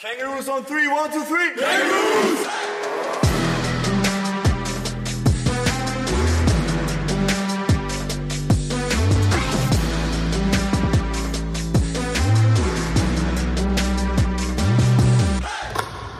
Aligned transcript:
Kangaroos 0.00 0.48
on 0.48 0.64
three, 0.64 0.86
one, 0.86 1.10
two, 1.10 1.24
three. 1.24 1.56
Kangaroos! 1.56 2.46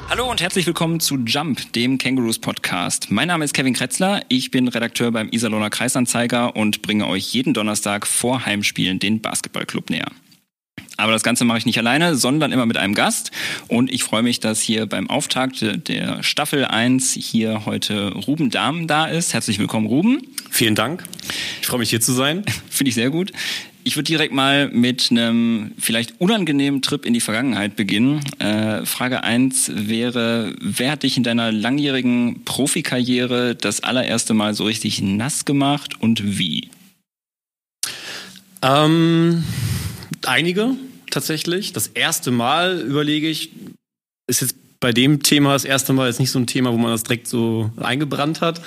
Hallo 0.09 0.29
und 0.29 0.41
herzlich 0.41 0.67
willkommen 0.67 0.99
zu 0.99 1.19
Jump, 1.19 1.73
dem 1.75 1.99
Kangaroos 1.99 2.41
Podcast. 2.41 3.13
Mein 3.13 3.29
Name 3.29 3.45
ist 3.45 3.55
Kevin 3.55 3.75
Kretzler, 3.75 4.23
ich 4.29 4.51
bin 4.51 4.67
Redakteur 4.67 5.13
beim 5.13 5.29
Iserlohner 5.31 5.71
Kreisanzeiger 5.71 6.57
und 6.57 6.83
bringe 6.83 7.07
euch 7.07 7.33
jeden 7.33 7.55
Donnerstag 7.55 8.09
vor 8.09 8.45
Heimspielen 8.45 8.99
den 8.99 9.21
Basketballclub 9.21 9.89
näher. 9.91 10.11
Aber 10.99 11.12
das 11.12 11.23
Ganze 11.23 11.45
mache 11.45 11.59
ich 11.59 11.67
nicht 11.67 11.79
alleine, 11.79 12.17
sondern 12.17 12.51
immer 12.51 12.67
mit 12.67 12.77
einem 12.77 12.93
Gast. 12.93 13.30
Und 13.69 13.91
ich 13.93 14.03
freue 14.03 14.25
mich, 14.25 14.41
dass 14.41 14.61
hier 14.61 14.87
beim 14.87 15.09
Auftakt 15.09 15.65
der 15.88 16.24
Staffel 16.24 16.65
1 16.65 17.12
hier 17.12 17.65
heute 17.66 18.12
Ruben 18.15 18.51
Dahmen 18.51 18.88
da 18.88 19.07
ist. 19.07 19.33
Herzlich 19.33 19.61
willkommen, 19.61 19.87
Ruben. 19.87 20.21
Vielen 20.51 20.74
Dank. 20.74 21.05
Ich 21.61 21.69
freue 21.69 21.79
mich 21.79 21.91
hier 21.91 22.01
zu 22.01 22.12
sein. 22.12 22.45
Finde 22.69 22.88
ich 22.88 22.97
sehr 22.97 23.11
gut. 23.11 23.30
Ich 23.84 23.95
würde 23.95 24.09
direkt 24.09 24.34
mal 24.34 24.71
mit 24.71 25.12
einem 25.12 25.71
vielleicht 25.79 26.21
unangenehmen 26.21 26.83
Trip 26.83 27.07
in 27.07 27.15
die 27.15 27.21
Vergangenheit 27.21 27.77
beginnen. 27.77 28.21
Äh, 28.41 28.85
Frage 28.85 29.23
1 29.23 29.71
wäre, 29.74 30.57
wer 30.60 30.91
hat 30.91 31.05
dich 31.05 31.16
in 31.16 31.23
deiner 31.23 31.52
langjährigen 31.52 32.43
Profikarriere 32.45 33.55
das 33.55 33.85
allererste 33.85 34.35
Mal 34.35 34.52
so 34.55 34.65
richtig 34.65 35.01
nass 35.01 35.45
gemacht 35.45 36.01
und 36.01 36.38
wie? 36.38 36.71
Ähm, 38.62 39.45
einige 40.27 40.74
tatsächlich. 41.11 41.73
Das 41.73 41.89
erste 41.89 42.30
Mal 42.30 42.80
überlege 42.80 43.29
ich, 43.29 43.51
ist 44.27 44.43
jetzt 44.43 44.57
bei 44.80 44.93
dem 44.93 45.23
Thema 45.23 45.55
das 45.55 45.65
erste 45.65 45.93
Mal 45.93 46.09
ist 46.09 46.21
nicht 46.21 46.30
so 46.30 46.39
ein 46.39 46.47
Thema, 46.47 46.73
wo 46.73 46.77
man 46.77 46.93
das 46.93 47.03
direkt 47.03 47.27
so 47.27 47.71
eingebrannt 47.79 48.41
hat. 48.41 48.60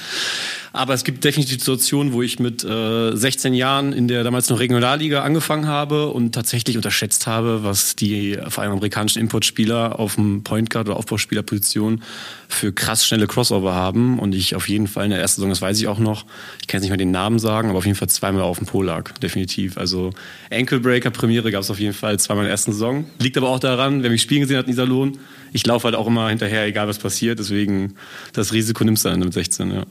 Aber 0.74 0.94
es 0.94 1.04
gibt 1.04 1.24
definitiv 1.26 1.60
Situationen, 1.60 2.14
wo 2.14 2.22
ich 2.22 2.40
mit 2.40 2.64
äh, 2.64 3.14
16 3.14 3.54
Jahren 3.54 3.92
in 3.92 4.08
der 4.08 4.24
damals 4.24 4.50
noch 4.50 4.60
Regionalliga 4.60 5.22
angefangen 5.22 5.68
habe 5.68 6.08
und 6.08 6.34
tatsächlich 6.34 6.78
unterschätzt 6.78 7.28
habe, 7.28 7.64
was 7.64 7.98
die 7.98 8.38
vor 8.48 8.64
allem 8.64 8.72
amerikanischen 8.72 9.20
Importspieler 9.20 10.00
auf 10.00 10.16
dem 10.16 10.44
Point 10.44 10.70
Guard 10.70 10.88
oder 10.88 10.98
Aufbauspielerposition 10.98 12.02
für 12.48 12.72
krass 12.72 13.06
schnelle 13.06 13.28
Crossover 13.28 13.76
haben. 13.76 14.18
Und 14.18 14.34
ich 14.34 14.56
auf 14.56 14.70
jeden 14.70 14.88
Fall 14.88 15.06
in 15.06 15.12
der 15.12 15.20
ersten 15.20 15.42
Saison, 15.42 15.50
das 15.50 15.62
weiß 15.62 15.78
ich 15.78 15.88
auch 15.88 16.00
noch, 16.00 16.26
ich 16.62 16.68
kann 16.68 16.78
jetzt 16.78 16.84
nicht 16.84 16.92
mehr 16.92 16.98
den 16.98 17.12
Namen 17.12 17.40
sagen, 17.40 17.70
aber 17.70 17.80
auf 17.80 17.86
jeden 17.86 17.98
Fall 17.98 18.10
zweimal 18.10 18.44
auf 18.44 18.58
dem 18.58 18.68
Pol 18.68 18.86
lag, 18.86 19.12
definitiv. 19.20 19.78
Also 19.78 20.12
Ankle 20.50 20.80
Premiere 20.80 21.52
gab 21.52 21.64
es 21.64 21.70
auf 21.70 21.80
jeden 21.80 21.94
Fall 21.94 22.18
zweimal 22.18 22.46
in 22.46 22.48
der 22.48 22.52
ersten 22.52 22.72
Saison. 22.72 23.06
Liegt 23.20 23.36
aber 23.38 23.50
auch 23.50 23.60
daran, 23.60 24.04
wer 24.04 24.10
mich 24.10 24.22
spielen 24.22 24.42
gesehen 24.42 24.58
hat 24.58 24.68
in 24.68 24.72
Iserlohn, 24.72 25.18
ich 25.52 25.66
laufe 25.66 25.84
halt 25.86 25.96
auch 25.96 26.08
immer 26.08 26.30
hinterher, 26.30 26.66
egal 26.66 26.88
was 26.88 26.98
passiert. 26.98 27.40
Deswegen 27.40 27.96
das 28.32 28.54
Risiko 28.54 28.86
nimmst 28.86 29.04
du 29.04 29.10
dann 29.10 29.20
mit 29.20 29.34
16, 29.34 29.72
ja. 29.72 29.84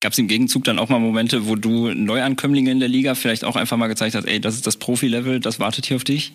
Gab 0.00 0.12
es 0.12 0.18
im 0.18 0.28
Gegenzug 0.28 0.64
dann 0.64 0.78
auch 0.78 0.88
mal 0.88 1.00
Momente, 1.00 1.46
wo 1.46 1.56
du 1.56 1.92
Neuankömmlinge 1.92 2.70
in 2.70 2.78
der 2.78 2.88
Liga 2.88 3.14
vielleicht 3.14 3.44
auch 3.44 3.56
einfach 3.56 3.76
mal 3.76 3.88
gezeigt 3.88 4.14
hast, 4.14 4.26
ey, 4.26 4.40
das 4.40 4.54
ist 4.54 4.66
das 4.66 4.76
Profi-Level, 4.76 5.40
das 5.40 5.58
wartet 5.58 5.86
hier 5.86 5.96
auf 5.96 6.04
dich? 6.04 6.32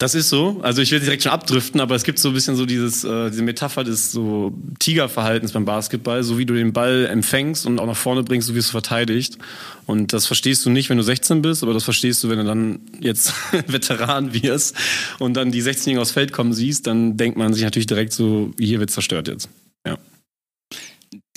Das 0.00 0.14
ist 0.14 0.28
so. 0.28 0.60
Also 0.62 0.80
ich 0.80 0.92
will 0.92 1.00
direkt 1.00 1.24
schon 1.24 1.32
abdriften, 1.32 1.80
aber 1.80 1.96
es 1.96 2.04
gibt 2.04 2.20
so 2.20 2.28
ein 2.28 2.34
bisschen 2.34 2.54
so 2.54 2.66
dieses, 2.66 3.02
äh, 3.02 3.30
diese 3.30 3.42
Metapher 3.42 3.82
des 3.82 4.12
so 4.12 4.56
Tigerverhaltens 4.78 5.50
beim 5.50 5.64
Basketball, 5.64 6.22
so 6.22 6.38
wie 6.38 6.46
du 6.46 6.54
den 6.54 6.72
Ball 6.72 7.06
empfängst 7.06 7.66
und 7.66 7.80
auch 7.80 7.86
nach 7.86 7.96
vorne 7.96 8.22
bringst, 8.22 8.46
so 8.46 8.54
wie 8.54 8.60
es 8.60 8.70
verteidigt. 8.70 9.38
Und 9.86 10.12
das 10.12 10.26
verstehst 10.26 10.64
du 10.64 10.70
nicht, 10.70 10.88
wenn 10.88 10.98
du 10.98 11.02
16 11.02 11.42
bist, 11.42 11.64
aber 11.64 11.74
das 11.74 11.82
verstehst 11.82 12.22
du, 12.22 12.28
wenn 12.28 12.38
du 12.38 12.44
dann 12.44 12.78
jetzt 13.00 13.32
Veteran 13.66 14.34
wirst 14.34 14.76
und 15.18 15.34
dann 15.34 15.50
die 15.50 15.62
16-Jährigen 15.62 16.00
aufs 16.00 16.12
Feld 16.12 16.32
kommen 16.32 16.52
siehst, 16.52 16.86
dann 16.86 17.16
denkt 17.16 17.36
man 17.36 17.52
sich 17.52 17.64
natürlich 17.64 17.88
direkt 17.88 18.12
so, 18.12 18.52
hier 18.56 18.78
wird 18.78 18.90
zerstört 18.90 19.26
jetzt. 19.26 19.48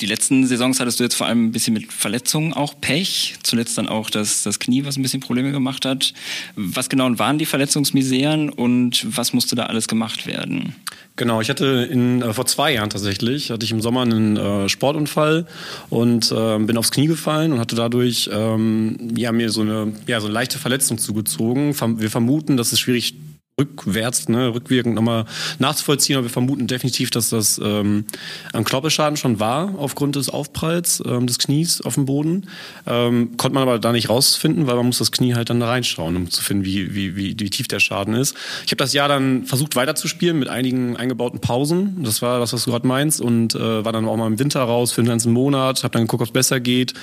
Die 0.02 0.08
letzten 0.08 0.48
Saisons 0.48 0.80
hattest 0.80 1.00
du 1.00 1.04
jetzt 1.04 1.14
vor 1.14 1.28
allem 1.28 1.46
ein 1.46 1.52
bisschen 1.52 1.76
mit 1.76 1.94
Verletzungen 1.94 2.54
auch 2.54 2.74
Pech. 2.82 3.36
Zuletzt 3.44 3.78
dann 3.78 3.88
auch 3.88 4.10
das, 4.10 4.42
das 4.42 4.58
Knie, 4.58 4.84
was 4.84 4.98
ein 4.98 5.04
bisschen 5.04 5.20
Probleme 5.20 5.52
gemacht 5.52 5.86
hat. 5.86 6.14
Was 6.56 6.90
genau 6.90 7.20
waren 7.20 7.38
die 7.38 7.46
Verletzungsmiseren 7.46 8.50
und 8.50 9.06
was 9.16 9.32
musste 9.34 9.56
da 9.56 9.68
alles 9.68 9.88
gemacht 9.88 10.26
werden? 10.26 10.76
Genau, 11.18 11.40
ich 11.40 11.50
hatte 11.50 11.88
in, 11.92 12.24
äh, 12.24 12.34
vor 12.34 12.48
zwei 12.48 12.74
Jahren 12.74 12.90
tatsächlich, 12.90 13.52
hatte 13.52 13.64
ich 13.64 13.72
im 13.72 13.82
Sommer 13.82 14.02
einen 14.02 14.38
äh, 14.38 14.70
Sportunfall 14.70 15.46
und 15.92 16.32
äh, 16.32 16.58
bin 16.58 16.78
aufs 16.78 16.90
Knie 16.90 17.06
gefallen 17.06 17.54
und 17.54 17.60
hatte 17.60 17.76
dadurch 17.76 18.28
ähm, 18.34 19.14
ja, 19.16 19.32
mir 19.32 19.52
so 19.52 19.62
eine, 19.62 19.94
ja, 20.08 20.20
so 20.20 20.28
eine 20.28 20.34
leichte 20.34 20.58
Verletzung 20.58 20.98
zugezogen. 20.98 21.76
Wir 22.00 22.10
vermuten, 22.10 22.58
dass 22.58 22.72
es 22.72 22.80
schwierig 22.80 23.14
rückwärts, 23.60 24.28
ne, 24.30 24.54
rückwirkend 24.54 24.96
nochmal 24.96 25.26
nachzuvollziehen. 25.60 26.18
Aber 26.18 26.26
wir 26.26 26.32
vermuten 26.32 26.68
definitiv, 26.68 27.12
dass 27.12 27.30
das 27.30 27.60
ähm, 27.64 28.06
ein 28.54 28.64
Knorpelschaden 28.64 29.18
schon 29.18 29.40
war 29.40 29.76
aufgrund 29.78 30.16
des 30.16 30.30
Aufpralls 30.30 31.04
ähm, 31.06 31.28
des 31.28 31.38
Knies 31.38 31.82
auf 31.82 31.96
dem 31.96 32.06
Boden. 32.06 32.48
Ähm, 32.88 33.38
konnte 33.38 33.54
man 33.54 33.64
aber 33.64 33.80
da 33.80 33.92
nicht 33.92 34.10
rausfinden, 34.10 34.68
weil 34.68 34.76
man 34.76 34.88
muss 34.88 34.98
das 34.98 35.12
Knie 35.12 35.36
halt 35.36 35.50
dann 35.50 35.60
da 35.60 35.68
reinschauen, 35.68 36.16
um 36.16 36.30
zu 36.30 36.42
finden, 36.42 36.66
wie, 36.66 36.96
wie, 36.96 37.16
wie, 37.16 37.36
wie 37.40 37.50
tief 37.50 37.68
der 37.68 37.80
Schaden 37.80 38.14
ist. 38.14 38.36
Ich 38.66 38.72
habe 38.72 38.78
das 38.78 38.94
Jahr 38.94 39.08
dann 39.08 39.46
versucht 39.46 39.76
weiterzuspielen 39.76 40.40
mit 40.40 40.48
einigen 40.48 40.98
eingebauten 40.98 41.40
Pausen. 41.40 42.04
Das 42.04 42.22
war 42.22 42.40
das, 42.40 42.54
was 42.54 42.66
du 42.66 42.72
gerade 42.72 42.88
meinst. 42.88 43.22
Und 43.22 43.54
äh, 43.56 43.86
war 43.86 43.92
dann 43.92 44.08
auch 44.08 44.18
mal 44.18 44.28
im 44.28 44.40
Winter 44.40 44.62
raus 44.62 44.92
für 44.92 45.02
einen 45.02 45.10
ganzen 45.10 45.34
Monat, 45.34 45.84
habe 45.84 45.92
dann 45.92 46.04
geguckt, 46.04 46.22
ob 46.22 46.28
es 46.28 46.34
besser 46.34 46.60
geht. 46.60 46.94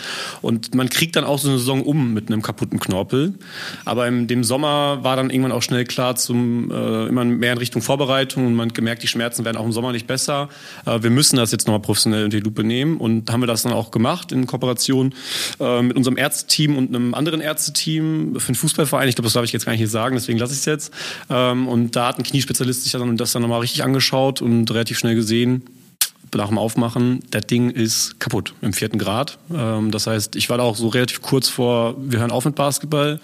Und 0.43 0.75
man 0.75 0.89
kriegt 0.89 1.15
dann 1.15 1.25
auch 1.25 1.39
so 1.39 1.49
eine 1.49 1.59
Saison 1.59 1.83
um 1.83 2.15
mit 2.15 2.29
einem 2.29 2.43
kaputten 2.43 2.81
Knorpel. 2.81 3.35
Aber 3.85 4.07
im 4.09 4.27
dem 4.27 4.45
Sommer 4.45 5.01
war 5.03 5.17
dann 5.17 5.31
irgendwann 5.31 5.53
auch 5.53 5.63
schnell 5.63 5.85
klar 5.85 6.17
zum 6.17 6.38
äh, 6.71 7.07
immer 7.09 7.25
mehr 7.25 7.53
in 7.53 7.59
Richtung 7.59 7.83
Vorbereitung 7.83 8.47
und 8.47 8.55
man 8.55 8.71
gemerkt, 8.71 9.03
die 9.03 9.09
Schmerzen 9.09 9.45
werden 9.45 9.57
auch 9.57 9.65
im 9.65 9.73
Sommer 9.73 9.93
nicht 9.93 10.07
besser. 10.07 10.49
Äh, 10.87 11.03
wir 11.03 11.11
müssen 11.11 11.37
das 11.37 11.53
jetzt 11.53 11.67
nochmal 11.67 11.81
professionell 11.81 12.25
unter 12.25 12.37
die 12.37 12.43
Lupe 12.43 12.65
nehmen 12.65 12.99
und 12.99 13.31
haben 13.31 13.41
wir 13.41 13.47
das 13.47 13.63
dann 13.63 13.73
auch 13.73 13.91
gemacht 13.91 14.33
in 14.33 14.47
Kooperation 14.47 15.15
äh, 15.61 15.83
mit 15.83 15.97
unserem 15.97 16.17
Ärzteteam 16.17 16.77
und 16.77 16.95
einem 16.95 17.15
anderen 17.15 17.41
Ärzteteam 17.41 18.37
für 18.39 18.53
den 18.53 18.55
Fußballverein. 18.55 19.09
Ich 19.09 19.15
glaube, 19.15 19.27
das 19.27 19.35
darf 19.35 19.45
ich 19.45 19.53
jetzt 19.53 19.67
gar 19.67 19.73
nicht 19.73 19.91
sagen, 19.91 20.15
deswegen 20.15 20.39
lasse 20.39 20.53
ich 20.53 20.61
es 20.61 20.65
jetzt. 20.65 20.93
Ähm, 21.31 21.69
und 21.69 21.97
da 21.97 22.09
hat 22.09 22.19
ein 22.19 22.25
Kniespezialist 22.25 22.83
sich 22.83 22.93
dann 22.93 23.17
das 23.17 23.33
dann 23.33 23.43
nochmal 23.43 23.61
richtig 23.61 23.85
angeschaut 23.85 24.43
und 24.43 24.71
relativ 24.71 24.99
schnell 24.99 25.15
gesehen, 25.15 25.63
nach 26.37 26.49
dem 26.49 26.59
Aufmachen, 26.59 27.21
das 27.31 27.47
Ding 27.47 27.71
ist 27.71 28.21
kaputt 28.21 28.55
im 28.61 28.73
vierten 28.73 28.99
Grad. 28.99 29.39
Ähm, 29.55 29.91
das 29.91 30.07
heißt, 30.07 30.37
ich 30.37 30.51
war 30.51 30.59
da 30.59 30.65
auch 30.65 30.77
so 30.77 30.89
relativ 30.89 31.23
kurz 31.23 31.49
vor, 31.49 31.97
wir 31.99 32.19
hören 32.19 32.31
auf 32.31 32.45
mit 32.45 32.55
Basketball. 32.55 33.21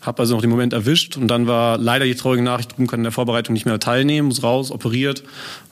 Habe 0.00 0.20
also 0.20 0.34
noch 0.34 0.40
den 0.40 0.50
Moment 0.50 0.72
erwischt 0.72 1.16
und 1.18 1.28
dann 1.28 1.46
war 1.46 1.76
leider 1.76 2.06
die 2.06 2.14
traurige 2.14 2.42
Nachricht, 2.42 2.72
Ruben 2.72 2.86
kann 2.86 3.00
in 3.00 3.04
der 3.04 3.12
Vorbereitung 3.12 3.52
nicht 3.52 3.66
mehr 3.66 3.78
teilnehmen, 3.78 4.28
muss 4.28 4.42
raus, 4.42 4.70
operiert. 4.70 5.22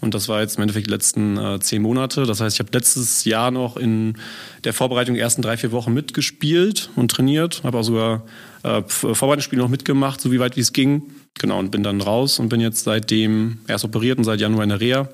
Und 0.02 0.14
das 0.14 0.28
war 0.28 0.42
jetzt 0.42 0.56
im 0.56 0.62
Endeffekt 0.62 0.86
die 0.86 0.90
letzten 0.90 1.38
äh, 1.38 1.60
zehn 1.60 1.80
Monate. 1.80 2.26
Das 2.26 2.40
heißt, 2.40 2.56
ich 2.56 2.60
habe 2.60 2.70
letztes 2.72 3.24
Jahr 3.24 3.50
noch 3.50 3.76
in 3.78 4.18
der 4.64 4.74
Vorbereitung 4.74 5.14
die 5.14 5.20
ersten 5.20 5.40
drei, 5.40 5.56
vier 5.56 5.72
Wochen 5.72 5.94
mitgespielt 5.94 6.90
und 6.94 7.10
trainiert. 7.10 7.62
Habe 7.64 7.78
auch 7.78 7.82
sogar 7.82 8.22
äh, 8.64 8.82
Vorbereitungsspiele 8.86 9.62
noch 9.62 9.70
mitgemacht, 9.70 10.20
so 10.20 10.30
wie 10.30 10.40
weit 10.40 10.56
wie 10.56 10.60
es 10.60 10.74
ging. 10.74 11.02
Genau, 11.38 11.58
und 11.58 11.70
bin 11.70 11.82
dann 11.82 12.00
raus 12.00 12.38
und 12.38 12.50
bin 12.50 12.60
jetzt 12.60 12.84
seitdem 12.84 13.58
erst 13.66 13.84
operiert 13.84 14.18
und 14.18 14.24
seit 14.24 14.40
Januar 14.40 14.64
in 14.64 14.70
der 14.70 14.80
Reha. 14.80 15.08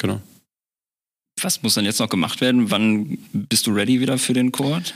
Genau. 0.00 0.20
Was 1.42 1.62
muss 1.62 1.74
dann 1.74 1.84
jetzt 1.84 2.00
noch 2.00 2.08
gemacht 2.08 2.40
werden? 2.40 2.70
Wann 2.70 3.18
bist 3.32 3.66
du 3.66 3.72
ready 3.72 4.00
wieder 4.00 4.18
für 4.18 4.32
den 4.32 4.52
Court? 4.52 4.94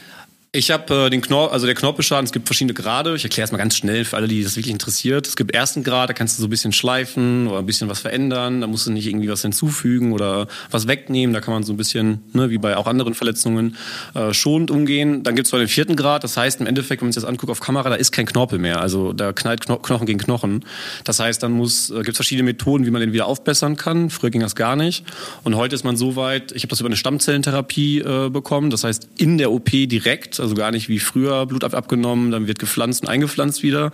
Ich 0.56 0.70
habe 0.70 1.06
äh, 1.06 1.10
den 1.10 1.20
Knorpel, 1.20 1.52
also 1.52 1.66
der 1.66 1.74
Knorpelschaden, 1.74 2.26
es 2.26 2.30
gibt 2.30 2.46
verschiedene 2.46 2.74
Grade. 2.74 3.16
Ich 3.16 3.24
erkläre 3.24 3.44
es 3.44 3.50
mal 3.50 3.58
ganz 3.58 3.76
schnell 3.76 4.04
für 4.04 4.16
alle, 4.16 4.28
die 4.28 4.44
das 4.44 4.54
wirklich 4.54 4.70
interessiert. 4.70 5.26
Es 5.26 5.34
gibt 5.34 5.52
ersten 5.52 5.82
Grad, 5.82 6.10
da 6.10 6.12
kannst 6.12 6.38
du 6.38 6.42
so 6.42 6.46
ein 6.46 6.50
bisschen 6.50 6.72
schleifen 6.72 7.48
oder 7.48 7.58
ein 7.58 7.66
bisschen 7.66 7.88
was 7.88 7.98
verändern. 7.98 8.60
Da 8.60 8.68
musst 8.68 8.86
du 8.86 8.92
nicht 8.92 9.08
irgendwie 9.08 9.28
was 9.28 9.42
hinzufügen 9.42 10.12
oder 10.12 10.46
was 10.70 10.86
wegnehmen. 10.86 11.34
Da 11.34 11.40
kann 11.40 11.54
man 11.54 11.64
so 11.64 11.72
ein 11.72 11.76
bisschen, 11.76 12.22
ne, 12.34 12.50
wie 12.50 12.58
bei 12.58 12.76
auch 12.76 12.86
anderen 12.86 13.14
Verletzungen, 13.14 13.74
äh, 14.14 14.32
schonend 14.32 14.70
umgehen. 14.70 15.24
Dann 15.24 15.34
gibt 15.34 15.46
es 15.46 15.50
den 15.50 15.66
vierten 15.66 15.96
Grad. 15.96 16.22
Das 16.22 16.36
heißt 16.36 16.60
im 16.60 16.68
Endeffekt, 16.68 17.02
wenn 17.02 17.08
man 17.08 17.12
sich 17.12 17.20
das 17.20 17.28
anguckt 17.28 17.50
auf 17.50 17.58
Kamera, 17.58 17.88
da 17.88 17.96
ist 17.96 18.12
kein 18.12 18.24
Knorpel 18.24 18.60
mehr. 18.60 18.80
Also 18.80 19.12
da 19.12 19.32
knallt 19.32 19.60
Kno 19.60 19.78
Knochen 19.78 20.06
gegen 20.06 20.20
Knochen. 20.20 20.64
Das 21.02 21.18
heißt, 21.18 21.42
dann 21.42 21.50
muss, 21.50 21.90
äh, 21.90 21.94
gibt 21.94 22.10
es 22.10 22.16
verschiedene 22.16 22.44
Methoden, 22.44 22.86
wie 22.86 22.92
man 22.92 23.00
den 23.00 23.12
wieder 23.12 23.26
aufbessern 23.26 23.76
kann. 23.76 24.08
Früher 24.08 24.30
ging 24.30 24.40
das 24.40 24.54
gar 24.54 24.76
nicht. 24.76 25.04
Und 25.42 25.56
heute 25.56 25.74
ist 25.74 25.82
man 25.82 25.96
so 25.96 26.14
weit, 26.14 26.52
ich 26.52 26.62
habe 26.62 26.68
das 26.68 26.78
über 26.78 26.88
eine 26.88 26.96
Stammzellentherapie 26.96 28.02
äh, 28.02 28.30
bekommen. 28.30 28.70
Das 28.70 28.84
heißt, 28.84 29.08
in 29.18 29.36
der 29.36 29.50
OP 29.50 29.70
direkt, 29.72 30.43
also 30.44 30.54
gar 30.54 30.70
nicht 30.70 30.88
wie 30.88 31.00
früher 31.00 31.46
Blut 31.46 31.64
abgenommen, 31.64 32.30
dann 32.30 32.46
wird 32.46 32.58
gepflanzt 32.58 33.02
und 33.02 33.08
eingepflanzt 33.08 33.62
wieder, 33.62 33.90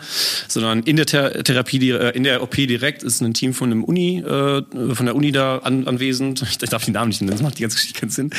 sondern 0.49 0.83
in 0.83 0.97
der 0.97 1.07
Ther 1.07 1.43
Therapie, 1.43 1.91
äh, 1.91 2.11
in 2.17 2.25
der 2.25 2.43
OP 2.43 2.55
direkt 2.55 3.03
ist 3.03 3.21
ein 3.21 3.33
Team 3.35 3.55
von 3.55 3.71
einem 3.71 3.85
Uni, 3.85 4.19
äh, 4.19 4.63
von 4.95 5.07
der 5.07 5.17
Uni 5.17 5.33
da 5.33 5.59
an, 5.59 5.87
anwesend. 5.87 6.45
Ich 6.61 6.69
darf 6.69 6.85
den 6.85 6.95
Namen 6.95 7.09
nicht 7.09 7.21
nennen, 7.23 7.33
das 7.33 7.43
macht 7.43 7.59
die 7.59 7.63
ganze 7.63 7.77
Geschichte 7.77 7.99
keinen 7.99 8.11
Sinn. 8.11 8.31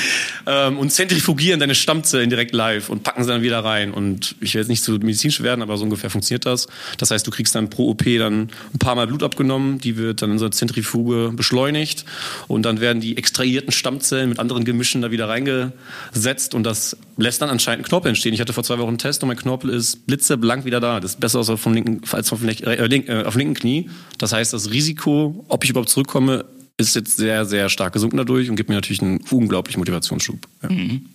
Ähm, 0.46 0.78
und 0.78 0.92
zentrifugieren 0.92 1.60
deine 1.60 1.76
Stammzellen 1.76 2.30
direkt 2.30 2.54
live 2.54 2.90
und 2.90 3.04
packen 3.04 3.24
sie 3.24 3.30
dann 3.30 3.42
wieder 3.42 3.64
rein. 3.64 3.92
Und 3.92 4.36
ich 4.42 4.54
will 4.54 4.62
jetzt 4.62 4.68
nicht 4.68 4.84
zu 4.84 4.94
medizinisch 4.94 5.42
werden, 5.42 5.62
aber 5.62 5.78
so 5.78 5.84
ungefähr 5.84 6.10
funktioniert 6.10 6.46
das. 6.46 6.68
Das 6.98 7.12
heißt, 7.12 7.26
du 7.26 7.32
kriegst 7.32 7.56
dann 7.56 7.70
pro 7.70 7.90
OP 7.90 8.04
dann 8.04 8.50
ein 8.74 8.80
paar 8.80 8.96
Mal 8.96 9.08
Blut 9.08 9.24
abgenommen, 9.24 9.80
die 9.80 9.98
wird 9.98 10.22
dann 10.22 10.32
in 10.32 10.40
so 10.40 10.46
einer 10.46 10.52
Zentrifuge 10.52 11.32
beschleunigt 11.36 12.06
und 12.48 12.64
dann 12.64 12.80
werden 12.80 13.02
die 13.02 13.18
extrahierten 13.18 13.72
Stammzellen 13.72 14.30
mit 14.30 14.40
anderen 14.40 14.66
Gemischen 14.66 15.02
da 15.02 15.12
wieder 15.12 15.28
reingesetzt 15.28 16.54
und 16.54 16.64
das 16.64 16.98
lässt 17.18 17.42
dann 17.42 17.50
anscheinend 17.50 17.86
einen 17.86 17.90
Knorpel 18.02 18.10
entstehen. 18.10 18.34
Ich 18.34 18.42
hatte 18.42 18.54
vor 18.54 18.64
zwei 18.64 18.78
Wochen 18.80 18.90
einen 18.90 18.98
Test 18.98 19.22
und 19.24 19.28
mein 19.28 19.38
Knorpel 19.38 19.70
ist 19.70 20.08
blitzeblank 20.08 20.66
wieder 20.66 20.80
da. 20.80 21.00
Das 21.00 21.12
ist 21.12 21.20
besser 21.20 21.40
als 21.40 21.50
vom 21.50 21.74
linken, 21.74 22.02
als 22.12 22.30
vom, 22.30 22.48
äh, 22.48 22.88
link, 22.88 23.08
äh, 23.08 23.24
auf 23.24 23.36
linken 23.36 23.54
Knie. 23.54 23.90
Das 24.18 24.34
heißt, 24.34 24.54
das 24.54 24.72
Risiko, 24.72 25.46
ob 25.48 25.64
ich 25.64 25.70
überhaupt 25.70 25.90
zurückkomme, 25.90 26.46
ist 26.78 26.96
jetzt 26.96 27.18
sehr, 27.18 27.46
sehr 27.46 27.70
stark 27.70 27.94
gesunken 27.94 28.18
dadurch 28.18 28.50
und 28.50 28.56
gibt 28.56 28.70
mir 28.70 28.76
natürlich 28.76 29.02
einen 29.02 29.22
unglaublichen 29.30 29.80
Motivationsschub. 29.80 30.48
Ja. 30.64 30.70
Mhm. 30.70 31.06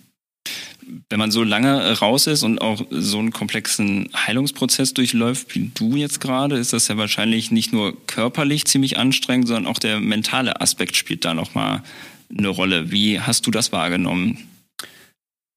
Wenn 1.09 1.19
man 1.19 1.31
so 1.31 1.43
lange 1.43 1.99
raus 1.99 2.27
ist 2.27 2.43
und 2.43 2.59
auch 2.59 2.81
so 2.89 3.19
einen 3.19 3.33
komplexen 3.33 4.09
Heilungsprozess 4.15 4.93
durchläuft 4.93 5.53
wie 5.53 5.69
du 5.73 5.97
jetzt 5.97 6.21
gerade, 6.21 6.57
ist 6.57 6.71
das 6.71 6.87
ja 6.87 6.95
wahrscheinlich 6.97 7.51
nicht 7.51 7.73
nur 7.73 7.97
körperlich 8.07 8.63
ziemlich 8.65 8.97
anstrengend, 8.97 9.49
sondern 9.49 9.67
auch 9.67 9.79
der 9.79 9.99
mentale 9.99 10.61
Aspekt 10.61 10.95
spielt 10.95 11.25
da 11.25 11.33
nochmal 11.33 11.83
eine 12.35 12.47
Rolle. 12.47 12.89
Wie 12.89 13.19
hast 13.19 13.45
du 13.45 13.51
das 13.51 13.73
wahrgenommen? 13.73 14.37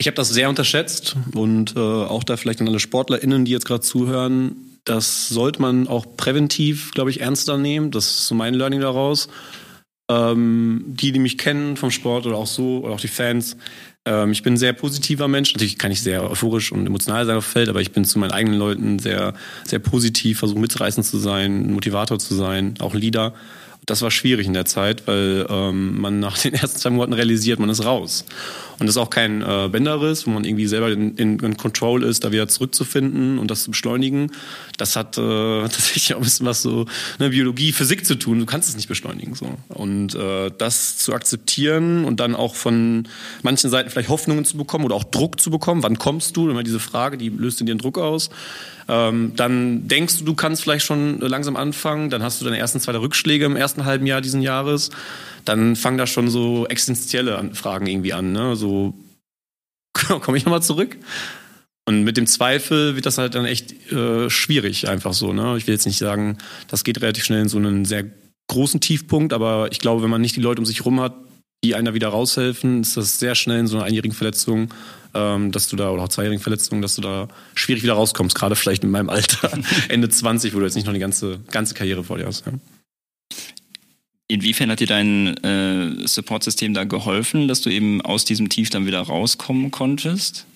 Ich 0.00 0.06
habe 0.06 0.14
das 0.14 0.30
sehr 0.30 0.48
unterschätzt 0.48 1.14
und 1.34 1.76
äh, 1.76 1.78
auch 1.78 2.24
da 2.24 2.38
vielleicht 2.38 2.62
an 2.62 2.68
alle 2.68 2.80
SportlerInnen, 2.80 3.44
die 3.44 3.52
jetzt 3.52 3.66
gerade 3.66 3.82
zuhören, 3.82 4.56
das 4.84 5.28
sollte 5.28 5.60
man 5.60 5.88
auch 5.88 6.16
präventiv, 6.16 6.92
glaube 6.92 7.10
ich, 7.10 7.20
ernster 7.20 7.58
nehmen. 7.58 7.90
Das 7.90 8.06
ist 8.06 8.26
so 8.26 8.34
mein 8.34 8.54
Learning 8.54 8.80
daraus. 8.80 9.28
Ähm, 10.10 10.84
die, 10.86 11.12
die 11.12 11.18
mich 11.18 11.36
kennen 11.36 11.76
vom 11.76 11.90
Sport 11.90 12.24
oder 12.24 12.36
auch 12.36 12.46
so, 12.46 12.78
oder 12.78 12.94
auch 12.94 13.00
die 13.00 13.08
Fans, 13.08 13.58
ähm, 14.06 14.32
ich 14.32 14.42
bin 14.42 14.54
ein 14.54 14.56
sehr 14.56 14.72
positiver 14.72 15.28
Mensch. 15.28 15.52
Natürlich 15.52 15.76
kann 15.76 15.92
ich 15.92 16.00
sehr 16.00 16.30
euphorisch 16.30 16.72
und 16.72 16.86
emotional 16.86 17.26
sein 17.26 17.36
auf 17.36 17.44
Feld, 17.44 17.68
aber 17.68 17.82
ich 17.82 17.92
bin 17.92 18.06
zu 18.06 18.18
meinen 18.18 18.32
eigenen 18.32 18.58
Leuten 18.58 18.98
sehr, 19.00 19.34
sehr 19.66 19.80
positiv, 19.80 20.38
versuche 20.38 20.60
mitreißend 20.60 21.04
zu 21.04 21.18
sein, 21.18 21.66
ein 21.66 21.74
Motivator 21.74 22.18
zu 22.18 22.34
sein, 22.34 22.74
auch 22.78 22.94
Leader. 22.94 23.34
Das 23.86 24.02
war 24.02 24.10
schwierig 24.10 24.46
in 24.46 24.54
der 24.54 24.66
Zeit, 24.66 25.06
weil 25.06 25.46
ähm, 25.48 26.00
man 26.00 26.20
nach 26.20 26.38
den 26.38 26.54
ersten 26.54 26.78
zwei 26.78 26.90
Monaten 26.90 27.12
realisiert, 27.12 27.58
man 27.58 27.70
ist 27.70 27.84
raus. 27.84 28.24
Und 28.80 28.86
das 28.86 28.96
ist 28.96 29.02
auch 29.02 29.10
kein 29.10 29.42
äh, 29.42 29.68
Bänderriss, 29.70 30.26
wo 30.26 30.30
man 30.30 30.44
irgendwie 30.44 30.66
selber 30.66 30.90
in, 30.90 31.14
in, 31.16 31.38
in, 31.38 31.56
Control 31.58 32.02
ist, 32.02 32.24
da 32.24 32.32
wieder 32.32 32.48
zurückzufinden 32.48 33.38
und 33.38 33.50
das 33.50 33.64
zu 33.64 33.72
beschleunigen. 33.72 34.32
Das 34.78 34.96
hat 34.96 35.18
äh, 35.18 35.20
tatsächlich 35.62 36.14
auch 36.14 36.18
ein 36.20 36.24
bisschen 36.24 36.46
was 36.46 36.62
so 36.62 36.86
ne, 37.18 37.28
Biologie, 37.28 37.72
Physik 37.72 38.06
zu 38.06 38.14
tun. 38.14 38.38
Du 38.38 38.46
kannst 38.46 38.70
es 38.70 38.76
nicht 38.76 38.88
beschleunigen. 38.88 39.34
so 39.34 39.54
Und 39.68 40.14
äh, 40.14 40.50
das 40.56 40.96
zu 40.96 41.12
akzeptieren 41.12 42.06
und 42.06 42.20
dann 42.20 42.34
auch 42.34 42.54
von 42.54 43.06
manchen 43.42 43.68
Seiten 43.68 43.90
vielleicht 43.90 44.08
Hoffnungen 44.08 44.46
zu 44.46 44.56
bekommen 44.56 44.86
oder 44.86 44.94
auch 44.94 45.04
Druck 45.04 45.40
zu 45.40 45.50
bekommen. 45.50 45.82
Wann 45.82 45.98
kommst 45.98 46.38
du? 46.38 46.48
Immer 46.48 46.62
diese 46.62 46.80
Frage, 46.80 47.18
die 47.18 47.28
löst 47.28 47.60
in 47.60 47.66
dir 47.66 47.72
einen 47.72 47.80
Druck 47.80 47.98
aus. 47.98 48.30
Ähm, 48.90 49.34
dann 49.36 49.86
denkst 49.86 50.18
du, 50.18 50.24
du 50.24 50.34
kannst 50.34 50.62
vielleicht 50.62 50.84
schon 50.84 51.20
langsam 51.20 51.54
anfangen. 51.54 52.10
Dann 52.10 52.24
hast 52.24 52.40
du 52.40 52.44
deine 52.44 52.58
ersten 52.58 52.80
zwei 52.80 52.96
Rückschläge 52.96 53.44
im 53.44 53.54
ersten 53.54 53.69
halben 53.84 54.06
Jahr 54.06 54.20
diesen 54.20 54.42
Jahres 54.42 54.90
dann 55.44 55.76
fangen 55.76 55.98
da 55.98 56.06
schon 56.06 56.28
so 56.28 56.66
existenzielle 56.66 57.50
Fragen 57.54 57.86
irgendwie 57.86 58.12
an. 58.12 58.32
Ne? 58.32 58.56
So, 58.56 58.94
komme 60.20 60.38
ich 60.38 60.44
nochmal 60.44 60.62
zurück? 60.62 60.96
Und 61.86 62.04
mit 62.04 62.16
dem 62.16 62.26
Zweifel 62.26 62.94
wird 62.94 63.06
das 63.06 63.18
halt 63.18 63.34
dann 63.34 63.46
echt 63.46 63.90
äh, 63.90 64.30
schwierig, 64.30 64.88
einfach 64.88 65.12
so. 65.12 65.32
Ne? 65.32 65.56
Ich 65.56 65.66
will 65.66 65.74
jetzt 65.74 65.86
nicht 65.86 65.98
sagen, 65.98 66.38
das 66.68 66.84
geht 66.84 67.00
relativ 67.00 67.24
schnell 67.24 67.42
in 67.42 67.48
so 67.48 67.58
einen 67.58 67.84
sehr 67.84 68.04
großen 68.48 68.80
Tiefpunkt, 68.80 69.32
aber 69.32 69.68
ich 69.72 69.78
glaube, 69.78 70.02
wenn 70.02 70.10
man 70.10 70.20
nicht 70.20 70.36
die 70.36 70.40
Leute 70.40 70.60
um 70.60 70.66
sich 70.66 70.80
herum 70.80 71.00
hat, 71.00 71.14
die 71.64 71.74
einer 71.74 71.94
wieder 71.94 72.08
raushelfen, 72.08 72.82
ist 72.82 72.96
das 72.96 73.18
sehr 73.18 73.34
schnell 73.34 73.60
in 73.60 73.66
so 73.66 73.76
einer 73.76 73.86
einjährigen 73.86 74.14
Verletzung, 74.14 74.72
ähm, 75.14 75.52
dass 75.52 75.68
du 75.68 75.76
da, 75.76 75.90
oder 75.90 76.04
auch 76.04 76.08
zweijährigen 76.08 76.42
Verletzung, 76.42 76.80
dass 76.80 76.94
du 76.94 77.02
da 77.02 77.28
schwierig 77.54 77.82
wieder 77.82 77.94
rauskommst, 77.94 78.34
gerade 78.34 78.56
vielleicht 78.56 78.84
in 78.84 78.90
meinem 78.90 79.10
Alter, 79.10 79.50
Ende 79.88 80.08
20, 80.08 80.54
wo 80.54 80.58
du 80.58 80.64
jetzt 80.64 80.74
nicht 80.74 80.86
noch 80.86 80.94
die 80.94 81.00
ganze, 81.00 81.40
ganze 81.50 81.74
Karriere 81.74 82.04
vor 82.04 82.18
dir 82.18 82.26
hast. 82.26 82.46
Ja. 82.46 82.52
Inwiefern 84.30 84.70
hat 84.70 84.78
dir 84.78 84.86
dein 84.86 85.36
äh, 85.42 86.06
Support-System 86.06 86.72
da 86.72 86.84
geholfen, 86.84 87.48
dass 87.48 87.62
du 87.62 87.70
eben 87.70 88.00
aus 88.00 88.24
diesem 88.24 88.48
Tief 88.48 88.70
dann 88.70 88.86
wieder 88.86 89.00
rauskommen 89.00 89.72
konntest? 89.72 90.46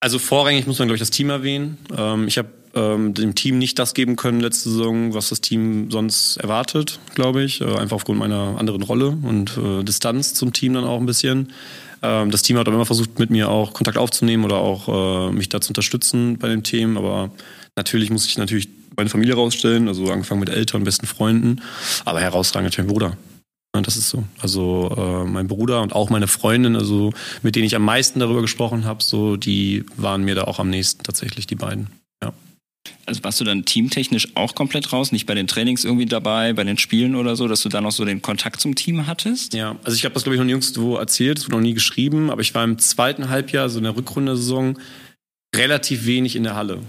Also 0.00 0.18
vorrangig 0.18 0.66
muss 0.66 0.78
man, 0.78 0.88
glaube 0.88 0.96
ich, 0.96 1.00
das 1.00 1.10
Team 1.10 1.28
erwähnen. 1.28 1.76
Ähm, 1.94 2.26
ich 2.28 2.38
habe 2.38 2.48
ähm, 2.74 3.12
dem 3.12 3.34
Team 3.34 3.58
nicht 3.58 3.78
das 3.78 3.92
geben 3.92 4.16
können 4.16 4.40
letzte 4.40 4.70
Saison, 4.70 5.12
was 5.12 5.28
das 5.28 5.42
Team 5.42 5.90
sonst 5.90 6.38
erwartet, 6.38 6.98
glaube 7.14 7.42
ich. 7.42 7.60
Äh, 7.60 7.76
einfach 7.76 7.96
aufgrund 7.96 8.18
meiner 8.18 8.56
anderen 8.58 8.80
Rolle 8.80 9.18
und 9.22 9.58
äh, 9.58 9.84
Distanz 9.84 10.32
zum 10.32 10.54
Team 10.54 10.72
dann 10.72 10.84
auch 10.84 10.98
ein 10.98 11.04
bisschen. 11.04 11.52
Ähm, 12.02 12.30
das 12.30 12.40
Team 12.40 12.56
hat 12.56 12.66
aber 12.68 12.76
immer 12.76 12.86
versucht, 12.86 13.18
mit 13.18 13.28
mir 13.28 13.50
auch 13.50 13.74
Kontakt 13.74 13.98
aufzunehmen 13.98 14.46
oder 14.46 14.56
auch 14.56 15.28
äh, 15.28 15.32
mich 15.32 15.50
da 15.50 15.60
zu 15.60 15.70
unterstützen 15.70 16.38
bei 16.38 16.48
den 16.48 16.62
Themen. 16.62 16.96
Aber 16.96 17.32
natürlich 17.76 18.08
muss 18.08 18.24
ich 18.24 18.38
natürlich 18.38 18.68
meine 19.00 19.10
Familie 19.10 19.34
rausstellen, 19.34 19.88
also 19.88 20.10
angefangen 20.10 20.40
mit 20.40 20.50
Eltern, 20.50 20.84
besten 20.84 21.06
Freunden, 21.06 21.62
aber 22.04 22.20
herausragend 22.20 22.66
natürlich 22.66 22.86
mein 22.88 22.94
Bruder. 22.94 23.16
Ja, 23.74 23.82
das 23.82 23.96
ist 23.96 24.10
so. 24.10 24.24
Also 24.40 24.94
äh, 24.96 25.24
mein 25.28 25.46
Bruder 25.46 25.82
und 25.82 25.92
auch 25.94 26.10
meine 26.10 26.26
Freundin, 26.26 26.76
also 26.76 27.12
mit 27.42 27.56
denen 27.56 27.66
ich 27.66 27.76
am 27.76 27.84
meisten 27.84 28.18
darüber 28.20 28.42
gesprochen 28.42 28.84
habe, 28.84 29.02
so 29.02 29.36
die 29.36 29.84
waren 29.96 30.24
mir 30.24 30.34
da 30.34 30.44
auch 30.44 30.58
am 30.58 30.70
nächsten 30.70 31.02
tatsächlich, 31.04 31.46
die 31.46 31.54
beiden. 31.54 31.86
Ja. 32.22 32.32
Also 33.06 33.22
warst 33.22 33.40
du 33.40 33.44
dann 33.44 33.64
teamtechnisch 33.64 34.34
auch 34.34 34.54
komplett 34.54 34.92
raus, 34.92 35.12
nicht 35.12 35.26
bei 35.26 35.34
den 35.34 35.46
Trainings 35.46 35.84
irgendwie 35.84 36.06
dabei, 36.06 36.52
bei 36.52 36.64
den 36.64 36.78
Spielen 36.78 37.14
oder 37.14 37.36
so, 37.36 37.46
dass 37.46 37.62
du 37.62 37.68
da 37.68 37.80
noch 37.80 37.92
so 37.92 38.04
den 38.04 38.22
Kontakt 38.22 38.60
zum 38.60 38.74
Team 38.74 39.06
hattest? 39.06 39.54
Ja, 39.54 39.76
also 39.84 39.96
ich 39.96 40.04
habe 40.04 40.14
das 40.14 40.24
glaube 40.24 40.34
ich 40.34 40.40
noch 40.40 40.46
nirgendwo 40.46 40.96
erzählt, 40.96 41.38
es 41.38 41.44
wurde 41.44 41.56
noch 41.56 41.62
nie 41.62 41.74
geschrieben, 41.74 42.30
aber 42.30 42.42
ich 42.42 42.54
war 42.54 42.64
im 42.64 42.78
zweiten 42.78 43.28
Halbjahr, 43.28 43.68
so 43.68 43.78
in 43.78 43.84
der 43.84 43.96
Rückrunde-Saison, 43.96 44.78
relativ 45.54 46.06
wenig 46.06 46.34
in 46.34 46.42
der 46.42 46.56
Halle 46.56 46.80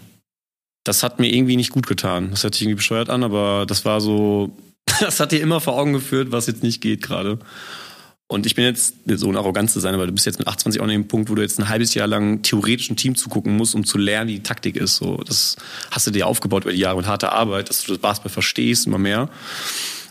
das 0.83 1.04
hat 1.04 1.19
mir 1.19 1.33
irgendwie 1.33 1.56
nicht 1.56 1.72
gut 1.72 1.88
getan. 1.88 2.30
Das 2.31 2.44
hört 2.44 2.56
sich 2.56 2.63
irgendwie 2.63 2.78
bescheuert 2.78 3.10
an, 3.10 3.24
aber 3.24 3.66
das 3.68 3.86
war 3.86 4.01
so, 4.01 4.56
das 5.00 5.19
hat 5.19 5.31
dir 5.31 5.42
immer 5.42 5.62
vor 5.62 5.78
Augen 5.78 5.94
geführt, 5.94 6.31
was 6.31 6.48
jetzt 6.48 6.63
nicht 6.63 6.81
geht 6.81 7.01
gerade. 7.01 7.39
Und 8.28 8.45
ich 8.45 8.56
bin 8.56 8.63
jetzt, 8.63 8.95
so 9.07 9.28
ein 9.28 9.36
arrogant 9.36 9.69
zu 9.69 9.81
sein, 9.81 9.94
aber 9.94 10.07
du 10.07 10.13
bist 10.13 10.25
jetzt 10.25 10.39
mit 10.39 10.48
28 10.48 10.80
auch 10.80 10.86
an 10.86 10.89
dem 10.89 11.10
Punkt, 11.10 11.30
wo 11.30 11.36
du 11.36 11.42
jetzt 11.42 11.60
ein 11.60 11.68
halbes 11.68 11.94
Jahr 11.95 12.07
lang 12.07 12.42
theoretisch 12.42 12.89
ein 12.89 12.95
Team 12.95 13.16
zugucken 13.16 13.57
musst, 13.57 13.75
um 13.75 13.83
zu 13.83 13.98
lernen, 13.98 14.30
wie 14.30 14.36
die 14.36 14.44
Taktik 14.44 14.78
ist. 14.78 14.95
So, 14.95 15.18
das 15.18 15.57
hast 15.92 16.07
du 16.07 16.12
dir 16.12 16.28
aufgebaut 16.28 16.63
über 16.63 16.72
die 16.72 16.80
Jahre 16.80 16.95
und 16.95 17.07
harte 17.07 17.34
Arbeit, 17.34 17.69
dass 17.69 17.84
du 17.84 17.92
das 17.92 18.00
Basketball 18.00 18.31
verstehst, 18.31 18.88
immer 18.88 19.00
mehr. 19.00 19.30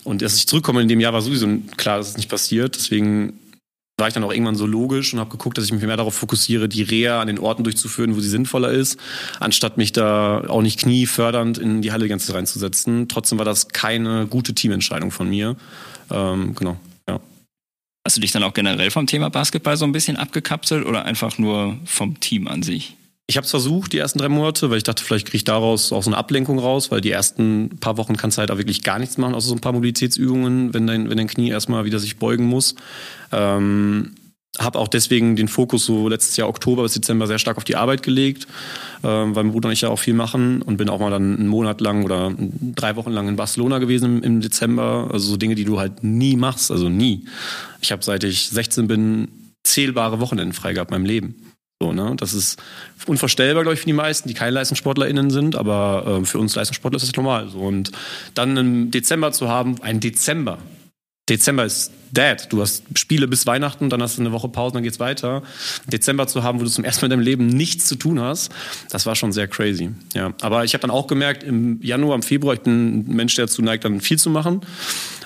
Und 0.03 0.21
dass 0.21 0.35
ich 0.35 0.45
zurückkomme 0.45 0.83
in 0.83 0.87
dem 0.87 0.99
Jahr 0.99 1.13
war 1.13 1.23
sowieso 1.23 1.47
klar, 1.77 1.97
dass 1.97 2.09
es 2.09 2.17
nicht 2.17 2.29
passiert. 2.29 2.75
Deswegen 2.75 3.39
war 4.01 4.07
ich 4.07 4.13
dann 4.15 4.23
auch 4.23 4.31
irgendwann 4.31 4.55
so 4.55 4.65
logisch 4.65 5.13
und 5.13 5.19
habe 5.19 5.29
geguckt, 5.29 5.57
dass 5.57 5.65
ich 5.65 5.71
mich 5.71 5.81
mehr 5.83 5.95
darauf 5.95 6.15
fokussiere, 6.15 6.67
die 6.67 6.81
Reha 6.81 7.21
an 7.21 7.27
den 7.27 7.37
Orten 7.37 7.63
durchzuführen, 7.63 8.15
wo 8.15 8.19
sie 8.19 8.29
sinnvoller 8.29 8.71
ist, 8.71 8.99
anstatt 9.39 9.77
mich 9.77 9.91
da 9.91 10.43
auch 10.47 10.63
nicht 10.63 10.79
kniefördernd 10.79 11.59
in 11.59 11.81
die 11.81 11.91
Halle 11.91 12.09
Zeit 12.17 12.35
reinzusetzen. 12.35 13.07
Trotzdem 13.07 13.37
war 13.37 13.45
das 13.45 13.69
keine 13.69 14.25
gute 14.25 14.55
Teamentscheidung 14.55 15.11
von 15.11 15.29
mir. 15.29 15.55
Ähm, 16.09 16.55
genau. 16.55 16.77
Ja. 17.07 17.19
Hast 18.05 18.17
du 18.17 18.21
dich 18.21 18.31
dann 18.31 18.43
auch 18.43 18.53
generell 18.53 18.89
vom 18.89 19.05
Thema 19.05 19.29
Basketball 19.29 19.77
so 19.77 19.85
ein 19.85 19.91
bisschen 19.91 20.17
abgekapselt 20.17 20.85
oder 20.85 21.05
einfach 21.05 21.37
nur 21.37 21.77
vom 21.85 22.19
Team 22.19 22.47
an 22.47 22.63
sich? 22.63 22.97
Ich 23.31 23.37
habe 23.37 23.45
es 23.45 23.51
versucht, 23.51 23.93
die 23.93 23.97
ersten 23.97 24.19
drei 24.19 24.27
Monate, 24.27 24.69
weil 24.69 24.75
ich 24.75 24.83
dachte, 24.83 25.05
vielleicht 25.05 25.27
kriege 25.27 25.37
ich 25.37 25.45
daraus 25.45 25.93
auch 25.93 26.03
so 26.03 26.09
eine 26.09 26.17
Ablenkung 26.17 26.59
raus, 26.59 26.91
weil 26.91 26.99
die 26.99 27.11
ersten 27.11 27.77
paar 27.79 27.95
Wochen 27.95 28.17
kannst 28.17 28.37
du 28.37 28.39
halt 28.41 28.51
auch 28.51 28.57
wirklich 28.57 28.83
gar 28.83 28.99
nichts 28.99 29.17
machen, 29.17 29.35
außer 29.35 29.47
so 29.47 29.55
ein 29.55 29.61
paar 29.61 29.71
Mobilitätsübungen, 29.71 30.73
wenn 30.73 30.85
dein, 30.85 31.09
wenn 31.09 31.15
dein 31.15 31.29
Knie 31.29 31.47
erstmal 31.47 31.85
wieder 31.85 31.97
sich 31.97 32.17
beugen 32.17 32.43
muss. 32.43 32.75
Ähm, 33.31 34.15
habe 34.59 34.77
auch 34.79 34.89
deswegen 34.89 35.37
den 35.37 35.47
Fokus 35.47 35.85
so 35.85 36.09
letztes 36.09 36.35
Jahr 36.35 36.49
Oktober 36.49 36.83
bis 36.83 36.91
Dezember 36.91 37.25
sehr 37.25 37.39
stark 37.39 37.55
auf 37.55 37.63
die 37.63 37.77
Arbeit 37.77 38.03
gelegt, 38.03 38.47
ähm, 39.01 39.33
weil 39.33 39.45
mein 39.45 39.53
Bruder 39.53 39.69
und 39.69 39.73
ich 39.73 39.79
ja 39.79 39.87
auch 39.87 39.99
viel 39.99 40.13
machen 40.13 40.61
und 40.61 40.75
bin 40.75 40.89
auch 40.89 40.99
mal 40.99 41.09
dann 41.09 41.37
einen 41.37 41.47
Monat 41.47 41.79
lang 41.79 42.03
oder 42.03 42.33
drei 42.37 42.97
Wochen 42.97 43.11
lang 43.11 43.29
in 43.29 43.37
Barcelona 43.37 43.79
gewesen 43.79 44.17
im, 44.17 44.23
im 44.23 44.41
Dezember. 44.41 45.07
Also 45.09 45.29
so 45.29 45.37
Dinge, 45.37 45.55
die 45.55 45.63
du 45.63 45.79
halt 45.79 46.03
nie 46.03 46.35
machst, 46.35 46.69
also 46.69 46.89
nie. 46.89 47.23
Ich 47.79 47.93
habe 47.93 48.03
seit 48.03 48.25
ich 48.25 48.49
16 48.49 48.89
bin 48.89 49.29
zählbare 49.63 50.19
Wochenenden 50.19 50.51
frei 50.51 50.73
gehabt 50.73 50.91
in 50.91 50.95
meinem 50.95 51.05
Leben. 51.05 51.50
So, 51.81 51.93
ne? 51.93 52.13
Das 52.15 52.35
ist 52.35 52.61
unvorstellbar, 53.07 53.63
glaube 53.63 53.73
ich, 53.73 53.79
für 53.79 53.87
die 53.87 53.93
meisten, 53.93 54.27
die 54.27 54.35
keine 54.35 54.51
LeistungssportlerInnen 54.51 55.31
sind, 55.31 55.55
aber 55.55 56.19
äh, 56.21 56.25
für 56.25 56.37
uns 56.37 56.53
Leistungssportler 56.53 56.97
ist 56.97 57.07
das 57.07 57.15
normal. 57.15 57.49
So. 57.49 57.57
Und 57.57 57.91
dann 58.35 58.55
im 58.55 58.91
Dezember 58.91 59.31
zu 59.31 59.49
haben, 59.49 59.81
ein 59.81 59.99
Dezember. 59.99 60.59
Dezember 61.31 61.63
ist 61.63 61.91
dead. 62.11 62.47
Du 62.49 62.61
hast 62.61 62.83
Spiele 62.95 63.25
bis 63.25 63.45
Weihnachten, 63.45 63.89
dann 63.89 64.01
hast 64.01 64.17
du 64.17 64.21
eine 64.21 64.33
Woche 64.33 64.49
Pause, 64.49 64.73
dann 64.73 64.83
geht's 64.83 64.99
weiter. 64.99 65.43
Dezember 65.87 66.27
zu 66.27 66.43
haben, 66.43 66.59
wo 66.59 66.65
du 66.65 66.69
zum 66.69 66.83
ersten 66.83 67.05
Mal 67.05 67.05
in 67.05 67.11
deinem 67.11 67.25
Leben 67.25 67.47
nichts 67.47 67.87
zu 67.87 67.95
tun 67.95 68.19
hast, 68.19 68.51
das 68.89 69.05
war 69.05 69.15
schon 69.15 69.31
sehr 69.31 69.47
crazy. 69.47 69.91
Ja, 70.13 70.33
aber 70.41 70.65
ich 70.65 70.73
habe 70.73 70.81
dann 70.81 70.91
auch 70.91 71.07
gemerkt, 71.07 71.43
im 71.43 71.81
Januar, 71.81 72.15
im 72.15 72.21
Februar, 72.21 72.53
ich 72.53 72.59
bin 72.59 72.99
ein 72.99 73.15
Mensch, 73.15 73.35
der 73.35 73.45
dazu 73.45 73.61
neigt, 73.61 73.85
dann 73.85 74.01
viel 74.01 74.19
zu 74.19 74.29
machen. 74.29 74.59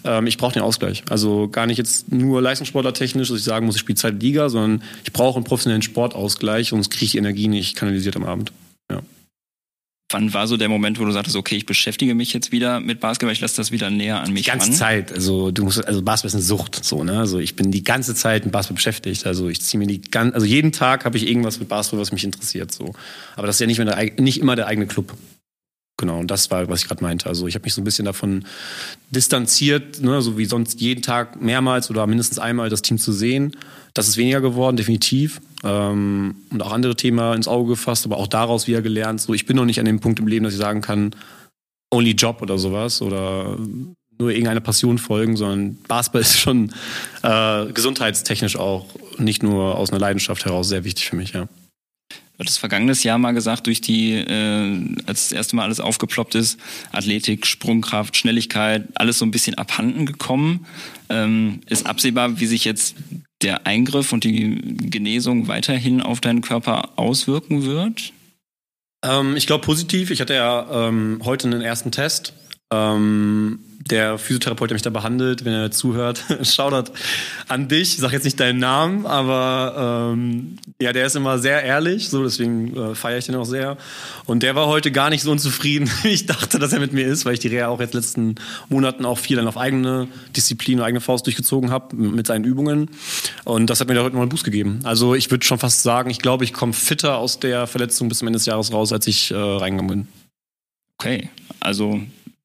Ähm, 0.04 0.28
ich 0.28 0.38
brauche 0.38 0.54
den 0.54 0.62
Ausgleich. 0.62 1.04
Also 1.10 1.50
gar 1.50 1.66
nicht 1.66 1.80
jetzt 1.80 2.12
nur 2.12 2.40
Leistungssportler 2.40 2.94
technisch, 2.94 3.30
dass 3.30 3.40
ich 3.40 3.44
sagen 3.44 3.66
muss, 3.66 3.76
ich 3.76 3.82
spiele 3.82 3.98
Zeit 3.98 4.22
Liga, 4.22 4.50
sondern 4.50 4.84
ich 5.04 5.12
brauche 5.12 5.38
einen 5.38 5.44
professionellen 5.44 5.82
Sportausgleich, 5.82 6.70
sonst 6.70 6.92
kriege 6.92 7.06
ich 7.06 7.18
Energie 7.18 7.48
nicht 7.48 7.76
kanalisiert 7.76 8.16
am 8.16 8.26
Abend. 8.26 8.52
Wann 10.16 10.34
war 10.34 10.48
so 10.48 10.56
der 10.56 10.70
Moment, 10.70 10.98
wo 10.98 11.04
du 11.04 11.12
sagtest, 11.12 11.36
okay, 11.36 11.58
ich 11.58 11.66
beschäftige 11.66 12.16
mich 12.16 12.32
jetzt 12.32 12.54
wieder 12.54 12.80
mit 12.80 13.02
Basketball, 13.02 13.34
ich 13.34 13.42
lasse 13.42 13.58
das 13.58 13.74
wieder 13.74 13.90
näher 13.90 14.22
an 14.22 14.32
mich 14.32 14.44
Die 14.44 14.50
ganze 14.50 14.68
ran? 14.68 14.74
Zeit. 14.74 15.12
Also 15.12 15.52
du 15.52 15.66
musst, 15.66 15.86
also 15.86 16.02
Basketball 16.02 16.30
ist 16.30 16.36
eine 16.36 16.44
Sucht, 16.44 16.86
so 16.86 17.04
ne. 17.04 17.20
Also 17.20 17.38
ich 17.38 17.58
bin 17.58 17.70
die 17.70 17.84
ganze 17.84 18.16
Zeit 18.16 18.46
mit 18.46 18.54
Basketball 18.54 18.78
beschäftigt. 18.78 19.26
Also 19.26 19.50
ich 19.50 19.60
ziehe 19.60 19.78
mir 19.78 19.88
die 19.88 20.00
ganz, 20.00 20.34
also 20.34 20.46
jeden 20.46 20.72
Tag 20.72 21.04
habe 21.04 21.18
ich 21.18 21.28
irgendwas 21.28 21.60
mit 21.60 21.68
Basketball, 21.68 22.00
was 22.00 22.14
mich 22.14 22.24
interessiert, 22.24 22.72
so. 22.72 22.94
Aber 23.36 23.46
das 23.46 23.58
ist 23.58 23.60
ja 23.60 23.68
nicht, 23.68 23.78
der, 23.78 24.22
nicht 24.22 24.40
immer 24.40 24.56
der 24.56 24.68
eigene 24.68 24.88
Club. 24.88 25.12
Genau, 25.98 26.20
und 26.20 26.32
das 26.32 26.50
war, 26.50 26.70
was 26.70 26.82
ich 26.82 26.88
gerade 26.88 27.04
meinte. 27.04 27.28
Also 27.28 27.48
ich 27.48 27.56
habe 27.56 27.64
mich 27.64 27.74
so 27.74 27.82
ein 27.82 27.84
bisschen 27.84 28.06
davon 28.06 28.46
distanziert, 29.10 30.02
ne, 30.02 30.22
so 30.22 30.38
wie 30.38 30.46
sonst 30.46 30.80
jeden 30.80 31.02
Tag 31.02 31.42
mehrmals 31.42 31.90
oder 31.90 32.08
mindestens 32.08 32.40
einmal 32.40 32.70
das 32.70 32.82
Team 32.82 32.98
zu 32.98 33.12
sehen. 33.12 33.58
Das 33.94 34.08
ist 34.08 34.16
weniger 34.16 34.40
geworden, 34.40 34.78
definitiv. 34.78 35.42
Ähm, 35.66 36.36
und 36.52 36.62
auch 36.62 36.72
andere 36.72 36.96
Themen 36.96 37.36
ins 37.36 37.48
Auge 37.48 37.70
gefasst, 37.70 38.06
aber 38.06 38.18
auch 38.18 38.28
daraus 38.28 38.68
wieder 38.68 38.82
gelernt. 38.82 39.20
So, 39.20 39.34
ich 39.34 39.46
bin 39.46 39.58
noch 39.58 39.66
nicht 39.66 39.80
an 39.80 39.86
dem 39.86 40.00
Punkt 40.00 40.20
im 40.20 40.28
Leben, 40.28 40.46
dass 40.46 40.54
ich 40.54 40.60
sagen 40.60 40.82
kann, 40.82 41.16
only 41.92 42.12
Job 42.12 42.42
oder 42.42 42.58
sowas 42.58 43.02
oder 43.02 43.58
nur 44.18 44.30
irgendeine 44.30 44.62
Passion 44.62 44.98
folgen, 44.98 45.36
sondern 45.36 45.78
Basketball 45.88 46.22
ist 46.22 46.40
schon 46.40 46.72
äh, 47.24 47.66
gesundheitstechnisch 47.74 48.56
auch 48.56 48.86
nicht 49.18 49.44
nur 49.44 49.78
aus 49.78 49.92
einer 49.92 50.00
Leidenschaft 50.00 50.46
heraus 50.46 50.70
sehr 50.70 50.84
wichtig 50.84 51.10
für 51.10 51.16
mich, 51.16 51.34
ja. 51.34 51.48
Du 52.38 52.42
hattest 52.42 52.60
vergangenes 52.60 53.04
Jahr 53.04 53.18
mal 53.18 53.32
gesagt, 53.32 53.66
durch 53.68 53.80
die, 53.80 54.12
äh, 54.12 54.96
als 55.06 55.30
das 55.30 55.32
erste 55.32 55.56
Mal 55.56 55.64
alles 55.64 55.80
aufgeploppt 55.80 56.36
ist, 56.36 56.60
Athletik, 56.92 57.48
Sprungkraft, 57.48 58.18
Schnelligkeit, 58.18 58.90
alles 58.96 59.20
so 59.20 59.26
ein 59.26 59.32
bisschen 59.32 59.56
abhanden 59.56 60.06
gekommen. 60.06 60.66
Ähm, 61.08 61.62
ist 61.70 61.86
absehbar, 61.86 62.38
wie 62.38 62.46
sich 62.46 62.66
jetzt 62.66 62.96
der 63.42 63.68
Eingriff 63.68 64.14
und 64.14 64.24
die 64.24 64.60
Genesung 64.90 65.48
weiterhin 65.48 66.02
auf 66.02 66.22
deinen 66.22 66.42
Körper 66.42 66.98
auswirken 66.98 67.66
wird? 67.66 68.14
Ähm, 69.04 69.36
ich 69.36 69.48
glaube 69.48 69.66
positiv. 69.66 70.12
Ich 70.12 70.22
hatte 70.22 70.34
ja 70.34 70.88
ähm, 70.88 71.22
heute 71.24 71.48
einen 71.48 71.62
ersten 71.62 71.92
Test. 71.92 72.34
Ähm, 72.72 73.60
der 73.80 74.18
Physiotherapeut, 74.18 74.70
der 74.70 74.76
mich 74.76 74.82
da 74.82 74.90
behandelt, 74.90 75.46
wenn 75.46 75.54
er 75.54 75.72
zuhört, 75.72 76.24
schaut 76.44 76.92
an 77.48 77.68
dich. 77.68 77.94
Ich 77.94 77.98
sag 77.98 78.12
jetzt 78.12 78.24
nicht 78.24 78.40
deinen 78.40 78.60
Namen, 78.60 79.06
aber 79.06 80.12
ähm, 80.14 80.58
ja, 80.82 80.94
der 80.94 81.06
ist 81.06 81.16
immer 81.16 81.40
sehr 81.40 81.64
ehrlich, 81.64 82.10
so 82.10 82.24
deswegen 82.24 82.76
äh, 82.76 82.96
feiere 82.96 83.20
ich 83.20 83.26
den 83.26 83.36
auch 83.36 83.46
sehr. 83.46 83.78
Und 84.26 84.44
der 84.44 84.56
war 84.56 84.68
heute 84.68 84.92
gar 84.92 85.10
nicht 85.10 85.24
so 85.24 85.32
unzufrieden, 85.32 85.90
wie 86.04 86.10
ich 86.10 86.26
dachte, 86.26 86.60
dass 86.60 86.74
er 86.74 86.80
mit 86.80 86.94
mir 86.94 87.06
ist, 87.06 87.26
weil 87.26 87.34
ich 87.34 87.40
die 87.40 87.48
Reha 87.48 87.68
auch 87.68 87.80
jetzt 87.80 87.94
letzten 87.94 88.36
Monaten 88.70 89.06
auch 89.06 89.20
viel 89.20 89.38
dann 89.38 89.48
auf 89.48 89.58
eigene 89.58 90.08
Disziplin, 90.36 90.82
eigene 90.82 91.02
Faust 91.02 91.26
durchgezogen 91.26 91.72
habe 91.72 91.96
mit 91.96 92.28
seinen 92.28 92.46
Übungen. 92.46 92.90
Und 93.44 93.70
das 93.70 93.80
hat 93.80 93.88
mir 93.88 93.96
da 93.96 94.04
heute 94.04 94.16
noch 94.16 94.22
einen 94.22 94.30
Boost 94.30 94.44
gegeben. 94.44 94.80
Also 94.84 95.16
ich 95.16 95.30
würde 95.32 95.46
schon 95.46 95.60
fast 95.60 95.84
sagen, 95.84 96.10
ich 96.10 96.20
glaube, 96.20 96.44
ich 96.44 96.54
komme 96.54 96.74
fitter 96.74 97.18
aus 97.18 97.40
der 97.40 97.68
Verletzung 97.68 98.10
bis 98.10 98.20
zum 98.20 98.28
Ende 98.28 98.38
des 98.38 98.46
Jahres 98.46 98.74
raus, 98.74 98.92
als 98.92 99.08
ich 99.08 99.32
äh, 99.32 99.36
reingegangen 99.36 99.88
bin. 99.88 100.08
Okay, 100.98 101.30
also 101.60 102.02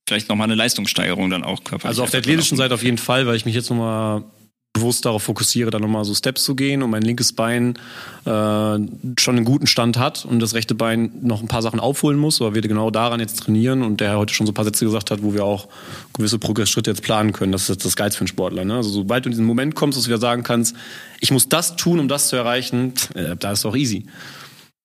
vielleicht 0.08 0.28
nochmal 0.28 0.46
eine 0.46 0.54
Leistungssteigerung 0.54 1.30
dann 1.30 1.44
auch 1.44 1.64
körperlich. 1.64 1.86
Also 1.86 2.02
auf 2.02 2.10
der 2.10 2.20
athletischen 2.20 2.56
Seite 2.56 2.74
auf 2.74 2.82
jeden 2.82 2.98
Fall, 2.98 3.26
weil 3.26 3.36
ich 3.36 3.46
mich 3.46 3.54
jetzt 3.54 3.70
nochmal 3.70 4.24
bewusst 4.72 5.04
darauf 5.04 5.24
fokussiere, 5.24 5.70
dann 5.70 5.82
nochmal 5.82 6.04
so 6.04 6.14
Steps 6.14 6.44
zu 6.44 6.54
gehen 6.54 6.82
und 6.82 6.90
mein 6.90 7.02
linkes 7.02 7.32
Bein 7.32 7.74
äh, 8.24 8.28
schon 8.28 9.36
einen 9.36 9.44
guten 9.44 9.66
Stand 9.66 9.98
hat 9.98 10.24
und 10.24 10.38
das 10.38 10.54
rechte 10.54 10.74
Bein 10.74 11.10
noch 11.22 11.42
ein 11.42 11.48
paar 11.48 11.62
Sachen 11.62 11.80
aufholen 11.80 12.18
muss, 12.18 12.40
weil 12.40 12.54
wir 12.54 12.62
genau 12.62 12.90
daran 12.90 13.18
jetzt 13.18 13.40
trainieren 13.40 13.82
und 13.82 14.00
der 14.00 14.16
heute 14.16 14.32
schon 14.32 14.46
so 14.46 14.52
ein 14.52 14.54
paar 14.54 14.64
Sätze 14.64 14.84
gesagt 14.84 15.10
hat, 15.10 15.22
wo 15.22 15.34
wir 15.34 15.44
auch 15.44 15.68
gewisse 16.12 16.38
Progressschritte 16.38 16.90
jetzt 16.90 17.02
planen 17.02 17.32
können. 17.32 17.50
Das 17.50 17.62
ist 17.62 17.68
jetzt 17.68 17.84
das 17.84 17.96
Geilste 17.96 18.18
für 18.18 18.22
einen 18.22 18.28
Sportler. 18.28 18.64
Ne? 18.64 18.76
Also 18.76 18.90
sobald 18.90 19.24
du 19.24 19.28
in 19.28 19.32
diesen 19.32 19.44
Moment 19.44 19.74
kommst, 19.74 19.98
dass 19.98 20.04
du 20.04 20.10
wieder 20.10 20.20
sagen 20.20 20.44
kannst, 20.44 20.76
ich 21.18 21.32
muss 21.32 21.48
das 21.48 21.74
tun, 21.74 21.98
um 21.98 22.06
das 22.06 22.28
zu 22.28 22.36
erreichen, 22.36 22.94
äh, 23.14 23.36
da 23.36 23.52
ist 23.52 23.60
es 23.60 23.66
auch 23.66 23.76
easy. 23.76 24.06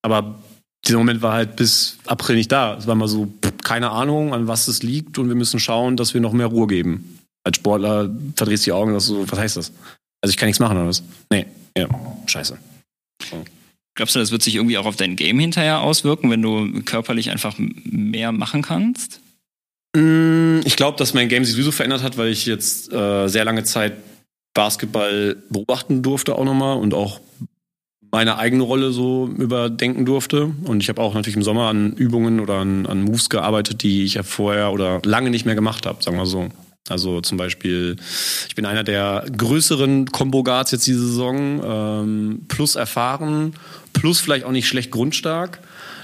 Aber 0.01 0.39
dieser 0.87 0.97
Moment 0.97 1.21
war 1.21 1.33
halt 1.33 1.55
bis 1.55 1.97
April 2.05 2.35
nicht 2.35 2.51
da. 2.51 2.75
Es 2.77 2.87
war 2.87 2.95
mal 2.95 3.07
so, 3.07 3.27
keine 3.63 3.91
Ahnung, 3.91 4.33
an 4.33 4.47
was 4.47 4.67
es 4.67 4.83
liegt 4.83 5.17
und 5.17 5.27
wir 5.27 5.35
müssen 5.35 5.59
schauen, 5.59 5.97
dass 5.97 6.13
wir 6.13 6.21
noch 6.21 6.33
mehr 6.33 6.47
Ruhe 6.47 6.67
geben. 6.67 7.19
Als 7.43 7.57
Sportler 7.57 8.09
verdrehst 8.35 8.63
du 8.63 8.69
die 8.69 8.71
Augen 8.73 8.93
und 8.93 8.99
sagst 8.99 9.07
so, 9.07 9.31
was 9.31 9.39
heißt 9.39 9.57
das? 9.57 9.71
Also 10.21 10.31
ich 10.31 10.37
kann 10.37 10.47
nichts 10.47 10.59
machen 10.59 10.77
oder 10.77 10.87
was? 10.87 11.03
Nee, 11.31 11.45
ja, 11.77 11.87
scheiße. 12.25 12.57
So. 13.29 13.43
Glaubst 13.95 14.15
du, 14.15 14.19
das 14.19 14.31
wird 14.31 14.43
sich 14.43 14.55
irgendwie 14.55 14.77
auch 14.77 14.85
auf 14.85 14.95
dein 14.95 15.15
Game 15.15 15.39
hinterher 15.39 15.81
auswirken, 15.81 16.29
wenn 16.29 16.41
du 16.41 16.81
körperlich 16.83 17.31
einfach 17.31 17.55
mehr 17.57 18.31
machen 18.31 18.61
kannst? 18.61 19.21
Mm, 19.95 20.59
ich 20.65 20.75
glaube, 20.75 20.97
dass 20.97 21.13
mein 21.13 21.29
Game 21.29 21.45
sich 21.45 21.53
sowieso 21.53 21.71
verändert 21.71 22.03
hat, 22.03 22.17
weil 22.17 22.29
ich 22.29 22.45
jetzt 22.45 22.91
äh, 22.91 23.27
sehr 23.27 23.45
lange 23.45 23.63
Zeit 23.63 23.93
Basketball 24.53 25.37
beobachten 25.49 26.01
durfte 26.01 26.35
auch 26.35 26.45
nochmal 26.45 26.77
und 26.77 26.93
auch 26.93 27.19
meine 28.15 28.37
eigene 28.37 28.63
Rolle 28.63 28.93
so 28.93 29.27
überdenken 29.27 30.05
durfte. 30.05 30.53
Und 30.63 30.81
ich 30.81 30.87
habe 30.87 31.01
auch 31.01 31.13
natürlich 31.15 31.35
im 31.35 31.43
Sommer 31.43 31.67
an 31.67 31.91
Übungen 31.91 32.39
oder 32.39 32.53
an, 32.53 32.85
an 32.85 33.01
Moves 33.01 33.29
gearbeitet, 33.29 33.83
die 33.83 34.05
ich 34.05 34.13
ja 34.13 34.23
vorher 34.23 34.71
oder 34.71 35.01
lange 35.03 35.29
nicht 35.29 35.45
mehr 35.45 35.53
gemacht 35.53 35.85
habe, 35.85 36.01
sagen 36.01 36.15
wir 36.15 36.25
so. 36.25 36.47
Also 36.87 37.19
zum 37.19 37.37
Beispiel, 37.37 37.97
ich 38.47 38.55
bin 38.55 38.65
einer 38.65 38.85
der 38.85 39.25
größeren 39.35 40.13
Combo 40.13 40.43
Guards 40.43 40.71
jetzt 40.71 40.87
diese 40.87 41.05
Saison, 41.05 41.61
ähm, 41.65 42.45
plus 42.47 42.77
erfahren, 42.77 43.55
plus 43.91 44.21
vielleicht 44.21 44.45
auch 44.45 44.51
nicht 44.51 44.69
schlecht 44.69 44.91
grundstark. 44.91 45.59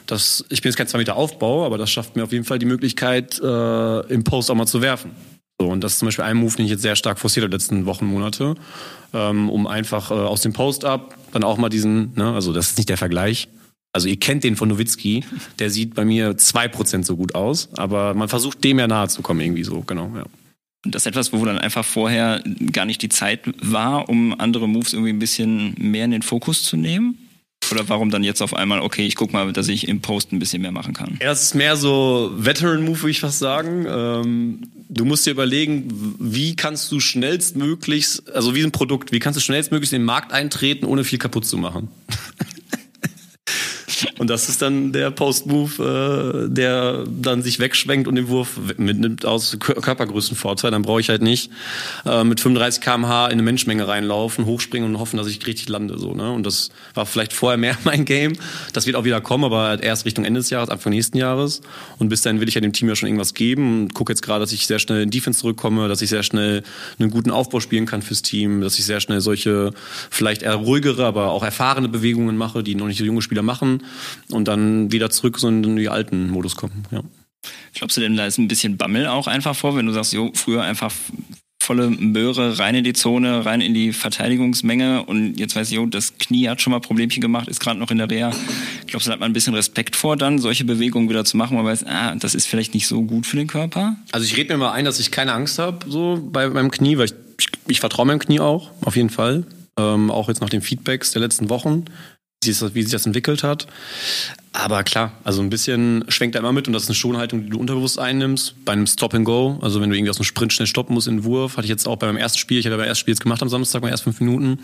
Das, 0.06 0.44
ich 0.50 0.62
bin 0.62 0.70
jetzt 0.70 0.78
kein 0.78 0.88
2 0.88 0.98
Meter 0.98 1.16
Aufbau, 1.16 1.66
aber 1.66 1.78
das 1.78 1.92
schafft 1.92 2.18
mir 2.18 2.26
auf 2.26 2.34
jeden 2.34 2.44
Fall 2.44 2.60
die 2.60 2.66
Möglichkeit, 2.66 3.40
äh, 3.40 4.00
im 4.08 4.26
Post 4.26 4.52
auch 4.52 4.56
mal 4.56 4.66
zu 4.66 4.82
werfen. 4.82 5.12
So, 5.62 5.68
und 5.68 5.84
das 5.84 5.92
ist 5.92 6.00
zum 6.00 6.08
Beispiel 6.08 6.26
ein 6.26 6.38
Move, 6.38 6.56
den 6.56 6.66
ich 6.66 6.72
jetzt 6.72 6.82
sehr 6.82 6.96
stark 6.96 7.20
forciert 7.20 7.44
habe 7.44 7.54
letzten 7.54 7.86
Wochen, 7.86 8.08
Monate, 8.08 8.56
ähm, 9.14 9.48
um 9.48 9.68
einfach 9.68 10.10
äh, 10.10 10.16
aus 10.16 10.42
dem 10.42 10.54
Post-Up 10.54 11.16
dann 11.34 11.44
auch 11.44 11.60
mal 11.60 11.70
diesen, 11.70 12.16
ne, 12.16 12.34
also 12.34 12.52
das 12.52 12.72
ist 12.72 12.78
nicht 12.78 12.90
der 12.90 12.98
Vergleich. 12.98 13.48
Also 13.94 14.08
ihr 14.08 14.20
kennt 14.20 14.44
den 14.44 14.56
von 14.56 14.70
Nowitzki, 14.70 15.24
der 15.60 15.70
sieht 15.70 15.94
bei 15.94 16.04
mir 16.04 16.36
zwei 16.36 16.68
Prozent 16.68 17.06
so 17.06 17.16
gut 17.16 17.36
aus, 17.36 17.70
aber 17.74 18.16
man 18.16 18.28
versucht 18.28 18.64
dem 18.64 18.80
ja 18.80 18.88
nahe 18.88 19.08
zu 19.08 19.22
kommen 19.22 19.42
irgendwie 19.42 19.64
so, 19.64 19.82
genau, 19.82 20.12
ja. 20.16 20.24
Und 20.84 20.96
das 20.96 21.04
ist 21.04 21.08
etwas, 21.10 21.32
wo 21.32 21.46
dann 21.46 21.60
einfach 21.60 21.86
vorher 21.86 22.42
gar 22.72 22.86
nicht 22.86 23.04
die 23.04 23.10
Zeit 23.10 23.42
war, 23.62 24.10
um 24.10 24.34
andere 24.40 24.68
Moves 24.68 24.94
irgendwie 24.94 25.14
ein 25.14 25.20
bisschen 25.20 25.76
mehr 25.78 26.06
in 26.06 26.12
den 26.12 26.24
Fokus 26.24 26.64
zu 26.64 26.76
nehmen? 26.76 27.20
Oder 27.72 27.88
warum 27.90 28.10
dann 28.10 28.24
jetzt 28.24 28.42
auf 28.42 28.54
einmal, 28.54 28.82
okay, 28.82 29.06
ich 29.06 29.16
guck 29.16 29.34
mal, 29.34 29.52
dass 29.54 29.68
ich 29.68 29.88
im 29.88 30.02
Post 30.02 30.32
ein 30.32 30.40
bisschen 30.40 30.62
mehr 30.62 30.72
machen 30.72 30.94
kann? 30.94 31.18
Er 31.20 31.32
ist 31.32 31.56
mehr 31.56 31.76
so 31.76 32.32
Veteran-Move, 32.36 33.02
würde 33.02 33.12
ich 33.12 33.20
fast 33.20 33.40
sagen. 33.40 33.86
Ähm, 33.88 34.62
du 34.90 35.06
musst 35.06 35.26
dir 35.26 35.32
überlegen, 35.32 36.16
wie 36.20 36.56
kannst 36.56 36.92
du 36.92 37.00
schnellstmöglichst, 37.00 38.32
also 38.34 38.56
wie 38.56 38.64
ein 38.64 38.72
Produkt, 38.72 39.12
wie 39.12 39.20
kannst 39.20 39.38
du 39.38 39.42
schnellstmöglichst 39.42 39.94
in 39.94 40.02
den 40.02 40.06
Markt 40.06 40.34
eintreten, 40.34 40.86
ohne 40.86 41.04
viel 41.04 41.20
kaputt 41.20 41.46
zu 41.46 41.58
machen? 41.58 41.90
Und 44.18 44.30
das 44.30 44.50
ist 44.50 44.62
dann 44.62 44.92
der 44.92 45.12
Post-Move, 45.12 46.48
äh, 46.48 46.54
der 46.54 47.06
dann 47.08 47.42
sich 47.42 47.60
wegschwenkt 47.60 48.08
und 48.08 48.16
den 48.16 48.28
Wurf 48.28 48.60
mitnimmt 48.78 49.26
aus 49.26 49.58
Körpergrößenvorteil. 49.60 50.72
Dann 50.72 50.82
brauche 50.82 51.02
ich 51.02 51.10
halt 51.10 51.22
nicht 51.22 51.52
äh, 52.06 52.24
mit 52.24 52.40
35 52.40 52.82
km/h 52.82 53.28
in 53.28 53.34
eine 53.34 53.44
Menschenmenge 53.44 53.88
reinlaufen, 53.88 54.46
hochspringen 54.46 54.90
und 54.90 55.00
hoffen, 55.00 55.18
dass 55.18 55.28
ich 55.28 55.46
richtig 55.46 55.70
lande. 55.70 55.98
So, 55.98 56.14
ne? 56.14 56.32
Und 56.32 56.46
das 56.46 56.70
war 56.94 57.06
vielleicht 57.06 57.34
vorher 57.34 57.58
mehr 57.58 57.78
mein 57.84 58.06
Game. 58.06 58.34
Das 58.74 58.86
wird 58.86 58.96
auch 58.96 59.04
wieder 59.04 59.22
kommen, 59.22 59.44
aber 59.44 59.64
halt 59.64 59.82
erst 59.82 60.06
Richtung 60.06 60.26
Ende 60.26 60.40
des 60.40 60.50
Jahres, 60.50 60.70
Anfang 60.70 60.92
nächsten 60.92 61.18
Jahres. 61.18 61.62
Und 61.98 62.10
bis 62.10 62.22
dahin 62.22 62.40
will 62.40 62.48
ich 62.48 62.56
ja 62.56 62.62
dem 62.62 62.74
Team 62.74 62.90
ja 62.90 62.96
schon 62.96 63.08
irgendwas 63.08 63.34
geben 63.34 63.84
und 63.84 63.94
gucke 63.94 64.12
jetzt 64.12 64.22
gerade, 64.22 64.42
dass 64.42 64.52
ich 64.52 64.68
sehr 64.68 64.80
schnell 64.80 65.04
in 65.04 65.10
Defense 65.10 65.40
zurückkomme, 65.40 65.88
dass 65.88 66.02
ich 66.02 66.10
sehr 66.10 66.24
schnell 66.24 66.64
einen 67.00 67.10
guten 67.10 67.32
Aufbau 67.32 67.60
spielen 67.60 67.86
kann 67.86 68.02
fürs 68.02 68.22
Team, 68.22 68.62
dass 68.62 68.78
ich 68.80 68.86
sehr 68.86 69.00
schnell 69.00 69.22
solche 69.22 69.72
vielleicht 70.10 70.44
eher 70.44 70.56
ruhigere, 70.56 71.06
aber 71.06 71.32
auch 71.32 71.44
erfahrene 71.44 71.88
Bewegungen 71.88 72.38
mache, 72.38 72.64
die 72.64 72.76
noch 72.76 72.88
nicht 72.88 72.98
so 72.98 73.06
junge 73.06 73.22
Spieler 73.22 73.42
machen 73.42 73.82
und 74.30 74.48
dann 74.48 74.92
wieder 74.92 75.10
zurück 75.10 75.40
so 75.40 75.48
in 75.48 75.64
den 75.64 75.88
alten 75.88 76.30
Modus 76.30 76.56
kommen. 76.56 76.86
Ja. 76.92 77.02
Glaubst 77.74 77.98
du 77.98 78.02
denn, 78.02 78.16
da 78.16 78.26
ist 78.26 78.38
ein 78.38 78.48
bisschen 78.48 78.78
Bammel 78.78 79.08
auch 79.08 79.28
einfach 79.28 79.56
vor, 79.56 79.76
wenn 79.76 79.86
du 79.86 79.94
sagst, 79.94 80.14
jo, 80.14 80.32
früher 80.36 80.64
einfach 80.64 80.92
volle 81.62 81.90
Möhre 81.90 82.60
rein 82.60 82.76
in 82.76 82.84
die 82.84 82.94
Zone, 82.94 83.46
rein 83.46 83.62
in 83.62 83.74
die 83.74 83.94
Verteidigungsmenge 83.94 85.04
und 85.04 85.40
jetzt 85.40 85.56
weiß 85.56 85.70
ich, 85.70 85.76
jo, 85.76 85.86
das 85.86 86.18
Knie 86.18 86.50
hat 86.50 86.62
schon 86.62 86.72
mal 86.72 86.80
Problemchen 86.80 87.22
gemacht, 87.22 87.48
ist 87.48 87.60
gerade 87.60 87.80
noch 87.80 87.92
in 87.92 87.98
der 87.98 88.10
Reha. 88.10 88.32
Glaubst 88.88 89.08
du, 89.08 89.10
da 89.10 89.14
hat 89.14 89.20
man 89.20 89.30
ein 89.30 89.34
bisschen 89.34 89.54
Respekt 89.54 89.96
vor, 89.96 90.18
dann 90.18 90.40
solche 90.40 90.66
Bewegungen 90.66 91.08
wieder 91.10 91.24
zu 91.24 91.38
machen, 91.38 91.56
weil 91.56 91.64
man 91.64 91.72
weiß, 91.72 91.86
ah, 91.86 92.16
das 92.16 92.36
ist 92.36 92.48
vielleicht 92.48 92.74
nicht 92.74 92.88
so 92.88 93.04
gut 93.04 93.26
für 93.26 93.38
den 93.38 93.48
Körper? 93.48 93.96
Also 94.12 94.26
ich 94.26 94.36
rede 94.36 94.54
mir 94.54 94.58
mal 94.58 94.72
ein, 94.72 94.86
dass 94.86 95.00
ich 95.00 95.12
keine 95.12 95.34
Angst 95.34 95.60
habe 95.60 95.90
so 95.90 96.20
bei 96.32 96.50
meinem 96.50 96.72
Knie, 96.72 96.98
weil 96.98 97.06
ich, 97.06 97.14
ich, 97.40 97.48
ich 97.68 97.80
vertraue 97.80 98.08
meinem 98.08 98.20
Knie 98.20 98.40
auch, 98.40 98.72
auf 98.82 98.96
jeden 98.96 99.10
Fall. 99.10 99.46
Ähm, 99.80 100.12
auch 100.12 100.28
jetzt 100.28 100.42
nach 100.42 100.50
den 100.50 100.62
Feedbacks 100.62 101.12
der 101.12 101.22
letzten 101.22 101.50
Wochen 101.50 101.86
wie 102.44 102.82
sich 102.82 102.92
das 102.92 103.06
entwickelt 103.06 103.44
hat. 103.44 103.68
Aber 104.52 104.84
klar, 104.84 105.12
also 105.24 105.42
ein 105.42 105.52
bisschen 105.52 106.04
schwenkt 106.08 106.36
er 106.36 106.40
immer 106.40 106.52
mit 106.52 106.68
und 106.68 106.74
das 106.74 106.84
ist 106.84 106.90
eine 106.90 106.96
Schonhaltung, 106.96 107.44
die 107.44 107.50
du 107.52 107.60
unterbewusst 107.60 108.00
einnimmst. 108.00 108.56
Bei 108.66 108.74
einem 108.74 108.88
Stop 108.88 109.14
and 109.14 109.26
Go, 109.26 109.60
also 109.62 109.80
wenn 109.80 109.92
du 109.92 109.96
irgendwie 109.96 110.10
aus 110.10 110.18
einem 110.18 110.26
Sprint 110.26 110.52
schnell 110.52 110.68
stoppen 110.68 110.96
musst 110.96 111.08
in 111.08 111.18
den 111.18 111.24
Wurf, 111.24 111.58
hatte 111.58 111.66
ich 111.66 111.70
jetzt 111.70 111.88
auch 111.88 111.98
bei 111.98 112.08
meinem 112.08 112.18
ersten 112.18 112.40
Spiel, 112.40 112.58
ich 112.58 112.66
hatte 112.66 112.78
beim 112.78 112.88
ersten 112.88 113.02
Spiel 113.02 113.14
jetzt 113.14 113.22
gemacht 113.22 113.44
am 113.44 113.50
Samstag, 113.50 113.82
meine 113.82 113.92
ersten 113.92 114.12
fünf 114.12 114.20
Minuten. 114.22 114.60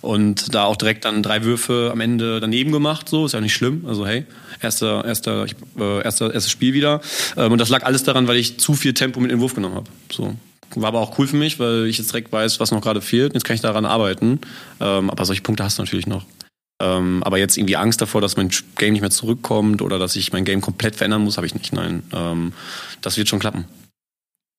Und 0.00 0.54
da 0.54 0.64
auch 0.64 0.76
direkt 0.76 1.04
dann 1.04 1.22
drei 1.22 1.44
Würfe 1.44 1.90
am 1.92 2.00
Ende 2.00 2.40
daneben 2.40 2.72
gemacht, 2.72 3.08
so, 3.08 3.26
ist 3.26 3.32
ja 3.32 3.40
nicht 3.40 3.54
schlimm. 3.54 3.84
Also 3.86 4.06
hey, 4.06 4.24
erster, 4.60 5.04
erster, 5.04 5.44
ich, 5.44 5.54
äh, 5.78 6.02
erster, 6.02 6.32
erstes 6.32 6.50
Spiel 6.50 6.72
wieder. 6.72 7.00
Ähm, 7.36 7.52
und 7.52 7.58
das 7.58 7.68
lag 7.68 7.84
alles 7.84 8.04
daran, 8.04 8.28
weil 8.28 8.36
ich 8.36 8.58
zu 8.58 8.74
viel 8.74 8.94
Tempo 8.94 9.18
mit 9.20 9.30
in 9.30 9.38
den 9.38 9.42
Wurf 9.42 9.54
genommen 9.54 9.74
habe. 9.74 9.90
So. 10.10 10.36
War 10.74 10.88
aber 10.88 11.00
auch 11.00 11.18
cool 11.18 11.26
für 11.26 11.36
mich, 11.36 11.58
weil 11.58 11.86
ich 11.86 11.98
jetzt 11.98 12.12
direkt 12.12 12.32
weiß, 12.32 12.58
was 12.58 12.70
noch 12.70 12.80
gerade 12.80 13.00
fehlt. 13.00 13.34
Jetzt 13.34 13.44
kann 13.44 13.54
ich 13.54 13.60
daran 13.60 13.84
arbeiten. 13.84 14.40
Ähm, 14.80 15.10
aber 15.10 15.24
solche 15.24 15.42
Punkte 15.42 15.64
hast 15.64 15.78
du 15.78 15.82
natürlich 15.82 16.06
noch. 16.06 16.24
Ähm, 16.82 17.22
aber 17.22 17.38
jetzt 17.38 17.56
irgendwie 17.56 17.76
Angst 17.76 18.00
davor, 18.00 18.20
dass 18.20 18.36
mein 18.36 18.50
Game 18.76 18.92
nicht 18.92 19.02
mehr 19.02 19.10
zurückkommt 19.10 19.82
oder 19.82 20.00
dass 20.00 20.16
ich 20.16 20.32
mein 20.32 20.44
Game 20.44 20.60
komplett 20.60 20.96
verändern 20.96 21.22
muss, 21.22 21.36
habe 21.36 21.46
ich 21.46 21.54
nicht. 21.54 21.72
Nein, 21.72 22.02
ähm, 22.12 22.52
das 23.00 23.16
wird 23.16 23.28
schon 23.28 23.38
klappen. 23.38 23.66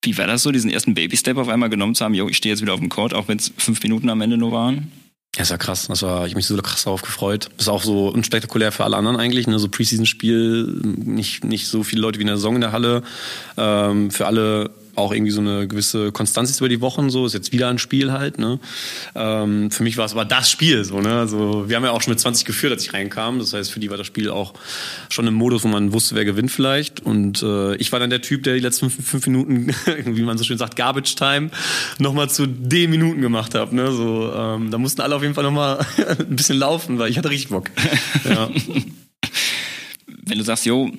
Wie 0.04 0.18
war 0.18 0.28
das 0.28 0.44
so, 0.44 0.52
diesen 0.52 0.70
ersten 0.70 0.94
Baby-Step 0.94 1.38
auf 1.38 1.50
einmal 1.50 1.70
genommen 1.70 1.96
zu 1.96 2.06
haben? 2.06 2.14
Jo, 2.14 2.30
ich 2.30 2.38
stehe 2.38 2.54
jetzt 2.54 2.62
wieder 2.62 2.74
auf 2.74 2.80
dem 2.80 2.90
Court, 2.90 3.14
auch 3.14 3.28
wenn 3.28 3.38
es 3.38 3.52
fünf 3.58 3.84
Minuten 3.84 4.10
am 4.10 4.22
Ende 4.22 4.38
nur 4.38 4.54
waren? 4.54 4.92
Ja, 5.36 5.42
ist 5.42 5.50
ja 5.50 5.58
krass. 5.58 5.88
Das 5.88 6.02
war, 6.02 6.26
ich 6.26 6.32
habe 6.32 6.38
mich 6.38 6.46
so 6.46 6.56
krass 6.58 6.84
darauf 6.84 7.02
gefreut. 7.02 7.50
Ist 7.58 7.68
auch 7.68 7.84
so 7.84 8.10
unspektakulär 8.10 8.72
für 8.72 8.84
alle 8.84 8.98
anderen 8.98 9.18
eigentlich. 9.18 9.48
Ne? 9.48 9.60
So 9.60 9.68
Preseason-Spiel, 9.68 10.82
nicht, 10.84 11.44
nicht 11.44 11.68
so 11.68 11.84
viele 11.84 12.02
Leute 12.02 12.20
wie 12.20 12.24
in 12.24 12.28
der 12.28 12.38
Saison 12.38 12.56
in 12.56 12.62
der 12.62 12.72
Halle. 12.72 13.04
Ähm, 13.58 14.12
für 14.12 14.28
alle 14.28 14.70
auch 14.96 15.12
irgendwie 15.12 15.32
so 15.32 15.42
eine 15.42 15.68
gewisse 15.68 16.12
Konstanz 16.12 16.50
ist 16.50 16.60
über 16.60 16.70
die 16.70 16.82
Wochen. 16.82 17.10
So 17.10 17.26
ist 17.26 17.34
jetzt 17.34 17.52
wieder 17.52 17.70
ein 17.70 17.80
Spiel 17.80 18.12
halt. 18.12 18.38
Ne? 18.38 18.60
Ähm, 19.16 19.72
für 19.72 19.84
mich 19.84 19.98
war 19.98 20.06
es 20.06 20.14
aber 20.14 20.26
das 20.26 20.50
Spiel. 20.50 20.84
So, 20.84 21.00
ne? 21.02 21.20
also, 21.20 21.68
wir 21.68 21.76
haben 21.76 21.84
ja 21.84 21.92
auch 21.92 22.02
schon 22.02 22.12
mit 22.12 22.20
20 22.20 22.46
geführt, 22.46 22.74
als 22.74 22.84
ich 22.84 22.94
reinkam. 22.94 23.40
Das 23.40 23.54
heißt, 23.54 23.72
für 23.72 23.80
die 23.80 23.90
war 23.90 23.98
das 23.98 24.08
Spiel 24.08 24.30
auch 24.30 24.54
schon 25.10 25.28
im 25.28 25.34
Modus, 25.34 25.64
wo 25.64 25.68
man 25.68 25.94
wusste, 25.94 26.16
wer 26.16 26.26
gewinnt 26.26 26.52
vielleicht. 26.52 27.00
Und 27.00 27.42
äh, 27.42 27.76
ich 27.76 27.92
war 27.92 28.00
dann 28.00 28.10
der 28.10 28.22
Typ, 28.22 28.44
der 28.44 28.54
die 28.54 28.60
letzten 28.60 28.90
fünf, 28.90 29.08
fünf 29.08 29.28
Minuten, 29.28 29.76
wie 30.06 30.24
man 30.24 30.38
so 30.38 30.44
schön 30.44 30.58
sagt, 30.58 30.76
Garbage 30.76 31.16
Time, 31.16 31.50
nochmal 32.00 32.30
zu 32.30 32.46
den 32.46 32.92
Minuten 32.92 33.22
gemacht 33.22 33.56
hat. 33.56 33.74
Ne? 33.74 33.92
So, 33.92 34.32
ähm, 34.36 34.72
da 34.72 34.78
mussten 34.78 35.02
alle 35.02 35.16
auf 35.16 35.22
jeden 35.22 35.34
Fall 35.34 35.44
nochmal 35.44 35.86
ein 36.20 36.36
bisschen 36.36 36.58
laufen, 36.58 37.00
weil 37.00 37.10
ich 37.10 37.18
hatte 37.18 37.30
richtig 37.30 37.50
Bock. 37.50 37.70
Ja. 38.24 38.50
Wenn 40.26 40.38
du 40.38 40.44
sagst, 40.44 40.66
jo, 40.66 40.90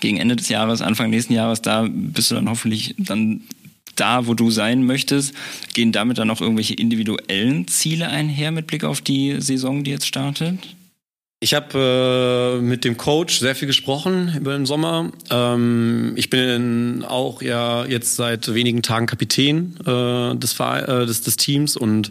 gegen 0.00 0.18
Ende 0.18 0.36
des 0.36 0.48
Jahres, 0.48 0.82
Anfang 0.82 1.10
nächsten 1.10 1.32
Jahres, 1.32 1.62
da 1.62 1.86
bist 1.90 2.30
du 2.30 2.34
dann 2.34 2.48
hoffentlich 2.48 2.94
dann 2.98 3.42
da, 3.96 4.26
wo 4.26 4.34
du 4.34 4.50
sein 4.50 4.84
möchtest. 4.84 5.34
Gehen 5.74 5.92
damit 5.92 6.18
dann 6.18 6.30
auch 6.30 6.40
irgendwelche 6.40 6.74
individuellen 6.74 7.66
Ziele 7.68 8.08
einher 8.08 8.50
mit 8.50 8.66
Blick 8.66 8.84
auf 8.84 9.00
die 9.00 9.40
Saison, 9.40 9.84
die 9.84 9.90
jetzt 9.90 10.06
startet? 10.06 10.58
Ich 11.40 11.54
habe 11.54 12.58
äh, 12.58 12.60
mit 12.60 12.84
dem 12.84 12.96
Coach 12.96 13.38
sehr 13.38 13.54
viel 13.54 13.68
gesprochen 13.68 14.34
über 14.36 14.54
den 14.54 14.66
Sommer. 14.66 15.12
Ähm, 15.30 16.14
ich 16.16 16.30
bin 16.30 17.04
auch 17.06 17.42
ja 17.42 17.86
jetzt 17.86 18.16
seit 18.16 18.52
wenigen 18.52 18.82
Tagen 18.82 19.06
Kapitän 19.06 19.76
äh, 19.86 20.34
des, 20.34 20.58
äh, 20.58 21.06
des, 21.06 21.22
des 21.22 21.36
Teams 21.36 21.76
und 21.76 22.10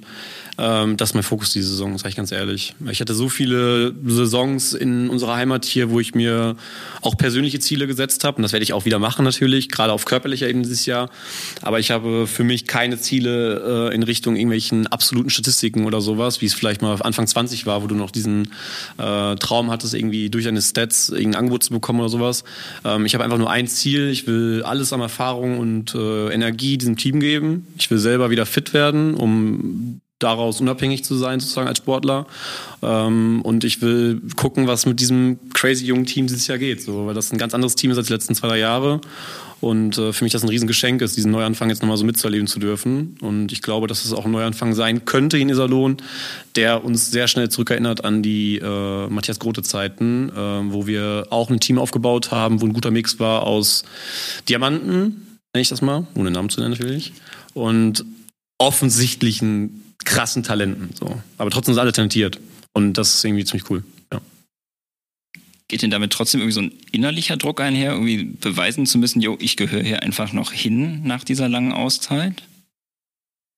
ähm, 0.57 0.97
das 0.97 1.09
ist 1.09 1.13
mein 1.13 1.23
Fokus 1.23 1.51
diese 1.51 1.69
Saison, 1.69 1.97
sage 1.97 2.09
ich 2.09 2.15
ganz 2.15 2.31
ehrlich. 2.31 2.73
Ich 2.89 2.99
hatte 2.99 3.13
so 3.13 3.29
viele 3.29 3.93
Saisons 4.05 4.73
in 4.73 5.09
unserer 5.09 5.35
Heimat 5.35 5.65
hier, 5.65 5.91
wo 5.91 5.99
ich 5.99 6.15
mir 6.15 6.55
auch 7.01 7.15
persönliche 7.15 7.59
Ziele 7.59 7.85
gesetzt 7.85 8.23
habe. 8.23 8.37
Und 8.37 8.43
das 8.43 8.53
werde 8.53 8.63
ich 8.63 8.73
auch 8.73 8.85
wieder 8.85 8.97
machen 8.97 9.23
natürlich, 9.23 9.69
gerade 9.69 9.93
auf 9.93 10.05
körperlicher 10.05 10.49
Ebene 10.49 10.63
dieses 10.63 10.85
Jahr. 10.85 11.09
Aber 11.61 11.79
ich 11.79 11.91
habe 11.91 12.25
für 12.25 12.43
mich 12.43 12.65
keine 12.65 12.99
Ziele 12.99 13.89
äh, 13.91 13.95
in 13.95 14.01
Richtung 14.03 14.35
irgendwelchen 14.35 14.87
absoluten 14.87 15.29
Statistiken 15.29 15.85
oder 15.85 16.01
sowas, 16.01 16.41
wie 16.41 16.47
es 16.47 16.55
vielleicht 16.55 16.81
mal 16.81 16.99
Anfang 17.01 17.27
20 17.27 17.65
war, 17.65 17.83
wo 17.83 17.87
du 17.87 17.95
noch 17.95 18.11
diesen 18.11 18.49
äh, 18.97 19.35
Traum 19.35 19.69
hattest, 19.69 19.93
irgendwie 19.93 20.29
durch 20.29 20.45
deine 20.45 20.61
Stats 20.61 21.09
irgendein 21.09 21.35
Angebot 21.35 21.63
zu 21.63 21.71
bekommen 21.71 21.99
oder 21.99 22.09
sowas. 22.09 22.43
Ähm, 22.83 23.05
ich 23.05 23.13
habe 23.13 23.23
einfach 23.23 23.37
nur 23.37 23.51
ein 23.51 23.67
Ziel. 23.67 24.09
Ich 24.09 24.25
will 24.25 24.63
alles 24.63 24.91
an 24.91 25.01
Erfahrung 25.01 25.59
und 25.59 25.93
äh, 25.93 26.33
Energie 26.33 26.79
diesem 26.79 26.97
Team 26.97 27.19
geben. 27.19 27.67
Ich 27.77 27.91
will 27.91 27.99
selber 27.99 28.31
wieder 28.31 28.47
fit 28.47 28.73
werden, 28.73 29.13
um 29.13 30.01
daraus 30.19 30.61
unabhängig 30.61 31.03
zu 31.03 31.15
sein, 31.15 31.39
sozusagen 31.39 31.67
als 31.67 31.77
Sportler. 31.77 32.25
Ähm, 32.81 33.41
und 33.43 33.63
ich 33.63 33.81
will 33.81 34.21
gucken, 34.35 34.67
was 34.67 34.85
mit 34.85 34.99
diesem 34.99 35.39
crazy 35.53 35.85
jungen 35.85 36.05
Team 36.05 36.27
dieses 36.27 36.47
Jahr 36.47 36.57
geht. 36.57 36.81
So, 36.81 37.05
weil 37.05 37.13
das 37.13 37.31
ein 37.31 37.37
ganz 37.37 37.53
anderes 37.53 37.75
Team 37.75 37.91
ist 37.91 37.97
als 37.97 38.07
die 38.07 38.13
letzten 38.13 38.35
zwei, 38.35 38.47
drei 38.47 38.59
Jahre. 38.59 39.01
Und 39.59 39.97
äh, 39.97 40.13
für 40.13 40.23
mich 40.23 40.33
das 40.33 40.43
ein 40.43 40.49
Riesengeschenk 40.49 41.01
ist, 41.01 41.17
diesen 41.17 41.31
Neuanfang 41.31 41.69
jetzt 41.69 41.81
nochmal 41.81 41.97
so 41.97 42.05
mitzuerleben 42.05 42.47
zu 42.47 42.59
dürfen. 42.59 43.17
Und 43.21 43.51
ich 43.51 43.61
glaube, 43.61 43.87
dass 43.87 44.05
es 44.05 44.13
auch 44.13 44.25
ein 44.25 44.31
Neuanfang 44.31 44.73
sein 44.73 45.05
könnte 45.05 45.37
in 45.37 45.49
Iserlohn, 45.49 45.97
der 46.55 46.83
uns 46.83 47.09
sehr 47.09 47.27
schnell 47.27 47.49
zurückerinnert 47.49 48.05
an 48.05 48.21
die 48.21 48.57
äh, 48.57 49.07
Matthias 49.07 49.39
Grote-Zeiten, 49.39 50.29
äh, 50.29 50.73
wo 50.73 50.85
wir 50.85 51.27
auch 51.31 51.49
ein 51.49 51.59
Team 51.59 51.79
aufgebaut 51.79 52.31
haben, 52.31 52.61
wo 52.61 52.65
ein 52.65 52.73
guter 52.73 52.91
Mix 52.91 53.19
war 53.19 53.43
aus 53.43 53.83
Diamanten, 54.47 55.39
nenne 55.53 55.61
ich 55.61 55.69
das 55.69 55.81
mal, 55.81 56.05
ohne 56.13 56.29
Namen 56.29 56.49
zu 56.49 56.59
nennen 56.59 56.73
natürlich, 56.73 57.13
und 57.53 58.05
offensichtlichen 58.59 59.86
krassen 60.07 60.43
Talenten. 60.43 60.89
So. 60.97 61.21
Aber 61.37 61.49
trotzdem 61.51 61.73
sind 61.73 61.81
alle 61.81 61.91
talentiert. 61.91 62.39
Und 62.73 62.93
das 62.93 63.15
ist 63.15 63.25
irgendwie 63.25 63.45
ziemlich 63.45 63.69
cool. 63.69 63.83
Ja. 64.11 64.21
Geht 65.67 65.81
denn 65.81 65.91
damit 65.91 66.13
trotzdem 66.13 66.41
irgendwie 66.41 66.53
so 66.53 66.61
ein 66.61 66.71
innerlicher 66.91 67.37
Druck 67.37 67.59
einher, 67.59 67.91
irgendwie 67.91 68.23
beweisen 68.23 68.85
zu 68.85 68.97
müssen, 68.97 69.21
jo, 69.21 69.37
ich 69.39 69.57
gehöre 69.57 69.83
hier 69.83 70.03
einfach 70.03 70.33
noch 70.33 70.51
hin 70.51 71.03
nach 71.03 71.23
dieser 71.23 71.49
langen 71.49 71.73
Auszeit? 71.73 72.43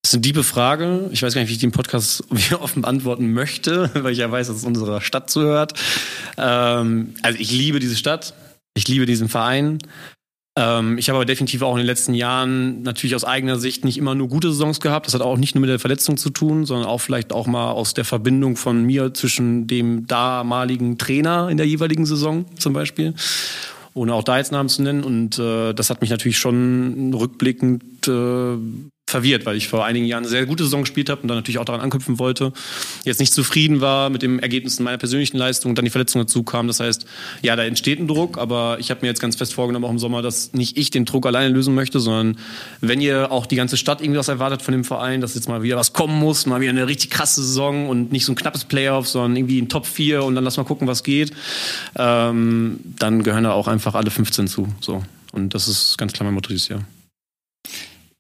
Das 0.01 0.12
ist 0.12 0.15
eine 0.15 0.22
diebe 0.22 0.44
Frage. 0.44 1.10
Ich 1.12 1.22
weiß 1.22 1.34
gar 1.34 1.41
nicht, 1.41 1.50
wie 1.50 1.53
ich 1.53 1.60
den 1.60 1.72
Podcast 1.72 2.24
offen 2.60 2.82
beantworten 2.82 3.32
möchte, 3.32 3.91
weil 4.03 4.13
ich 4.13 4.20
ja 4.20 4.32
weiß, 4.32 4.48
dass 4.48 4.58
es 4.58 4.63
unserer 4.63 5.01
Stadt 5.01 5.29
zuhört. 5.29 5.74
Ähm, 6.38 7.13
also 7.22 7.38
ich 7.38 7.51
liebe 7.51 7.79
diese 7.79 7.96
Stadt. 7.96 8.34
Ich 8.74 8.88
liebe 8.88 9.06
diesen 9.06 9.29
Verein. 9.29 9.79
Ähm, 10.60 10.98
ich 10.98 11.08
habe 11.10 11.18
aber 11.18 11.25
definitiv 11.25 11.62
auch 11.62 11.72
in 11.72 11.78
den 11.78 11.86
letzten 11.86 12.13
Jahren 12.13 12.82
natürlich 12.82 13.16
aus 13.16 13.24
eigener 13.24 13.58
Sicht 13.58 13.86
nicht 13.86 13.98
immer 13.98 14.13
nur 14.13 14.28
gute 14.28 14.50
Saisons 14.50 14.82
gehabt. 14.82 15.08
Das 15.08 15.13
hat 15.13 15.22
auch 15.22 15.38
nicht 15.38 15.56
nur 15.56 15.62
mit 15.62 15.70
der 15.70 15.80
Verletzung 15.80 16.18
zu 16.18 16.30
tun, 16.30 16.66
sondern 16.66 16.88
auch 16.88 17.00
vielleicht 17.00 17.32
auch 17.32 17.48
mal 17.48 17.72
aus 17.72 17.94
der 17.94 18.04
Verbindung 18.04 18.57
von 18.57 18.83
mir 18.83 19.14
zwischen 19.14 19.68
dem 19.68 20.05
damaligen 20.05 20.98
Trainer 20.98 21.48
in 21.50 21.55
der 21.55 21.66
jeweiligen 21.66 22.05
Saison 22.05 22.46
zum 22.57 22.74
Beispiel 22.74 23.14
ohne 23.96 24.14
auch 24.14 24.24
da 24.24 24.38
jetzt 24.38 24.51
Namen 24.51 24.70
zu 24.70 24.81
nennen. 24.81 25.03
Und 25.03 25.40
äh, 25.40 25.74
das 25.74 25.90
hat 25.90 26.01
mich 26.01 26.10
natürlich 26.10 26.38
schon 26.38 27.14
rückblickend 27.14 28.07
äh, 28.07 28.57
verwirrt, 29.09 29.45
weil 29.45 29.57
ich 29.57 29.67
vor 29.67 29.85
einigen 29.85 30.05
Jahren 30.05 30.24
eine 30.24 30.29
sehr 30.29 30.45
gute 30.45 30.63
Saison 30.63 30.81
gespielt 30.81 31.09
habe 31.09 31.22
und 31.22 31.27
dann 31.27 31.37
natürlich 31.37 31.57
auch 31.57 31.65
daran 31.65 31.81
anknüpfen 31.81 32.19
wollte. 32.19 32.53
Jetzt 33.03 33.19
nicht 33.19 33.33
zufrieden 33.33 33.81
war 33.81 34.09
mit 34.09 34.22
dem 34.22 34.39
Ergebnis 34.39 34.79
meiner 34.79 34.98
persönlichen 34.98 35.37
Leistung 35.37 35.72
und 35.72 35.77
dann 35.77 35.85
die 35.85 35.91
Verletzung 35.91 36.22
dazu 36.22 36.43
kam. 36.43 36.67
Das 36.67 36.79
heißt, 36.79 37.05
ja, 37.41 37.55
da 37.55 37.63
entsteht 37.63 38.00
ein 38.00 38.07
Druck, 38.07 38.37
aber 38.37 38.77
ich 38.79 38.91
habe 38.91 39.01
mir 39.01 39.07
jetzt 39.07 39.19
ganz 39.19 39.35
fest 39.35 39.53
vorgenommen, 39.53 39.85
auch 39.85 39.89
im 39.89 40.00
Sommer, 40.00 40.22
dass 40.22 40.53
nicht 40.53 40.77
ich 40.77 40.91
den 40.91 41.05
Druck 41.05 41.25
alleine 41.25 41.53
lösen 41.53 41.75
möchte, 41.75 42.00
sondern 42.00 42.37
wenn 42.81 43.01
ihr 43.01 43.31
auch 43.31 43.45
die 43.45 43.55
ganze 43.55 43.77
Stadt 43.77 44.01
irgendwie 44.01 44.19
was 44.19 44.27
erwartet 44.27 44.61
von 44.61 44.72
dem 44.72 44.83
Verein, 44.83 45.22
dass 45.22 45.35
jetzt 45.35 45.50
mal 45.50 45.63
wieder 45.63 45.75
was 45.75 45.93
kommen 45.93 46.17
muss, 46.19 46.45
mal 46.45 46.61
wieder 46.61 46.72
eine 46.72 46.87
richtig 46.87 47.09
krasse 47.09 47.41
Saison 47.41 47.89
und 47.89 48.11
nicht 48.11 48.25
so 48.25 48.31
ein 48.31 48.35
knappes 48.35 48.65
Playoff, 48.65 49.07
sondern 49.07 49.35
irgendwie 49.35 49.61
ein 49.61 49.69
Top 49.69 49.85
4 49.85 50.24
und 50.24 50.35
dann 50.35 50.43
lass 50.43 50.57
mal 50.57 50.63
gucken, 50.63 50.87
was 50.87 51.03
geht, 51.03 51.31
ähm, 51.95 52.79
dann 52.98 53.24
gehören 53.24 53.43
da 53.43 53.51
auch 53.51 53.67
einfach 53.67 53.95
alle 53.95 54.11
15 54.11 54.48
zu. 54.48 54.67
So. 54.79 55.03
Und 55.31 55.53
das 55.53 55.67
ist 55.67 55.98
ganz 55.98 56.13
klar 56.13 56.25
mein 56.25 56.33
Motto 56.33 56.50
dieses 56.50 56.67
Jahr 56.69 56.83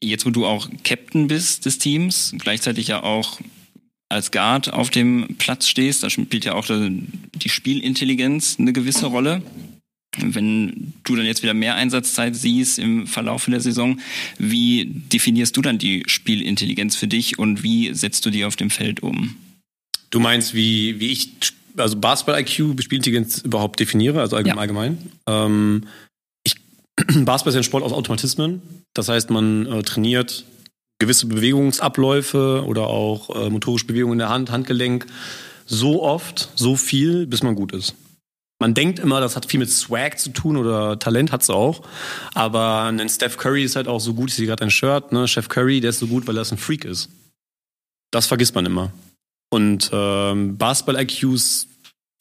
jetzt 0.01 0.25
wo 0.25 0.29
du 0.29 0.45
auch 0.45 0.69
Captain 0.83 1.27
bist 1.27 1.65
des 1.65 1.77
Teams, 1.77 2.33
gleichzeitig 2.37 2.87
ja 2.87 3.03
auch 3.03 3.39
als 4.09 4.31
Guard 4.31 4.73
auf 4.73 4.89
dem 4.89 5.35
Platz 5.37 5.67
stehst, 5.67 6.03
da 6.03 6.09
spielt 6.09 6.45
ja 6.45 6.53
auch 6.53 6.65
die 6.67 7.49
Spielintelligenz 7.49 8.57
eine 8.59 8.73
gewisse 8.73 9.05
Rolle. 9.05 9.43
Wenn 10.17 10.93
du 11.03 11.15
dann 11.15 11.25
jetzt 11.25 11.43
wieder 11.43 11.53
mehr 11.53 11.75
Einsatzzeit 11.75 12.35
siehst 12.35 12.79
im 12.79 13.05
Verlauf 13.05 13.45
der 13.45 13.61
Saison, 13.61 13.99
wie 14.39 14.85
definierst 14.85 15.55
du 15.55 15.61
dann 15.61 15.77
die 15.77 16.03
Spielintelligenz 16.07 16.95
für 16.95 17.07
dich 17.07 17.37
und 17.37 17.61
wie 17.61 17.93
setzt 17.93 18.25
du 18.25 18.31
die 18.31 18.45
auf 18.45 18.55
dem 18.55 18.71
Feld 18.71 19.03
um? 19.03 19.35
Du 20.09 20.19
meinst, 20.19 20.55
wie, 20.55 20.99
wie 20.99 21.11
ich 21.11 21.29
also 21.77 21.97
Basketball-IQ, 21.97 22.81
Spielintelligenz 22.81 23.39
überhaupt 23.39 23.79
definiere, 23.79 24.19
also 24.19 24.35
allgemein? 24.35 24.97
Ja. 25.27 25.45
Ähm, 25.45 25.83
Basketball 27.25 27.53
ist 27.53 27.57
ein 27.57 27.63
Sport 27.63 27.83
aus 27.83 27.93
Automatismen. 27.93 28.61
Das 28.93 29.09
heißt, 29.09 29.29
man 29.29 29.65
äh, 29.65 29.83
trainiert 29.83 30.45
gewisse 30.99 31.27
Bewegungsabläufe 31.27 32.63
oder 32.65 32.87
auch 32.87 33.35
äh, 33.35 33.49
motorische 33.49 33.85
Bewegungen 33.85 34.13
in 34.13 34.19
der 34.19 34.29
Hand, 34.29 34.51
Handgelenk 34.51 35.05
so 35.65 36.03
oft, 36.03 36.49
so 36.55 36.75
viel, 36.75 37.25
bis 37.25 37.43
man 37.43 37.55
gut 37.55 37.71
ist. 37.71 37.95
Man 38.61 38.73
denkt 38.73 38.99
immer, 38.99 39.21
das 39.21 39.37
hat 39.37 39.45
viel 39.45 39.59
mit 39.59 39.69
Swag 39.69 40.19
zu 40.19 40.31
tun 40.31 40.57
oder 40.57 40.99
Talent 40.99 41.31
hat 41.31 41.43
es 41.43 41.49
auch. 41.49 41.81
Aber 42.33 42.83
ein 42.83 43.07
Steph 43.07 43.37
Curry 43.37 43.63
ist 43.63 43.77
halt 43.77 43.87
auch 43.87 44.01
so 44.01 44.13
gut, 44.13 44.29
ich 44.29 44.35
sehe 44.35 44.47
gerade 44.47 44.63
ein 44.63 44.71
Shirt, 44.71 45.13
ne? 45.13 45.27
Chef 45.29 45.47
Curry, 45.47 45.79
der 45.79 45.91
ist 45.91 45.99
so 45.99 46.07
gut, 46.07 46.27
weil 46.27 46.37
er 46.37 46.51
ein 46.51 46.57
Freak 46.57 46.83
ist. 46.83 47.09
Das 48.11 48.25
vergisst 48.25 48.55
man 48.55 48.65
immer. 48.65 48.91
Und 49.49 49.89
ähm, 49.93 50.57
Basketball-IQs 50.57 51.67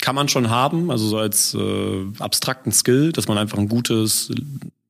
kann 0.00 0.14
man 0.14 0.28
schon 0.28 0.50
haben, 0.50 0.90
also 0.90 1.08
so 1.08 1.18
als 1.18 1.54
äh, 1.54 2.04
abstrakten 2.18 2.72
Skill, 2.72 3.12
dass 3.12 3.28
man 3.28 3.38
einfach 3.38 3.58
ein 3.58 3.68
gutes 3.68 4.30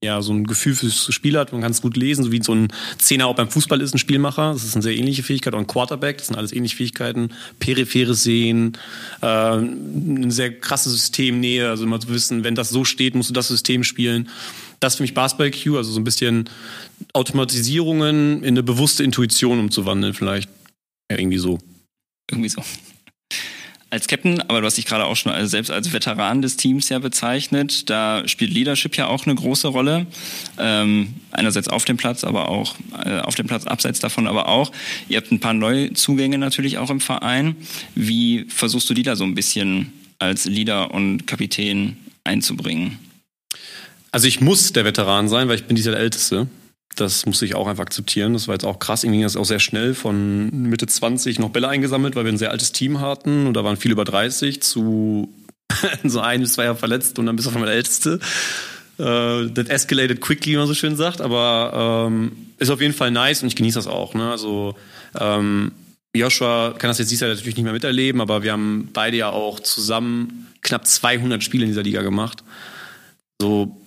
ja, 0.01 0.23
so 0.23 0.33
ein 0.33 0.45
Gefühl 0.45 0.77
fürs 0.77 1.13
Spiel 1.13 1.37
hat, 1.37 1.51
man 1.53 1.61
kann 1.61 1.73
es 1.73 1.83
gut 1.83 1.97
lesen, 1.97 2.23
so 2.23 2.31
wie 2.31 2.41
so 2.41 2.55
ein 2.55 2.69
Zehner 2.99 3.27
auch 3.27 3.35
beim 3.35 3.51
Fußball 3.51 3.81
ist, 3.81 3.95
ein 3.95 3.99
Spielmacher. 3.99 4.53
Das 4.53 4.63
ist 4.63 4.77
eine 4.77 4.83
sehr 4.83 4.97
ähnliche 4.97 5.25
Fähigkeit. 5.25 5.55
Auch 5.55 5.59
ein 5.59 5.67
Quarterback, 5.67 6.19
das 6.19 6.29
sind 6.29 6.37
alles 6.37 6.53
ähnliche 6.53 6.77
Fähigkeiten. 6.77 7.31
Peripheres 7.59 8.23
Sehen, 8.23 8.79
äh, 9.23 9.27
eine 9.27 10.31
sehr 10.31 10.57
krasse 10.57 10.91
Systemnähe, 10.91 11.69
also 11.69 11.83
immer 11.83 11.99
zu 11.99 12.09
wissen, 12.11 12.45
wenn 12.45 12.55
das 12.55 12.69
so 12.69 12.85
steht, 12.85 13.17
musst 13.17 13.31
du 13.31 13.35
das 13.35 13.49
System 13.49 13.83
spielen. 13.83 14.29
Das 14.79 14.93
ist 14.93 14.97
für 14.99 15.03
mich 15.03 15.15
Basketball-Q, 15.15 15.77
also 15.77 15.91
so 15.91 15.99
ein 15.99 16.05
bisschen 16.05 16.49
Automatisierungen 17.13 18.45
in 18.45 18.51
eine 18.51 18.63
bewusste 18.63 19.03
Intuition 19.03 19.59
umzuwandeln, 19.59 20.15
vielleicht. 20.15 20.49
Ja, 21.11 21.19
irgendwie 21.19 21.39
so. 21.39 21.59
Irgendwie 22.31 22.51
so 22.51 22.63
als 23.91 24.07
Captain, 24.07 24.41
aber 24.43 24.61
du 24.61 24.67
hast 24.67 24.77
dich 24.77 24.85
gerade 24.85 25.07
auch 25.07 25.17
schon 25.17 25.33
als, 25.33 25.51
selbst 25.51 25.71
als 25.71 25.93
Veteran 25.93 26.43
des 26.43 26.57
Teams 26.57 26.89
ja 26.91 26.99
bezeichnet. 26.99 27.89
Da 27.89 28.27
spielt 28.29 28.53
Leadership 28.53 28.97
ja 28.97 29.07
auch 29.07 29.25
eine 29.25 29.35
große 29.35 29.69
Rolle. 29.69 30.07
Ähm, 30.59 31.15
einerseits 31.31 31.69
auf 31.69 31.85
dem 31.85 31.97
Platz, 31.97 32.25
aber 32.25 32.49
auch 32.49 32.77
äh, 33.05 33.21
auf 33.21 33.35
dem 33.35 33.47
Platz 33.47 33.67
abseits 33.67 34.01
davon, 34.01 34.27
aber 34.27 34.49
auch. 34.49 34.73
Ihr 35.09 35.17
habt 35.17 35.33
ein 35.33 35.41
paar 35.41 35.55
Neuzugänge 35.55 36.37
natürlich 36.37 36.79
auch 36.79 36.91
im 36.91 37.01
Verein. 37.01 37.57
Wie 37.95 38.45
versuchst 38.49 38.91
du 38.91 38.95
die 38.95 39.03
da 39.03 39.17
so 39.17 39.25
ein 39.25 39.35
bisschen 39.35 39.93
als 40.19 40.45
Leader 40.45 40.93
und 40.93 41.27
Kapitän 41.27 41.97
einzubringen? 42.25 42.99
Also 44.11 44.29
ich 44.29 44.41
muss 44.41 44.73
der 44.73 44.85
Veteran 44.85 45.29
sein, 45.29 45.49
weil 45.49 45.57
ich 45.57 45.65
bin 45.65 45.77
dieser 45.77 45.97
Älteste. 45.97 46.49
Das 47.01 47.27
musste 47.27 47.45
ich 47.45 47.55
auch 47.55 47.67
einfach 47.67 47.83
akzeptieren. 47.83 48.33
Das 48.33 48.49
war 48.49 48.55
jetzt 48.55 48.65
auch 48.65 48.79
krass. 48.79 49.05
Irgendwie 49.05 49.19
ging 49.19 49.27
das 49.27 49.37
auch 49.37 49.45
sehr 49.45 49.61
schnell 49.61 49.95
von 49.95 50.51
Mitte 50.51 50.87
20 50.87 51.39
noch 51.39 51.51
Bälle 51.51 51.69
eingesammelt, 51.69 52.17
weil 52.17 52.25
wir 52.25 52.33
ein 52.33 52.39
sehr 52.39 52.51
altes 52.51 52.73
Team 52.73 53.01
hatten 53.01 53.47
und 53.47 53.55
da 53.55 53.65
waren 53.65 53.77
viele 53.77 53.93
über 53.93 54.05
30 54.05 54.63
zu 54.63 55.33
so 56.05 56.21
ein 56.21 56.41
bis 56.41 56.55
zwei 56.55 56.65
Jahre 56.65 56.77
verletzt 56.77 57.19
und 57.19 57.27
dann 57.27 57.37
bist 57.37 57.47
du 57.47 57.51
auf 57.51 57.57
einmal 57.57 57.69
der 57.69 57.77
Älteste. 57.77 58.19
Äh, 58.99 59.51
that 59.51 59.69
escalated 59.69 60.21
quickly, 60.21 60.53
wie 60.53 60.57
man 60.57 60.67
so 60.67 60.75
schön 60.75 60.97
sagt, 60.97 61.21
aber 61.21 62.07
ähm, 62.09 62.33
ist 62.59 62.71
auf 62.71 62.81
jeden 62.81 62.95
Fall 62.95 63.13
nice 63.13 63.43
und 63.43 63.49
ich 63.49 63.57
genieße 63.57 63.79
das 63.79 63.87
auch. 63.87 64.15
Ne? 64.15 64.31
Also 64.31 64.75
ähm, 65.19 65.73
Joshua 66.15 66.75
kann 66.77 66.89
das 66.89 66.99
jetzt 66.99 67.11
dieses 67.11 67.21
Jahr 67.21 67.31
natürlich 67.31 67.57
nicht 67.57 67.65
mehr 67.65 67.73
miterleben, 67.73 68.21
aber 68.21 68.43
wir 68.43 68.53
haben 68.53 68.91
beide 68.93 69.17
ja 69.17 69.31
auch 69.31 69.61
zusammen 69.61 70.49
knapp 70.63 70.87
200 70.87 71.45
Spiele 71.45 71.65
in 71.65 71.71
dieser 71.71 71.83
Liga 71.85 72.03
gemacht. 72.03 72.43
So 73.41 73.81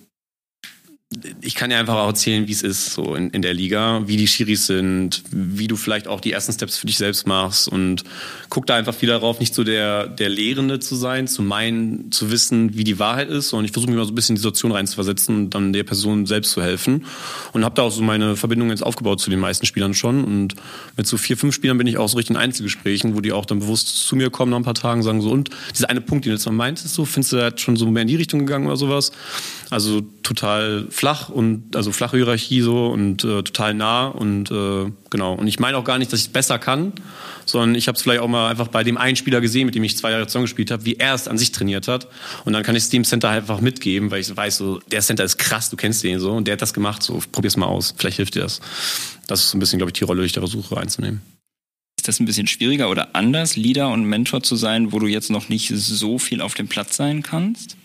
ich 1.40 1.54
kann 1.54 1.70
dir 1.70 1.78
einfach 1.78 1.94
auch 1.94 2.08
erzählen, 2.08 2.46
wie 2.48 2.52
es 2.52 2.62
ist 2.62 2.92
so 2.92 3.14
in, 3.14 3.30
in 3.30 3.42
der 3.42 3.54
Liga, 3.54 4.02
wie 4.06 4.16
die 4.16 4.26
Schiris 4.26 4.66
sind, 4.66 5.22
wie 5.30 5.66
du 5.66 5.76
vielleicht 5.76 6.08
auch 6.08 6.20
die 6.20 6.32
ersten 6.32 6.52
Steps 6.52 6.76
für 6.76 6.86
dich 6.86 6.98
selbst 6.98 7.26
machst 7.26 7.68
und 7.68 8.04
guck 8.48 8.66
da 8.66 8.76
einfach 8.76 8.94
viel 8.94 9.08
darauf, 9.08 9.40
nicht 9.40 9.54
so 9.54 9.64
der, 9.64 10.06
der 10.06 10.28
Lehrende 10.28 10.78
zu 10.80 10.94
sein, 10.94 11.26
zu 11.26 11.42
meinen, 11.42 12.12
zu 12.12 12.30
wissen, 12.30 12.76
wie 12.76 12.84
die 12.84 12.98
Wahrheit 12.98 13.28
ist. 13.30 13.52
Und 13.52 13.64
ich 13.64 13.72
versuche 13.72 13.90
mich 13.90 13.98
mal 13.98 14.04
so 14.04 14.12
ein 14.12 14.14
bisschen 14.14 14.34
in 14.34 14.36
die 14.36 14.42
Situation 14.42 14.72
reinzuversetzen 14.72 15.36
und 15.36 15.50
dann 15.54 15.72
der 15.72 15.84
Person 15.84 16.26
selbst 16.26 16.52
zu 16.52 16.62
helfen. 16.62 17.06
Und 17.52 17.64
habe 17.64 17.74
da 17.74 17.82
auch 17.82 17.90
so 17.90 18.02
meine 18.02 18.36
Verbindung 18.36 18.70
jetzt 18.70 18.82
aufgebaut 18.82 19.20
zu 19.20 19.30
den 19.30 19.40
meisten 19.40 19.66
Spielern 19.66 19.94
schon. 19.94 20.24
Und 20.24 20.54
mit 20.96 21.06
so 21.06 21.16
vier, 21.16 21.36
fünf 21.36 21.54
Spielern 21.54 21.78
bin 21.78 21.86
ich 21.86 21.98
auch 21.98 22.08
so 22.08 22.16
richtig 22.16 22.36
in 22.36 22.42
Einzelgesprächen, 22.42 23.16
wo 23.16 23.20
die 23.20 23.32
auch 23.32 23.46
dann 23.46 23.60
bewusst 23.60 23.88
zu 24.06 24.16
mir 24.16 24.30
kommen 24.30 24.50
nach 24.50 24.58
ein 24.58 24.64
paar 24.64 24.74
Tagen 24.74 25.02
sagen 25.02 25.22
so 25.22 25.30
und 25.30 25.50
dieser 25.74 25.88
eine 25.88 26.00
Punkt, 26.00 26.24
den 26.24 26.30
du 26.30 26.36
jetzt 26.36 26.46
mal 26.46 26.52
meintest, 26.52 26.94
so 26.94 27.04
findest 27.04 27.32
du 27.32 27.36
da 27.36 27.56
schon 27.56 27.76
so 27.76 27.86
mehr 27.86 28.02
in 28.02 28.08
die 28.08 28.16
Richtung 28.16 28.40
gegangen 28.40 28.66
oder 28.66 28.76
sowas? 28.76 29.12
Also 29.70 30.02
total 30.22 30.86
flach 30.90 31.28
und 31.28 31.76
also 31.76 31.92
flache 31.92 32.16
Hierarchie 32.16 32.60
so 32.60 32.88
und 32.88 33.24
äh, 33.24 33.42
total 33.42 33.74
nah 33.74 34.06
und 34.06 34.50
äh, 34.50 34.90
genau. 35.10 35.34
Und 35.34 35.46
ich 35.46 35.58
meine 35.58 35.76
auch 35.76 35.84
gar 35.84 35.98
nicht, 35.98 36.12
dass 36.12 36.20
ich 36.20 36.26
es 36.26 36.32
besser 36.32 36.58
kann, 36.58 36.92
sondern 37.46 37.74
ich 37.74 37.88
habe 37.88 37.96
es 37.96 38.02
vielleicht 38.02 38.20
auch 38.20 38.28
mal 38.28 38.48
einfach 38.48 38.68
bei 38.68 38.84
dem 38.84 38.96
einen 38.96 39.16
Spieler 39.16 39.40
gesehen, 39.40 39.66
mit 39.66 39.74
dem 39.74 39.84
ich 39.84 39.96
zwei 39.96 40.10
Jahre 40.10 40.26
zusammen 40.26 40.44
gespielt 40.44 40.70
habe, 40.70 40.84
wie 40.84 40.94
er 40.96 41.14
es 41.14 41.28
an 41.28 41.38
sich 41.38 41.52
trainiert 41.52 41.88
hat. 41.88 42.08
Und 42.44 42.52
dann 42.52 42.62
kann 42.62 42.76
ich 42.76 42.84
es 42.84 42.90
dem 42.90 43.04
Center 43.04 43.28
einfach 43.28 43.60
mitgeben, 43.60 44.10
weil 44.10 44.20
ich 44.20 44.36
weiß, 44.36 44.56
so 44.56 44.80
der 44.90 45.00
Center 45.00 45.24
ist 45.24 45.38
krass, 45.38 45.70
du 45.70 45.76
kennst 45.76 46.02
den 46.04 46.20
so 46.20 46.32
und 46.32 46.46
der 46.46 46.52
hat 46.52 46.62
das 46.62 46.74
gemacht, 46.74 47.02
so 47.02 47.22
probier's 47.32 47.56
mal 47.56 47.66
aus, 47.66 47.94
vielleicht 47.96 48.16
hilft 48.16 48.34
dir 48.34 48.42
das. 48.42 48.60
Das 49.26 49.40
ist 49.40 49.50
so 49.50 49.56
ein 49.56 49.60
bisschen, 49.60 49.78
glaube 49.78 49.90
ich, 49.90 49.98
die 49.98 50.04
Rolle, 50.04 50.22
die 50.22 50.26
ich 50.26 50.32
da 50.32 50.40
versuche 50.40 50.76
einzunehmen. 50.76 51.22
Ist 51.98 52.08
das 52.08 52.18
ein 52.18 52.26
bisschen 52.26 52.48
schwieriger 52.48 52.90
oder 52.90 53.14
anders, 53.14 53.54
Leader 53.56 53.90
und 53.90 54.04
Mentor 54.04 54.42
zu 54.42 54.56
sein, 54.56 54.92
wo 54.92 54.98
du 54.98 55.06
jetzt 55.06 55.30
noch 55.30 55.48
nicht 55.48 55.68
so 55.68 56.18
viel 56.18 56.40
auf 56.40 56.54
dem 56.54 56.66
Platz 56.66 56.96
sein 56.96 57.22
kannst? 57.22 57.76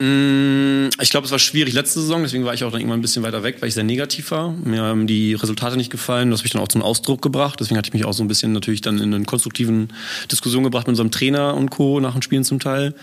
Mm, 0.00 0.88
ich 1.00 1.10
glaube, 1.10 1.24
es 1.24 1.30
war 1.30 1.38
schwierig 1.38 1.72
letzte 1.72 2.00
Saison, 2.00 2.22
deswegen 2.22 2.44
war 2.44 2.52
ich 2.52 2.64
auch 2.64 2.72
dann 2.72 2.80
irgendwann 2.80 2.98
ein 2.98 3.02
bisschen 3.02 3.22
weiter 3.22 3.44
weg, 3.44 3.58
weil 3.60 3.68
ich 3.68 3.74
sehr 3.74 3.84
negativ 3.84 4.32
war. 4.32 4.50
Mir 4.50 4.82
haben 4.82 5.06
die 5.06 5.34
Resultate 5.34 5.76
nicht 5.76 5.90
gefallen, 5.90 6.30
das 6.30 6.40
habe 6.40 6.46
ich 6.46 6.52
dann 6.52 6.62
auch 6.62 6.68
zum 6.68 6.82
Ausdruck 6.82 7.22
gebracht. 7.22 7.60
Deswegen 7.60 7.78
hatte 7.78 7.88
ich 7.88 7.94
mich 7.94 8.04
auch 8.04 8.12
so 8.12 8.24
ein 8.24 8.28
bisschen 8.28 8.52
natürlich 8.52 8.80
dann 8.80 8.98
in 8.98 9.14
einen 9.14 9.26
konstruktiven 9.26 9.92
Diskussion 10.30 10.64
gebracht 10.64 10.86
mit 10.86 10.92
unserem 10.92 11.12
Trainer 11.12 11.54
und 11.54 11.70
Co. 11.70 12.00
nach 12.00 12.14
den 12.14 12.22
Spielen 12.22 12.44
zum 12.44 12.58
Teil. 12.58 12.94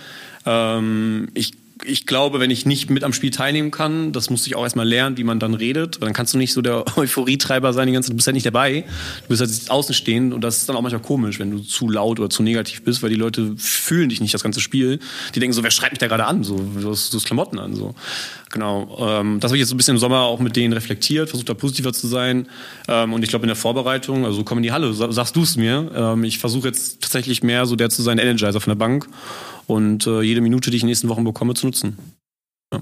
Ähm, 0.45 1.29
ich 1.33 1.53
ich 1.83 2.05
glaube, 2.05 2.39
wenn 2.39 2.51
ich 2.51 2.65
nicht 2.65 2.89
mit 2.89 3.03
am 3.03 3.13
Spiel 3.13 3.31
teilnehmen 3.31 3.71
kann, 3.71 4.11
das 4.11 4.29
musste 4.29 4.47
ich 4.47 4.55
auch 4.55 4.63
erstmal 4.63 4.87
lernen, 4.87 5.17
wie 5.17 5.23
man 5.23 5.39
dann 5.39 5.53
redet. 5.53 6.01
Dann 6.01 6.13
kannst 6.13 6.33
du 6.33 6.37
nicht 6.37 6.53
so 6.53 6.61
der 6.61 6.85
Euphorietreiber 6.97 7.73
sein 7.73 7.87
die 7.87 7.93
ganze 7.93 8.07
Zeit. 8.07 8.13
Du 8.13 8.17
bist 8.17 8.27
ja 8.27 8.33
nicht 8.33 8.45
dabei. 8.45 8.85
Du 9.23 9.27
bist 9.29 9.41
halt 9.41 9.71
außen 9.71 9.95
stehen 9.95 10.33
und 10.33 10.41
das 10.41 10.57
ist 10.57 10.69
dann 10.69 10.75
auch 10.75 10.81
manchmal 10.81 11.01
komisch, 11.01 11.39
wenn 11.39 11.51
du 11.51 11.59
zu 11.59 11.89
laut 11.89 12.19
oder 12.19 12.29
zu 12.29 12.43
negativ 12.43 12.83
bist, 12.83 13.01
weil 13.01 13.09
die 13.09 13.15
Leute 13.15 13.53
fühlen 13.57 14.09
dich 14.09 14.21
nicht 14.21 14.33
das 14.33 14.43
ganze 14.43 14.61
Spiel. 14.61 14.99
Die 15.33 15.39
denken 15.39 15.53
so, 15.53 15.63
wer 15.63 15.71
schreibt 15.71 15.93
mich 15.93 15.99
da 15.99 16.07
gerade 16.07 16.25
an? 16.25 16.43
So, 16.43 16.57
du 16.57 16.89
hast, 16.89 17.11
Klamotten 17.25 17.59
an. 17.59 17.75
So. 17.75 17.95
Genau. 18.51 18.97
Ähm, 18.99 19.39
das 19.39 19.49
habe 19.49 19.57
ich 19.57 19.61
jetzt 19.61 19.69
so 19.69 19.75
ein 19.75 19.77
bisschen 19.77 19.95
im 19.95 19.99
Sommer 19.99 20.21
auch 20.21 20.39
mit 20.39 20.55
denen 20.55 20.73
reflektiert, 20.73 21.29
versucht 21.29 21.49
da 21.49 21.53
positiver 21.53 21.93
zu 21.93 22.07
sein. 22.07 22.47
Ähm, 22.87 23.13
und 23.13 23.23
ich 23.23 23.29
glaube 23.29 23.43
in 23.43 23.47
der 23.47 23.55
Vorbereitung, 23.55 24.25
also 24.25 24.43
komm 24.43 24.59
in 24.59 24.63
die 24.63 24.71
Halle, 24.71 24.93
sagst 24.93 25.35
du 25.35 25.43
es 25.43 25.55
mir. 25.55 25.91
Ähm, 25.95 26.23
ich 26.23 26.39
versuche 26.39 26.67
jetzt 26.67 27.01
tatsächlich 27.01 27.43
mehr 27.43 27.65
so 27.65 27.75
der 27.75 27.89
zu 27.89 28.01
sein, 28.01 28.17
Energizer 28.17 28.59
von 28.59 28.71
der 28.71 28.75
Bank 28.75 29.07
und 29.67 30.07
äh, 30.07 30.21
jede 30.21 30.41
Minute, 30.41 30.71
die 30.71 30.77
ich 30.77 30.83
in 30.83 30.87
den 30.87 30.91
nächsten 30.91 31.09
Wochen 31.09 31.23
bekomme, 31.23 31.53
zu 31.53 31.67
nutzen. 31.67 31.97
Ja. 32.73 32.81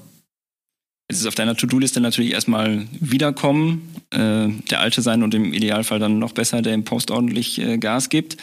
Jetzt 1.10 1.22
ist 1.22 1.28
auf 1.28 1.36
deiner 1.36 1.56
To-Do-Liste 1.56 2.02
natürlich 2.02 2.32
erstmal 2.32 2.88
wiederkommen, 3.00 3.94
äh, 4.12 4.48
der 4.70 4.80
Alte 4.80 5.02
sein 5.02 5.24
und 5.24 5.34
im 5.34 5.54
Idealfall 5.54 6.00
dann 6.00 6.20
noch 6.20 6.34
besser, 6.34 6.62
der 6.62 6.74
im 6.74 6.84
Post 6.84 7.12
ordentlich 7.12 7.60
äh, 7.60 7.78
Gas 7.78 8.10
gibt. 8.10 8.38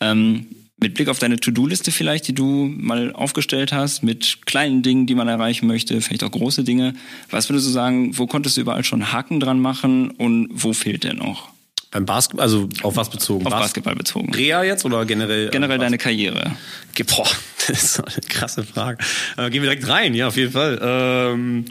Ähm, 0.00 0.46
mit 0.78 0.94
Blick 0.94 1.08
auf 1.08 1.18
deine 1.18 1.38
To-Do-Liste 1.38 1.90
vielleicht, 1.90 2.28
die 2.28 2.34
du 2.34 2.70
mal 2.76 3.12
aufgestellt 3.12 3.72
hast, 3.72 4.02
mit 4.02 4.44
kleinen 4.44 4.82
Dingen, 4.82 5.06
die 5.06 5.14
man 5.14 5.26
erreichen 5.26 5.66
möchte, 5.66 6.00
vielleicht 6.02 6.22
auch 6.22 6.30
große 6.30 6.64
Dinge. 6.64 6.94
Was 7.30 7.48
würdest 7.48 7.66
du 7.66 7.70
sagen, 7.70 8.16
wo 8.18 8.26
konntest 8.26 8.56
du 8.56 8.60
überall 8.60 8.84
schon 8.84 9.12
Haken 9.12 9.40
dran 9.40 9.58
machen 9.58 10.10
und 10.10 10.48
wo 10.52 10.74
fehlt 10.74 11.04
der 11.04 11.14
noch? 11.14 11.48
Beim 11.90 12.04
Basketball, 12.04 12.42
also 12.42 12.68
auf 12.82 12.96
was 12.96 13.08
bezogen? 13.08 13.46
Auf 13.46 13.52
Bas 13.52 13.62
Basketball 13.62 13.94
bezogen. 13.94 14.34
Rea 14.34 14.64
jetzt 14.64 14.84
oder 14.84 15.06
generell? 15.06 15.48
Generell 15.48 15.78
deine 15.78 15.96
Karriere. 15.96 16.52
Boah, 17.06 17.28
das 17.68 17.82
ist 17.82 18.00
eine 18.00 18.28
krasse 18.28 18.64
Frage. 18.64 18.98
Äh, 19.36 19.50
gehen 19.50 19.62
wir 19.62 19.70
direkt 19.70 19.88
rein, 19.88 20.14
ja, 20.14 20.28
auf 20.28 20.36
jeden 20.36 20.52
Fall. 20.52 20.78
Ähm, 20.80 21.64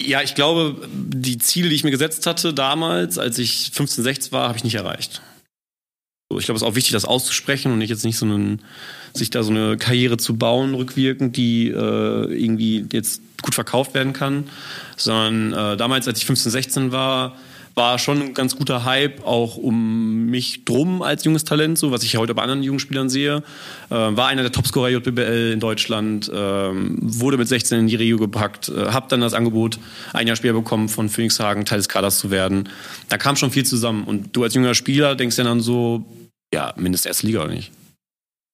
ja, 0.00 0.22
ich 0.22 0.34
glaube, 0.34 0.88
die 0.92 1.38
Ziele, 1.38 1.68
die 1.68 1.74
ich 1.74 1.84
mir 1.84 1.90
gesetzt 1.90 2.26
hatte 2.26 2.52
damals, 2.52 3.18
als 3.18 3.38
ich 3.38 3.70
15, 3.72 4.04
16 4.04 4.32
war, 4.32 4.48
habe 4.48 4.58
ich 4.58 4.64
nicht 4.64 4.74
erreicht. 4.74 5.22
Ich 6.38 6.46
glaube, 6.46 6.56
es 6.56 6.62
ist 6.62 6.68
auch 6.68 6.74
wichtig, 6.74 6.92
das 6.92 7.04
auszusprechen 7.04 7.72
und 7.72 7.78
nicht 7.78 7.90
jetzt 7.90 8.04
nicht 8.04 8.16
so 8.16 8.24
einen, 8.24 8.62
sich 9.12 9.30
da 9.30 9.42
so 9.42 9.50
eine 9.50 9.76
Karriere 9.76 10.16
zu 10.16 10.36
bauen, 10.36 10.74
rückwirkend, 10.74 11.36
die 11.36 11.68
äh, 11.68 11.74
irgendwie 11.74 12.86
jetzt 12.90 13.20
gut 13.42 13.54
verkauft 13.54 13.94
werden 13.94 14.12
kann. 14.12 14.48
Sondern 14.96 15.52
äh, 15.52 15.76
damals, 15.76 16.08
als 16.08 16.18
ich 16.18 16.26
15, 16.26 16.50
16 16.50 16.92
war, 16.92 17.36
war 17.74 17.98
schon 17.98 18.20
ein 18.20 18.34
ganz 18.34 18.56
guter 18.56 18.84
Hype 18.84 19.26
auch 19.26 19.56
um 19.56 20.26
mich 20.26 20.64
drum 20.64 21.02
als 21.02 21.24
junges 21.24 21.44
Talent, 21.44 21.78
so 21.78 21.90
was 21.90 22.02
ich 22.02 22.16
heute 22.16 22.34
bei 22.34 22.42
anderen 22.42 22.62
jungen 22.62 22.78
Spielern 22.78 23.08
sehe. 23.08 23.42
Äh, 23.90 23.94
war 23.94 24.28
einer 24.28 24.42
der 24.42 24.52
Topscorer 24.52 24.90
JBL 24.90 25.52
in 25.52 25.60
Deutschland, 25.60 26.28
äh, 26.28 26.32
wurde 26.32 27.38
mit 27.38 27.48
16 27.48 27.80
in 27.80 27.86
die 27.86 27.96
Regio 27.96 28.18
gepackt, 28.18 28.68
äh, 28.68 28.86
habe 28.86 29.06
dann 29.08 29.20
das 29.20 29.34
Angebot 29.34 29.78
ein 30.12 30.26
Jahr 30.26 30.36
später 30.36 30.54
bekommen, 30.54 30.88
von 30.88 31.08
Phoenix 31.08 31.40
Hagen 31.40 31.64
Teil 31.64 31.78
des 31.78 31.88
Kaders 31.88 32.18
zu 32.18 32.30
werden. 32.30 32.68
Da 33.08 33.18
kam 33.18 33.36
schon 33.36 33.50
viel 33.50 33.64
zusammen 33.64 34.04
und 34.04 34.36
du 34.36 34.42
als 34.42 34.54
junger 34.54 34.74
Spieler 34.74 35.14
denkst 35.14 35.36
dann 35.36 35.60
so, 35.60 36.04
ja, 36.52 36.74
mindestens 36.76 37.06
erste 37.06 37.26
Liga 37.26 37.42
oder 37.42 37.52
nicht. 37.52 37.72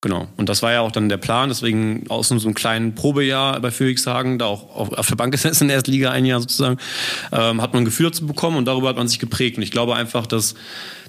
Genau. 0.01 0.29
Und 0.37 0.49
das 0.49 0.63
war 0.63 0.73
ja 0.73 0.81
auch 0.81 0.93
dann 0.93 1.09
der 1.09 1.17
Plan. 1.17 1.49
Deswegen 1.49 2.09
aus 2.09 2.29
so 2.29 2.35
einem 2.35 2.55
kleinen 2.55 2.95
Probejahr 2.95 3.59
bei 3.61 3.71
Hagen, 3.71 4.39
da 4.39 4.47
auch 4.47 4.75
auf 4.77 5.09
der 5.09 5.17
Bank 5.17 5.33
gesessen 5.33 5.65
in 5.65 5.69
der 5.69 5.77
ersten 5.79 5.91
Liga 5.91 6.11
ein 6.11 6.25
Jahr 6.25 6.41
sozusagen, 6.41 6.79
ähm, 7.33 7.61
hat 7.61 7.73
man 7.73 7.83
ein 7.83 7.85
Gefühl 7.85 8.07
dazu 8.07 8.27
bekommen 8.27 8.57
und 8.57 8.65
darüber 8.65 8.89
hat 8.89 8.97
man 8.97 9.09
sich 9.09 9.19
geprägt. 9.19 9.57
Und 9.57 9.63
ich 9.63 9.73
glaube 9.73 9.97
einfach, 9.97 10.27
dass 10.27 10.55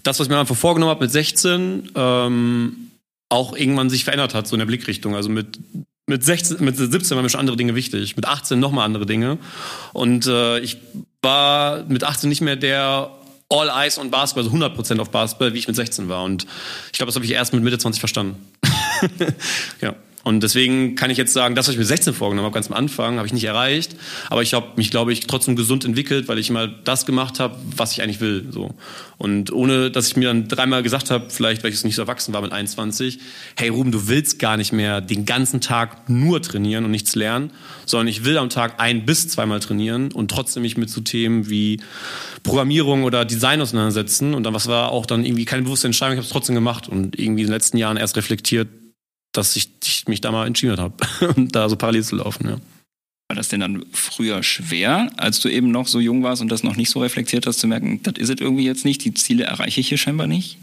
das, 0.03 0.19
was 0.19 0.27
ich 0.27 0.31
mir 0.31 0.39
einfach 0.39 0.55
vorgenommen 0.55 0.89
habe 0.89 1.01
mit 1.01 1.11
16, 1.11 1.91
ähm, 1.95 2.91
auch 3.29 3.55
irgendwann 3.55 3.91
sich 3.91 4.05
verändert 4.05 4.33
hat, 4.33 4.47
so 4.47 4.55
in 4.55 4.59
der 4.59 4.65
Blickrichtung. 4.65 5.15
Also 5.15 5.29
mit 5.29 5.59
mit 6.07 6.23
16, 6.23 6.57
mit 6.65 6.75
17 6.75 7.15
waren 7.15 7.23
mir 7.23 7.29
schon 7.29 7.39
andere 7.39 7.55
Dinge 7.55 7.75
wichtig, 7.75 8.15
mit 8.15 8.25
18 8.25 8.59
nochmal 8.59 8.85
andere 8.85 9.05
Dinge. 9.05 9.37
Und 9.93 10.25
äh, 10.25 10.57
ich 10.59 10.77
war 11.21 11.83
mit 11.87 12.03
18 12.03 12.27
nicht 12.27 12.41
mehr 12.41 12.55
der 12.55 13.11
all 13.49 13.69
eyes 13.69 13.97
on 13.97 14.11
Basketball, 14.11 14.43
also 14.43 14.55
100% 14.55 14.99
auf 14.99 15.09
Basketball, 15.11 15.53
wie 15.53 15.59
ich 15.59 15.67
mit 15.67 15.75
16 15.75 16.09
war. 16.09 16.23
Und 16.23 16.45
ich 16.91 16.97
glaube, 16.97 17.07
das 17.07 17.15
habe 17.15 17.25
ich 17.25 17.31
erst 17.31 17.53
mit 17.53 17.63
Mitte 17.63 17.77
20 17.77 17.99
verstanden. 17.99 18.35
ja. 19.81 19.95
Und 20.29 20.43
deswegen 20.43 20.95
kann 20.95 21.09
ich 21.09 21.17
jetzt 21.17 21.31
sagen, 21.31 21.55
das, 21.55 21.67
was 21.67 21.73
ich 21.73 21.79
mir 21.79 21.85
16 21.85 22.13
vorgenommen 22.13 22.45
habe, 22.45 22.53
ganz 22.53 22.67
am 22.67 22.73
Anfang, 22.73 23.17
habe 23.17 23.25
ich 23.25 23.33
nicht 23.33 23.45
erreicht. 23.45 23.95
Aber 24.29 24.41
ich 24.41 24.53
habe 24.53 24.67
mich, 24.75 24.91
glaube 24.91 25.13
ich, 25.13 25.21
trotzdem 25.21 25.55
gesund 25.55 25.85
entwickelt, 25.85 26.27
weil 26.27 26.37
ich 26.37 26.49
immer 26.49 26.67
das 26.67 27.05
gemacht 27.05 27.39
habe, 27.39 27.55
was 27.75 27.93
ich 27.93 28.03
eigentlich 28.03 28.19
will. 28.19 28.45
So. 28.51 28.75
Und 29.17 29.51
ohne, 29.53 29.89
dass 29.89 30.07
ich 30.07 30.17
mir 30.17 30.27
dann 30.27 30.49
dreimal 30.49 30.83
gesagt 30.83 31.09
habe, 31.09 31.29
vielleicht, 31.29 31.63
weil 31.63 31.71
ich 31.71 31.77
es 31.77 31.83
nicht 31.85 31.95
so 31.95 32.01
erwachsen 32.01 32.33
war 32.33 32.41
mit 32.41 32.51
21, 32.51 33.19
hey 33.55 33.69
Ruben, 33.69 33.91
du 33.91 34.07
willst 34.07 34.39
gar 34.39 34.57
nicht 34.57 34.73
mehr 34.73 34.99
den 34.99 35.25
ganzen 35.25 35.61
Tag 35.61 36.09
nur 36.09 36.41
trainieren 36.41 36.83
und 36.83 36.91
nichts 36.91 37.15
lernen, 37.15 37.51
sondern 37.85 38.07
ich 38.07 38.25
will 38.25 38.37
am 38.37 38.49
Tag 38.49 38.79
ein 38.79 39.05
bis 39.05 39.29
zweimal 39.29 39.61
trainieren 39.61 40.11
und 40.11 40.29
trotzdem 40.29 40.63
mich 40.63 40.77
mit 40.77 40.89
so 40.89 40.99
Themen 41.01 41.49
wie 41.49 41.79
Programmierung 42.43 43.03
oder 43.03 43.25
Design 43.25 43.61
auseinandersetzen. 43.61 44.33
Und 44.33 44.43
dann 44.43 44.53
was 44.53 44.67
war 44.67 44.91
auch 44.91 45.05
dann 45.05 45.25
irgendwie 45.25 45.45
keine 45.45 45.63
bewusste 45.63 45.87
Entscheidung, 45.87 46.13
ich 46.13 46.17
habe 46.17 46.25
es 46.25 46.31
trotzdem 46.31 46.55
gemacht 46.55 46.89
und 46.89 47.17
irgendwie 47.17 47.41
in 47.41 47.47
den 47.47 47.53
letzten 47.53 47.77
Jahren 47.77 47.97
erst 47.97 48.17
reflektiert, 48.17 48.67
dass 49.39 49.55
ich, 49.55 49.69
ich 49.83 50.07
mich 50.07 50.21
da 50.21 50.31
mal 50.31 50.47
entschieden 50.47 50.77
habe 50.77 50.95
da 51.37 51.69
so 51.69 51.75
parallel 51.75 52.03
zu 52.03 52.17
laufen. 52.17 52.47
Ja. 52.47 52.57
War 53.29 53.35
das 53.35 53.49
denn 53.49 53.59
dann 53.59 53.85
früher 53.91 54.41
schwer, 54.43 55.11
als 55.17 55.39
du 55.39 55.49
eben 55.49 55.71
noch 55.71 55.87
so 55.87 55.99
jung 55.99 56.23
warst 56.23 56.41
und 56.41 56.49
das 56.49 56.63
noch 56.63 56.75
nicht 56.75 56.89
so 56.89 56.99
reflektiert 56.99 57.45
hast, 57.45 57.59
zu 57.59 57.67
merken, 57.67 58.01
das 58.03 58.15
ist 58.17 58.29
es 58.29 58.41
irgendwie 58.41 58.65
jetzt 58.65 58.85
nicht, 58.85 59.03
die 59.05 59.13
Ziele 59.13 59.43
erreiche 59.43 59.79
ich 59.79 59.87
hier 59.87 59.97
scheinbar 59.97 60.27
nicht? 60.27 60.57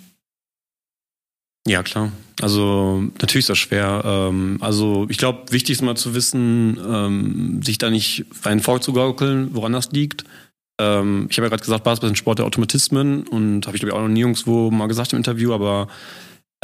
Ja, 1.67 1.83
klar. 1.83 2.13
Also 2.41 3.03
natürlich 3.21 3.45
ist 3.45 3.51
das 3.51 3.59
schwer. 3.59 4.03
Ähm, 4.05 4.59
also 4.61 5.07
ich 5.09 5.19
glaube, 5.19 5.51
wichtig 5.51 5.73
ist 5.73 5.83
mal 5.83 5.97
zu 5.97 6.15
wissen, 6.15 6.79
ähm, 6.87 7.63
sich 7.63 7.79
da 7.79 7.91
nicht 7.91 8.25
einen 8.45 8.61
vorzugaukeln, 8.61 9.55
woran 9.55 9.73
das 9.73 9.91
liegt. 9.91 10.25
Ähm, 10.81 11.27
ich 11.31 11.39
habe 11.39 11.47
ja 11.47 11.51
gerade 11.51 11.63
gesagt, 11.63 11.85
Basketball 11.85 12.11
ist 12.11 12.15
ein 12.15 12.17
Sport 12.17 12.39
der 12.39 12.47
Automatismen 12.47 13.27
und 13.27 13.67
habe 13.67 13.77
ich 13.77 13.81
glaube 13.81 13.91
ich 13.91 13.95
auch 13.97 14.03
noch 14.03 14.13
nie 14.13 14.21
irgendwo 14.21 14.71
mal 14.71 14.87
gesagt 14.87 15.13
im 15.13 15.17
Interview, 15.17 15.53
aber 15.53 15.89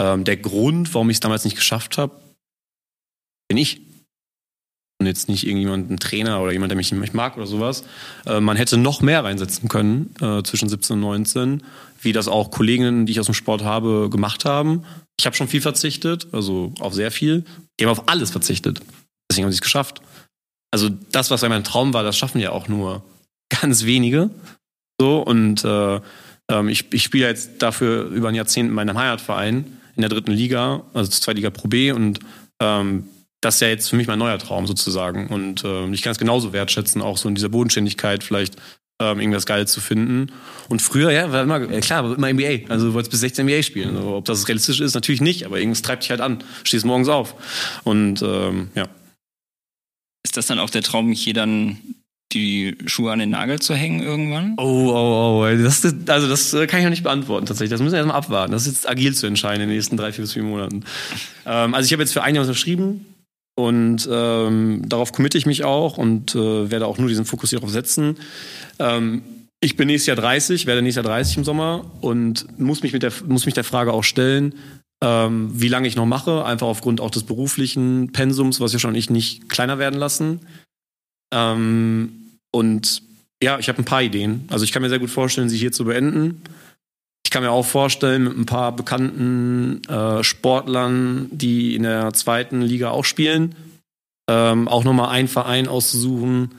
ähm, 0.03 0.25
der 0.25 0.37
Grund, 0.37 0.93
warum 0.95 1.11
ich 1.11 1.17
es 1.17 1.21
damals 1.21 1.45
nicht 1.45 1.57
geschafft 1.57 1.97
habe, 1.97 2.21
bin 3.49 3.57
ich. 3.57 3.83
Und 5.01 5.07
jetzt 5.07 5.29
nicht 5.29 5.47
irgendjemand, 5.47 5.91
ein 5.91 5.99
Trainer 5.99 6.41
oder 6.41 6.53
jemand, 6.53 6.71
der 6.71 6.77
mich 6.77 6.93
nicht 6.93 7.15
mag 7.15 7.37
oder 7.37 7.47
sowas. 7.47 7.85
Äh, 8.27 8.41
man 8.41 8.57
hätte 8.57 8.77
noch 8.77 9.01
mehr 9.01 9.25
reinsetzen 9.25 9.69
können 9.69 10.15
äh, 10.21 10.43
zwischen 10.43 10.69
17 10.69 10.95
und 10.95 11.01
19, 11.01 11.63
wie 12.01 12.13
das 12.13 12.29
auch 12.29 12.51
Kolleginnen, 12.51 13.07
die 13.07 13.13
ich 13.13 13.21
aus 13.21 13.27
dem 13.27 13.35
Sport 13.35 13.63
habe, 13.63 14.09
gemacht 14.11 14.45
haben. 14.45 14.85
Ich 15.19 15.27
habe 15.27 15.37
schon 15.37 15.49
viel 15.49 15.61
verzichtet, 15.61 16.29
also 16.33 16.73
auf 16.81 16.95
sehr 16.95 17.11
viel. 17.11 17.45
Die 17.79 17.85
haben 17.85 17.93
auf 17.93 18.09
alles 18.09 18.31
verzichtet. 18.31 18.81
Deswegen 19.31 19.45
haben 19.45 19.53
sie 19.53 19.57
es 19.57 19.63
geschafft. 19.63 20.03
also 20.73 20.89
das, 20.89 21.31
was 21.31 21.43
mein 21.43 21.65
Traum 21.65 21.95
war, 21.95 22.03
das 22.03 22.17
schaffen 22.17 22.41
ja 22.41 22.51
auch 22.51 22.67
nur 22.69 23.05
ganz 23.61 23.85
wenige. 23.85 24.31
So, 25.01 25.19
und 25.21 25.65
äh, 25.65 26.01
ähm, 26.51 26.69
ich, 26.69 26.93
ich 26.93 27.03
spiele 27.05 27.27
jetzt 27.27 27.63
dafür 27.63 28.07
über 28.07 28.29
ein 28.29 28.35
Jahrzehnt 28.35 28.69
in 28.69 28.75
meinem 28.75 28.99
Heimatverein 28.99 29.79
in 29.97 30.03
der 30.03 30.09
dritten 30.09 30.33
Liga, 30.33 30.85
also 30.95 31.11
zweite 31.11 31.37
Liga 31.37 31.51
Pro 31.51 31.69
B 31.69 31.93
und 31.93 32.21
ähm, 32.61 33.09
das 33.43 33.57
ist 33.57 33.61
ja 33.61 33.69
jetzt 33.69 33.91
für 33.91 33.97
mich 33.97 34.07
mein 34.07 34.21
neuer 34.21 34.39
Traum 34.39 34.67
sozusagen. 34.69 35.27
Und 35.27 35.65
äh, 35.65 35.91
ich 35.91 36.03
kann 36.03 36.13
es 36.13 36.19
genauso 36.19 36.53
wertschätzen, 36.53 37.03
auch 37.03 37.19
so 37.19 37.29
in 37.29 37.35
dieser 37.35 37.49
Bodenständigkeit 37.49 38.23
vielleicht 38.23 38.57
ähm, 39.01 39.19
irgendwas 39.19 39.47
Geiles 39.47 39.73
zu 39.73 39.81
finden. 39.81 40.31
Und 40.69 40.81
früher, 40.81 41.11
ja, 41.11 41.33
war 41.33 41.43
immer, 41.43 41.71
ja, 41.71 41.81
klar, 41.81 42.05
war 42.05 42.17
immer 42.17 42.33
NBA. 42.33 42.69
Also 42.71 42.87
du 42.87 42.95
wolltest 42.95 43.11
bis 43.11 43.21
16 43.21 43.47
NBA 43.47 43.63
spielen. 43.63 43.97
Also, 43.97 44.15
ob 44.15 44.25
das 44.25 44.47
realistisch 44.47 44.81
ist, 44.81 44.95
natürlich 44.95 45.21
nicht, 45.21 45.45
aber 45.45 45.59
irgendwas 45.59 45.83
treibt 45.83 46.05
dich 46.05 46.11
halt 46.11 46.21
an. 46.21 46.45
Stehst 46.63 46.85
morgens 46.85 47.09
auf. 47.09 47.35
Und 47.85 48.23
ähm, 48.23 48.71
ja. 48.77 48.89
Ist 50.25 50.37
das 50.37 50.47
dann 50.47 50.61
auch 50.61 50.71
der 50.71 50.83
Traum, 50.83 51.11
hier 51.11 51.35
dann 51.35 51.79
die 52.35 52.77
Schuhe 52.87 53.13
an 53.13 53.19
den 53.19 53.31
Nagel 53.31 53.61
zu 53.61 53.75
hängen 53.75 54.03
irgendwann? 54.03 54.55
Oh, 54.59 54.91
oh, 54.93 55.43
oh. 55.43 55.63
Das, 55.63 55.85
also 56.07 56.29
das 56.29 56.55
äh, 56.55 56.67
kann 56.67 56.81
ich 56.81 56.85
noch 56.85 56.91
nicht 56.91 57.03
beantworten 57.03 57.47
tatsächlich. 57.47 57.71
Das 57.71 57.81
müssen 57.81 57.93
wir 57.93 57.99
erstmal 57.99 58.17
abwarten. 58.17 58.53
Das 58.53 58.67
ist 58.67 58.75
jetzt 58.75 58.89
agil 58.89 59.15
zu 59.15 59.27
entscheiden 59.27 59.63
in 59.63 59.69
den 59.69 59.77
nächsten 59.77 59.97
drei, 59.97 60.13
vier 60.13 60.23
bis 60.23 60.33
vier 60.33 60.43
Monaten. 60.43 60.85
Ähm, 61.47 61.75
also 61.75 61.87
ich 61.87 61.93
habe 61.93 62.03
jetzt 62.03 62.13
für 62.13 62.23
ein 62.23 62.35
Jahr 62.35 62.45
unterschrieben 62.45 63.07
und 63.55 64.09
ähm, 64.11 64.83
darauf 64.87 65.13
committe 65.13 65.39
ich 65.39 65.47
mich 65.47 65.65
auch 65.65 65.99
und 65.99 66.35
äh, 66.35 66.71
werde 66.71 66.87
auch 66.87 66.99
nur 66.99 67.09
diesen 67.09 67.25
Fokus 67.25 67.51
hierauf 67.51 67.71
setzen. 67.71 68.17
Ähm, 68.79 69.23
ich 69.61 69.77
bin 69.77 69.87
nächstes 69.87 70.07
Jahr 70.07 70.17
30, 70.17 70.67
werde 70.67 70.83
nächstes 70.83 71.05
Jahr 71.05 71.15
30 71.15 71.39
im 71.39 71.45
Sommer 71.45 71.85
und 72.01 72.59
muss 72.59 72.83
mich, 72.83 72.93
mit 72.93 73.03
der, 73.03 73.13
muss 73.27 73.47
mich 73.47 73.55
der 73.55 73.65
Frage 73.65 73.93
auch 73.93 74.03
stellen, 74.03 74.55
ähm, 75.03 75.51
wie 75.53 75.69
lange 75.69 75.87
ich 75.87 75.97
noch 75.97 76.07
mache, 76.07 76.45
einfach 76.45 76.67
aufgrund 76.67 77.01
auch 77.01 77.11
des 77.11 77.25
beruflichen 77.25 78.13
Pensums, 78.13 78.61
was 78.61 78.73
ja 78.73 78.79
schon 78.79 78.95
ich 78.95 79.11
nicht 79.11 79.49
kleiner 79.49 79.79
werden 79.79 79.99
lassen. 79.99 80.41
Ähm, 81.33 82.22
und 82.53 83.03
ja, 83.43 83.59
ich 83.59 83.69
habe 83.69 83.79
ein 83.79 83.85
paar 83.85 84.03
Ideen. 84.03 84.45
Also 84.49 84.65
ich 84.65 84.71
kann 84.71 84.83
mir 84.83 84.89
sehr 84.89 85.01
gut 85.01 85.11
vorstellen, 85.11 85.49
sie 85.49 85.59
hier 85.59 85.73
zu 85.73 85.85
beenden. 85.85 86.43
Ich 87.25 87.31
kann 87.31 87.43
mir 87.43 87.51
auch 87.51 87.67
vorstellen, 87.67 88.25
mit 88.25 88.37
ein 88.37 88.47
paar 88.47 88.73
bekannten 88.77 89.83
äh, 89.89 90.23
Sportlern, 90.23 91.29
die 91.33 91.75
in 91.75 91.83
der 91.83 92.13
zweiten 92.13 92.63
Liga 92.63 92.91
auch 92.91 93.05
spielen, 93.05 93.55
ähm, 94.31 94.69
auch 94.69 94.85
nochmal 94.85 95.09
einen 95.09 95.29
Verein 95.29 95.67
auszusuchen, 95.67 96.53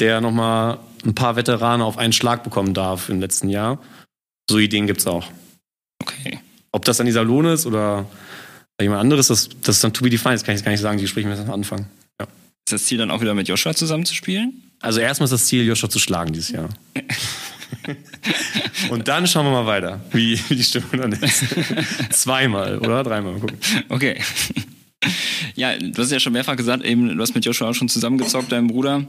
der 0.00 0.20
nochmal 0.20 0.78
ein 1.04 1.14
paar 1.14 1.36
Veteranen 1.36 1.82
auf 1.82 1.98
einen 1.98 2.12
Schlag 2.12 2.42
bekommen 2.42 2.74
darf 2.74 3.08
im 3.10 3.20
letzten 3.20 3.48
Jahr. 3.48 3.78
So 4.50 4.58
Ideen 4.58 4.86
gibt 4.86 5.00
es 5.00 5.06
auch. 5.06 5.30
Okay. 6.02 6.40
Ob 6.72 6.84
das 6.84 6.96
dann 6.96 7.06
dieser 7.06 7.24
Lohn 7.24 7.44
ist 7.44 7.66
oder 7.66 8.06
jemand 8.80 9.00
anderes, 9.00 9.28
das, 9.28 9.48
das 9.62 9.76
ist 9.76 9.84
dann 9.84 9.92
to 9.92 10.02
be 10.02 10.10
defined, 10.10 10.34
das 10.34 10.44
kann 10.44 10.54
ich 10.54 10.64
gar 10.64 10.72
nicht 10.72 10.80
sagen, 10.80 10.98
die 10.98 11.06
sprechen 11.06 11.28
wir 11.28 11.36
jetzt 11.36 11.46
am 11.46 11.54
Anfang. 11.54 11.86
Ja. 12.20 12.26
Ist 12.66 12.72
das 12.72 12.84
Ziel 12.84 12.98
dann 12.98 13.10
auch 13.10 13.20
wieder 13.20 13.34
mit 13.34 13.46
Joshua 13.46 13.74
zusammenzuspielen? 13.74 14.62
Also 14.84 15.00
erstmal 15.00 15.24
ist 15.24 15.30
das 15.30 15.46
Ziel, 15.46 15.64
Joshua 15.64 15.88
zu 15.88 15.98
schlagen 15.98 16.34
dieses 16.34 16.50
Jahr. 16.50 16.68
Und 18.90 19.08
dann 19.08 19.26
schauen 19.26 19.46
wir 19.46 19.52
mal 19.52 19.66
weiter, 19.66 20.00
wie, 20.12 20.38
wie 20.48 20.56
die 20.56 20.62
Stimmung 20.62 20.90
dann 20.98 21.12
ist. 21.12 21.42
Zweimal 22.10 22.78
oder 22.78 23.02
dreimal. 23.02 23.32
Mal 23.32 23.40
gucken. 23.40 23.56
Okay. 23.88 24.20
Ja, 25.54 25.74
du 25.78 26.02
hast 26.02 26.12
ja 26.12 26.20
schon 26.20 26.34
mehrfach 26.34 26.56
gesagt, 26.56 26.84
eben, 26.84 27.16
du 27.16 27.22
hast 27.22 27.34
mit 27.34 27.46
Joshua 27.46 27.70
auch 27.70 27.74
schon 27.74 27.88
zusammengezockt, 27.88 28.52
deinem 28.52 28.66
Bruder. 28.66 29.06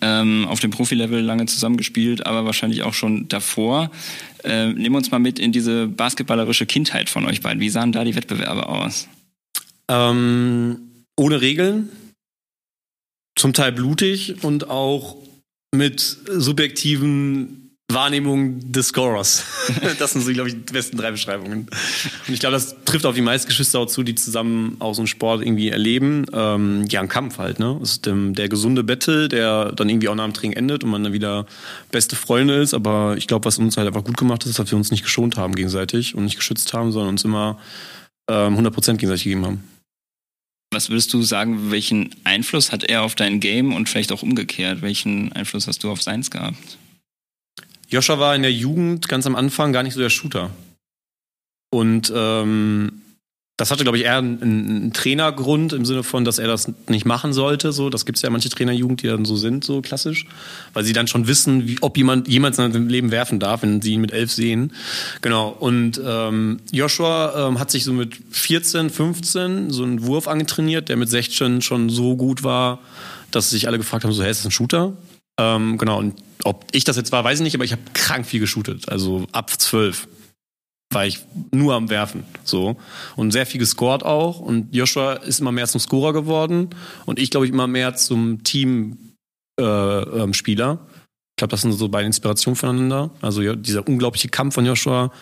Ähm, 0.00 0.46
auf 0.48 0.58
dem 0.58 0.72
Profilevel 0.72 1.20
lange 1.20 1.46
zusammengespielt, 1.46 2.26
aber 2.26 2.44
wahrscheinlich 2.44 2.82
auch 2.82 2.94
schon 2.94 3.28
davor. 3.28 3.92
Äh, 4.42 4.72
nehmen 4.72 4.94
wir 4.94 4.98
uns 4.98 5.12
mal 5.12 5.20
mit 5.20 5.38
in 5.38 5.52
diese 5.52 5.86
basketballerische 5.86 6.66
Kindheit 6.66 7.08
von 7.08 7.24
euch 7.24 7.40
beiden. 7.40 7.60
Wie 7.60 7.70
sahen 7.70 7.92
da 7.92 8.02
die 8.02 8.16
Wettbewerbe 8.16 8.68
aus? 8.68 9.06
Ähm, 9.88 10.78
ohne 11.16 11.40
Regeln, 11.40 11.88
zum 13.38 13.52
Teil 13.52 13.72
blutig 13.72 14.42
und 14.42 14.68
auch 14.68 15.16
mit 15.74 16.00
subjektiven 16.00 17.68
Wahrnehmungen 17.90 18.70
des 18.70 18.88
Scorers. 18.88 19.44
das 19.98 20.12
sind 20.12 20.20
so, 20.20 20.30
glaube 20.32 20.50
ich, 20.50 20.56
die 20.56 20.72
besten 20.72 20.98
drei 20.98 21.10
Beschreibungen. 21.10 21.60
Und 22.26 22.34
ich 22.34 22.38
glaube, 22.38 22.52
das 22.52 22.76
trifft 22.84 23.06
auf 23.06 23.14
die 23.14 23.22
meisten 23.22 23.48
Geschwister 23.48 23.78
auch 23.78 23.86
zu, 23.86 24.02
die 24.02 24.14
zusammen 24.14 24.76
auch 24.78 24.92
so 24.92 25.00
einen 25.00 25.06
Sport 25.06 25.40
irgendwie 25.40 25.70
erleben. 25.70 26.26
Ähm, 26.34 26.84
ja, 26.90 27.00
ein 27.00 27.08
Kampf 27.08 27.38
halt, 27.38 27.58
ne? 27.58 27.78
Das 27.80 27.92
ist 27.92 28.06
der, 28.06 28.14
der 28.14 28.50
gesunde 28.50 28.84
Battle, 28.84 29.28
der 29.28 29.72
dann 29.72 29.88
irgendwie 29.88 30.10
auch 30.10 30.14
nach 30.14 30.24
dem 30.24 30.34
Training 30.34 30.56
endet 30.56 30.84
und 30.84 30.90
man 30.90 31.02
dann 31.02 31.14
wieder 31.14 31.46
beste 31.90 32.14
Freunde 32.14 32.56
ist. 32.56 32.74
Aber 32.74 33.16
ich 33.16 33.26
glaube, 33.26 33.46
was 33.46 33.56
uns 33.56 33.78
halt 33.78 33.86
einfach 33.86 34.04
gut 34.04 34.18
gemacht 34.18 34.42
hat, 34.42 34.50
ist, 34.50 34.58
dass 34.58 34.70
wir 34.70 34.76
uns 34.76 34.90
nicht 34.90 35.04
geschont 35.04 35.38
haben 35.38 35.54
gegenseitig 35.54 36.14
und 36.14 36.24
nicht 36.24 36.36
geschützt 36.36 36.74
haben, 36.74 36.92
sondern 36.92 37.10
uns 37.10 37.24
immer 37.24 37.58
ähm, 38.28 38.58
100% 38.58 38.96
gegenseitig 38.96 39.24
gegeben 39.24 39.46
haben. 39.46 39.77
Was 40.78 40.90
würdest 40.90 41.12
du 41.12 41.22
sagen, 41.22 41.72
welchen 41.72 42.14
Einfluss 42.22 42.70
hat 42.70 42.84
er 42.84 43.02
auf 43.02 43.16
dein 43.16 43.40
Game 43.40 43.74
und 43.74 43.88
vielleicht 43.88 44.12
auch 44.12 44.22
umgekehrt? 44.22 44.80
Welchen 44.80 45.32
Einfluss 45.32 45.66
hast 45.66 45.82
du 45.82 45.90
auf 45.90 46.02
seins 46.02 46.30
gehabt? 46.30 46.78
Joscha 47.88 48.20
war 48.20 48.36
in 48.36 48.42
der 48.42 48.52
Jugend 48.52 49.08
ganz 49.08 49.26
am 49.26 49.34
Anfang 49.34 49.72
gar 49.72 49.82
nicht 49.82 49.94
so 49.94 50.00
der 50.00 50.08
Shooter. 50.08 50.52
Und 51.70 52.12
ähm, 52.14 53.02
das 53.58 53.72
hatte, 53.72 53.82
glaube 53.82 53.98
ich, 53.98 54.04
eher 54.04 54.18
einen, 54.18 54.40
einen, 54.40 54.92
Trainergrund 54.92 55.72
im 55.72 55.84
Sinne 55.84 56.04
von, 56.04 56.24
dass 56.24 56.38
er 56.38 56.46
das 56.46 56.72
nicht 56.86 57.04
machen 57.04 57.32
sollte. 57.32 57.72
So, 57.72 57.90
das 57.90 58.06
gibt 58.06 58.16
es 58.16 58.22
ja 58.22 58.30
manche 58.30 58.48
Trainerjugend, 58.48 59.02
die 59.02 59.08
dann 59.08 59.24
so 59.24 59.34
sind, 59.34 59.64
so 59.64 59.82
klassisch, 59.82 60.26
weil 60.74 60.84
sie 60.84 60.92
dann 60.92 61.08
schon 61.08 61.26
wissen, 61.26 61.66
wie, 61.66 61.76
ob 61.80 61.96
jemand 61.96 62.28
jemals 62.28 62.56
in 62.56 62.72
seinem 62.72 62.86
Leben 62.86 63.10
werfen 63.10 63.40
darf, 63.40 63.62
wenn 63.62 63.82
sie 63.82 63.94
ihn 63.94 64.00
mit 64.00 64.12
elf 64.12 64.30
sehen. 64.30 64.72
Genau. 65.22 65.48
Und 65.48 66.00
ähm, 66.02 66.60
Joshua 66.70 67.48
ähm, 67.48 67.58
hat 67.58 67.72
sich 67.72 67.82
so 67.82 67.92
mit 67.92 68.16
14, 68.30 68.90
15 68.90 69.70
so 69.70 69.82
einen 69.82 70.06
Wurf 70.06 70.28
angetrainiert, 70.28 70.88
der 70.88 70.96
mit 70.96 71.08
16 71.08 71.60
schon 71.60 71.90
so 71.90 72.14
gut 72.16 72.44
war, 72.44 72.78
dass 73.32 73.50
sich 73.50 73.66
alle 73.66 73.78
gefragt 73.78 74.04
haben: 74.04 74.12
So, 74.12 74.22
hey, 74.22 74.30
ist 74.30 74.38
das 74.38 74.46
ein 74.46 74.52
Shooter? 74.52 74.92
Ähm, 75.36 75.78
genau. 75.78 75.98
Und 75.98 76.14
ob 76.44 76.64
ich 76.70 76.84
das 76.84 76.96
jetzt 76.96 77.10
war, 77.10 77.24
weiß 77.24 77.40
ich 77.40 77.42
nicht, 77.42 77.56
aber 77.56 77.64
ich 77.64 77.72
habe 77.72 77.82
krank 77.92 78.24
viel 78.24 78.38
geshootet. 78.38 78.88
Also 78.88 79.26
ab 79.32 79.50
12 79.50 80.06
war 80.90 81.06
ich 81.06 81.20
nur 81.52 81.74
am 81.74 81.90
Werfen. 81.90 82.24
So. 82.44 82.76
Und 83.16 83.32
sehr 83.32 83.46
viel 83.46 83.58
gescored 83.58 84.04
auch. 84.04 84.40
Und 84.40 84.74
Joshua 84.74 85.14
ist 85.14 85.40
immer 85.40 85.52
mehr 85.52 85.66
zum 85.66 85.80
Scorer 85.80 86.12
geworden. 86.12 86.70
Und 87.04 87.18
ich 87.18 87.30
glaube 87.30 87.46
ich 87.46 87.52
immer 87.52 87.66
mehr 87.66 87.94
zum 87.94 88.42
Teamspieler. 88.42 88.98
Äh, 89.58 90.22
ähm, 90.22 90.30
ich 90.32 91.40
glaube, 91.40 91.52
das 91.52 91.60
sind 91.60 91.72
so 91.72 91.88
beide 91.88 92.06
Inspirationen 92.06 92.56
voneinander. 92.56 93.10
Also 93.20 93.54
dieser 93.54 93.86
unglaubliche 93.86 94.28
Kampf 94.28 94.54
von 94.54 94.66
Joshua, 94.66 95.12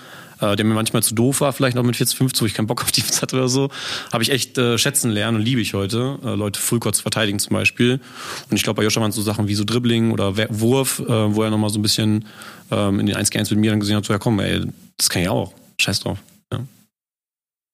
äh, 0.41 0.57
der 0.57 0.65
mir 0.65 0.73
manchmal 0.73 1.03
zu 1.03 1.15
doof 1.15 1.43
war, 1.43 1.53
vielleicht 1.53 1.77
noch 1.77 1.83
mit 1.83 1.97
40, 1.97 2.17
50, 2.17 2.43
wo 2.43 2.47
ich 2.47 2.55
keinen 2.55 2.69
Bock 2.69 2.83
auf 2.83 2.91
Defense 2.93 3.21
hatte 3.21 3.37
oder 3.37 3.49
so, 3.49 3.69
habe 4.13 4.23
ich 4.23 4.31
echt 4.31 4.57
äh, 4.57 4.79
schätzen 4.79 5.11
lernen 5.11 5.39
und 5.39 5.43
liebe 5.43 5.61
ich 5.61 5.75
heute, 5.75 6.19
äh, 6.25 6.35
Leute 6.35 6.59
Fullcourt 6.59 6.95
zu 6.95 7.03
verteidigen 7.03 7.39
zum 7.39 7.55
Beispiel. 7.55 8.01
Und 8.49 8.57
ich 8.57 8.63
glaube, 8.63 8.79
bei 8.79 8.85
Joshua 8.85 9.03
waren 9.03 9.13
so 9.13 9.21
Sachen 9.21 9.47
wie 9.49 9.55
so 9.55 9.65
Dribbling 9.65 10.13
oder 10.13 10.39
Wurf, 10.49 11.01
äh, 11.01 11.35
wo 11.35 11.43
er 11.43 11.51
nochmal 11.51 11.69
so 11.69 11.79
ein 11.79 11.83
bisschen 11.83 12.25
ähm, 12.71 13.01
in 13.01 13.07
den 13.07 13.17
1 13.17 13.31
1 13.33 13.51
mit 13.51 13.61
mir 13.61 13.73
dann 13.73 13.81
gesehen 13.81 13.97
hat, 13.97 14.07
so 14.07 14.13
ja 14.15 14.19
komm, 14.19 14.39
ey, 14.41 14.63
das 14.99 15.11
kann 15.11 15.23
ich 15.23 15.29
auch. 15.29 15.53
Scheiß 15.81 16.01
drauf. 16.01 16.19
Ja. 16.53 16.65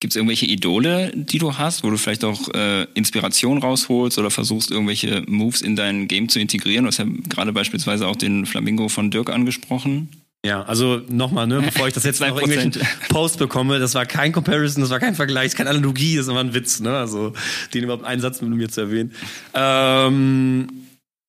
Gibt 0.00 0.12
es 0.12 0.16
irgendwelche 0.16 0.46
Idole, 0.46 1.12
die 1.14 1.38
du 1.38 1.56
hast, 1.56 1.84
wo 1.84 1.90
du 1.90 1.96
vielleicht 1.96 2.24
auch 2.24 2.48
äh, 2.54 2.84
Inspiration 2.94 3.58
rausholst 3.58 4.18
oder 4.18 4.30
versuchst, 4.30 4.70
irgendwelche 4.70 5.22
Moves 5.26 5.62
in 5.62 5.76
dein 5.76 6.08
Game 6.08 6.28
zu 6.28 6.40
integrieren? 6.40 6.84
Du 6.84 6.88
hast 6.88 6.98
ja 6.98 7.06
gerade 7.28 7.52
beispielsweise 7.52 8.06
auch 8.06 8.16
den 8.16 8.46
Flamingo 8.46 8.88
von 8.88 9.10
Dirk 9.10 9.30
angesprochen. 9.30 10.08
Ja, 10.44 10.62
also 10.62 11.00
nochmal, 11.08 11.46
ne, 11.46 11.62
bevor 11.62 11.86
ich 11.86 11.94
das 11.94 12.02
jetzt 12.02 12.20
noch 12.20 12.36
irgendwelchen 12.36 12.72
Post 13.10 13.38
bekomme, 13.38 13.78
das 13.78 13.94
war 13.94 14.06
kein 14.06 14.32
Comparison, 14.32 14.80
das 14.80 14.90
war 14.90 14.98
kein 14.98 15.14
Vergleich, 15.14 15.54
keine 15.54 15.70
Analogie, 15.70 16.16
das 16.16 16.26
war 16.26 16.40
ein 16.40 16.52
Witz, 16.52 16.80
ne? 16.80 16.96
Also 16.96 17.32
den 17.72 17.84
überhaupt 17.84 18.04
einen 18.04 18.20
Satz 18.20 18.42
mit 18.42 18.50
mir 18.50 18.68
zu 18.68 18.80
erwähnen. 18.80 19.12
Ähm, 19.54 20.66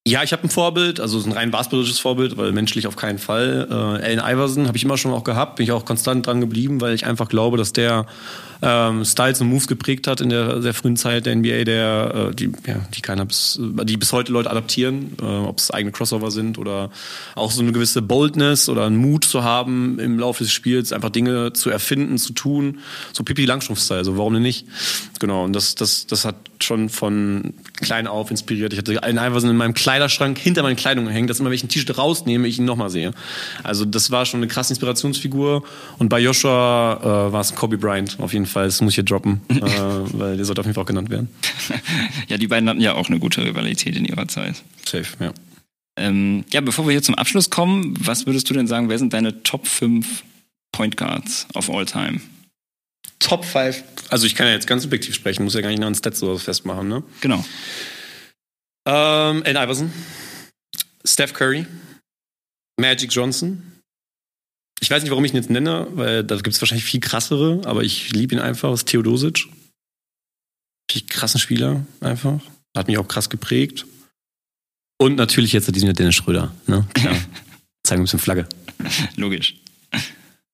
ja, 0.05 0.21
ich 0.21 0.33
habe 0.33 0.43
ein 0.43 0.49
Vorbild, 0.49 0.99
also 0.99 1.23
ein 1.23 1.31
rein 1.31 1.51
basketballisches 1.51 1.99
Vorbild, 1.99 2.35
weil 2.35 2.51
menschlich 2.51 2.87
auf 2.87 2.97
keinen 2.97 3.19
Fall. 3.19 3.67
Äh, 3.69 3.73
Allen 3.73 4.19
Iverson 4.19 4.67
habe 4.67 4.75
ich 4.75 4.83
immer 4.83 4.97
schon 4.97 5.13
auch 5.13 5.23
gehabt, 5.23 5.55
bin 5.55 5.63
ich 5.63 5.71
auch 5.71 5.85
konstant 5.85 6.27
dran 6.27 6.41
geblieben, 6.41 6.81
weil 6.81 6.93
ich 6.93 7.05
einfach 7.05 7.29
glaube, 7.29 7.55
dass 7.57 7.71
der 7.71 8.05
ähm, 8.63 9.04
Styles 9.04 9.41
und 9.41 9.49
Moves 9.49 9.67
geprägt 9.67 10.08
hat 10.08 10.21
in 10.21 10.30
der 10.30 10.62
sehr 10.62 10.73
frühen 10.73 10.95
Zeit 10.95 11.26
der 11.26 11.36
NBA, 11.36 11.65
der 11.65 12.30
äh, 12.32 12.36
die, 12.36 12.52
ja, 12.65 12.78
die 12.95 13.02
keiner 13.02 13.26
bis, 13.26 13.60
die 13.60 13.97
bis 13.97 14.13
heute 14.13 14.32
Leute 14.32 14.49
adaptieren, 14.49 15.17
äh, 15.21 15.26
ob 15.26 15.60
es 15.60 15.69
eigene 15.69 15.91
Crossover 15.91 16.32
sind 16.32 16.58
oder 16.58 16.89
auch 17.36 17.52
so 17.52 17.62
eine 17.62 17.73
gewisse 17.73 18.02
Boldness 18.02 18.69
oder 18.69 18.86
einen 18.86 18.95
Mut 18.95 19.26
zu 19.26 19.43
haben 19.43 19.99
im 19.99 20.17
Laufe 20.17 20.43
des 20.43 20.54
Spiels, 20.54 20.93
einfach 20.93 21.10
Dinge 21.10 21.52
zu 21.52 21.69
erfinden, 21.69 22.17
zu 22.17 22.32
tun, 22.32 22.80
so 23.12 23.23
Pipi 23.23 23.43
Langstrumpf-Style, 23.45 23.99
also 23.99 24.17
warum 24.17 24.34
denn 24.34 24.43
nicht? 24.43 24.65
Genau, 25.19 25.43
und 25.43 25.54
das, 25.54 25.76
das, 25.76 26.08
das 26.08 26.23
hat 26.23 26.36
schon 26.63 26.88
von 26.88 27.54
klein 27.76 28.08
auf 28.08 28.32
inspiriert. 28.32 28.71
Ich 28.71 28.80
hatte 28.80 29.04
einen 29.04 29.17
Iverson 29.17 29.49
in 29.49 29.58
meinem 29.58 29.73
Kleiderschrank 29.73 30.38
hinter 30.38 30.63
meinen 30.63 30.78
Kleidungen 30.78 31.10
hängen, 31.10 31.28
dass 31.28 31.39
immer, 31.39 31.49
wenn 31.49 31.56
ich 31.56 31.63
ein 31.63 31.69
T-Shirt 31.69 31.97
rausnehme, 31.97 32.47
ich 32.47 32.60
ihn 32.60 32.65
nochmal 32.65 32.89
sehe. 32.89 33.12
Also 33.63 33.84
das 33.86 34.12
war 34.12 34.26
schon 34.26 34.39
eine 34.39 34.47
krasse 34.47 34.71
Inspirationsfigur. 34.71 35.63
Und 35.97 36.10
bei 36.10 36.19
Joshua 36.19 37.28
äh, 37.28 37.34
war 37.34 37.41
es 37.41 37.54
Kobe 37.56 37.78
Bryant 37.78 38.17
auf 38.19 38.34
jeden 38.34 38.45
Fall. 38.45 38.52
Fall, 38.53 38.65
das 38.65 38.81
muss 38.81 38.93
ich 38.93 38.95
hier 38.95 39.03
droppen, 39.03 39.41
äh, 39.49 39.59
weil 39.61 40.37
der 40.37 40.45
sollte 40.45 40.61
auf 40.61 40.65
jeden 40.65 40.75
Fall 40.75 40.83
auch 40.83 40.87
genannt 40.87 41.09
werden. 41.09 41.29
ja, 42.27 42.37
die 42.37 42.47
beiden 42.47 42.69
hatten 42.69 42.81
ja 42.81 42.93
auch 42.93 43.09
eine 43.09 43.19
gute 43.19 43.43
Rivalität 43.43 43.95
in 43.95 44.05
ihrer 44.05 44.27
Zeit. 44.27 44.63
Safe, 44.85 45.05
ja. 45.19 45.33
Ähm, 45.95 46.43
ja, 46.51 46.61
bevor 46.61 46.85
wir 46.85 46.91
hier 46.91 47.03
zum 47.03 47.15
Abschluss 47.15 47.49
kommen, 47.49 47.93
was 47.99 48.25
würdest 48.25 48.49
du 48.49 48.53
denn 48.53 48.67
sagen, 48.67 48.89
wer 48.89 48.97
sind 48.97 49.13
deine 49.13 49.43
Top 49.43 49.67
5 49.67 50.23
Point 50.71 50.97
Guards 50.97 51.47
of 51.53 51.69
all 51.69 51.85
time? 51.85 52.19
Top 53.19 53.45
5? 53.45 53.83
Also 54.09 54.25
ich 54.25 54.35
kann 54.35 54.47
ja 54.47 54.53
jetzt 54.53 54.67
ganz 54.67 54.83
subjektiv 54.83 55.15
sprechen, 55.15 55.43
muss 55.43 55.53
ja 55.53 55.61
gar 55.61 55.69
nicht 55.69 55.79
nur 55.79 55.87
an 55.87 55.95
Stats 55.95 56.21
oder 56.23 56.33
so 56.33 56.39
festmachen, 56.39 56.87
ne? 56.87 57.03
Genau. 57.21 57.45
Ähm, 58.85 59.43
Allen 59.45 59.55
Iverson, 59.55 59.93
Steph 61.05 61.33
Curry, 61.33 61.65
Magic 62.79 63.11
Johnson. 63.11 63.72
Ich 64.84 64.91
weiß 64.91 65.02
nicht, 65.02 65.12
warum 65.12 65.24
ich 65.24 65.32
ihn 65.32 65.38
jetzt 65.38 65.50
nenne, 65.50 65.88
weil 65.91 66.26
da 66.26 66.36
gibt 66.36 66.50
es 66.50 66.62
wahrscheinlich 66.62 66.84
viel 66.84 67.00
krassere, 67.00 67.62
aber 67.63 67.84
ich 67.84 68.12
liebe 68.12 68.36
ihn 68.36 68.41
einfach. 68.41 68.69
Das 68.69 68.82
ist 68.82 68.89
Theodosic. 68.89 69.48
Viel 70.91 71.04
krassen 71.08 71.39
Spieler 71.39 71.86
einfach. 72.02 72.41
Hat 72.76 72.89
mich 72.89 72.98
auch 72.98 73.08
krass 73.08 73.30
geprägt. 73.30 73.86
Und 74.98 75.15
natürlich 75.15 75.54
jetzt 75.54 75.74
diesen 75.74 75.93
Dennis 75.93 76.15
Schröder. 76.15 76.54
Ne? 76.67 76.86
Klar. 76.96 77.15
Zeigen 77.84 78.02
ein 78.02 78.04
bisschen 78.04 78.19
Flagge. 78.19 78.46
Logisch. 79.15 79.56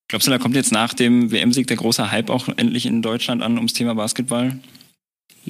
Glaubst 0.07 0.27
du, 0.27 0.31
da 0.31 0.37
kommt 0.37 0.55
jetzt 0.55 0.71
nach 0.71 0.93
dem 0.93 1.31
WM-Sieg 1.31 1.65
der 1.65 1.77
große 1.77 2.11
Hype 2.11 2.29
auch 2.29 2.47
endlich 2.49 2.85
in 2.85 3.01
Deutschland 3.01 3.41
an 3.41 3.55
ums 3.55 3.73
Thema 3.73 3.95
Basketball? 3.95 4.59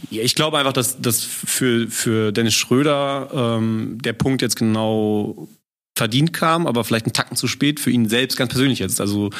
Ja, 0.10 0.24
ich 0.24 0.36
glaube 0.36 0.58
einfach, 0.58 0.72
dass, 0.72 1.02
dass 1.02 1.22
für, 1.22 1.90
für 1.90 2.32
Dennis 2.32 2.54
Schröder 2.54 3.58
ähm, 3.60 3.98
der 4.02 4.14
Punkt 4.14 4.42
jetzt 4.42 4.56
genau 4.56 5.50
verdient 6.00 6.32
kam, 6.32 6.66
aber 6.66 6.86
vielleicht 6.86 7.08
einen 7.08 7.14
Tacken 7.14 7.36
zu 7.36 7.46
spät 7.48 7.82
für 7.82 7.92
ihn 7.92 8.08
selbst 8.08 8.38
ganz 8.38 8.52
persönlich 8.52 8.80
jetzt. 8.80 9.02
Also, 9.02 9.32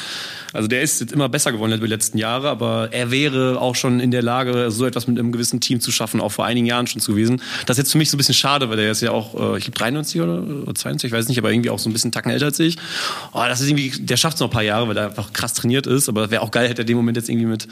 also 0.52 0.68
der 0.68 0.82
ist 0.82 1.00
jetzt 1.00 1.10
immer 1.10 1.30
besser 1.30 1.52
geworden 1.52 1.72
über 1.72 1.86
die 1.86 1.92
letzten 1.92 2.18
Jahre, 2.18 2.50
aber 2.50 2.90
er 2.92 3.10
wäre 3.10 3.58
auch 3.58 3.74
schon 3.74 3.98
in 3.98 4.10
der 4.10 4.20
Lage, 4.20 4.70
so 4.70 4.84
etwas 4.84 5.06
mit 5.06 5.18
einem 5.18 5.32
gewissen 5.32 5.60
Team 5.60 5.80
zu 5.80 5.90
schaffen, 5.90 6.20
auch 6.20 6.32
vor 6.32 6.44
einigen 6.44 6.66
Jahren 6.66 6.86
schon 6.86 7.00
zu 7.00 7.12
gewesen. 7.12 7.40
Das 7.64 7.78
ist 7.78 7.84
jetzt 7.84 7.92
für 7.92 7.98
mich 7.98 8.10
so 8.10 8.16
ein 8.16 8.18
bisschen 8.18 8.34
schade, 8.34 8.68
weil 8.68 8.76
der 8.76 8.90
ist 8.90 9.00
ja 9.00 9.10
auch, 9.10 9.54
äh, 9.54 9.56
ich 9.56 9.64
glaube 9.64 9.78
93 9.78 10.20
oder 10.20 10.42
92, 10.74 11.08
ich 11.08 11.16
weiß 11.16 11.28
nicht, 11.28 11.38
aber 11.38 11.50
irgendwie 11.50 11.70
auch 11.70 11.78
so 11.78 11.88
ein 11.88 11.94
bisschen 11.94 12.12
Tacken 12.12 12.30
älter 12.30 12.44
als 12.44 12.58
ich. 12.60 12.76
Oh, 13.32 13.42
das 13.48 13.62
ist 13.62 13.68
irgendwie, 13.68 13.90
der 13.98 14.18
schafft 14.18 14.34
es 14.34 14.40
noch 14.40 14.48
ein 14.48 14.52
paar 14.52 14.62
Jahre, 14.62 14.86
weil 14.86 14.98
er 14.98 15.06
einfach 15.06 15.32
krass 15.32 15.54
trainiert 15.54 15.86
ist, 15.86 16.10
aber 16.10 16.30
wäre 16.30 16.42
auch 16.42 16.50
geil, 16.50 16.68
hätte 16.68 16.82
er 16.82 16.84
den 16.84 16.96
Moment 16.96 17.16
jetzt 17.16 17.30
irgendwie 17.30 17.46
mit 17.46 17.68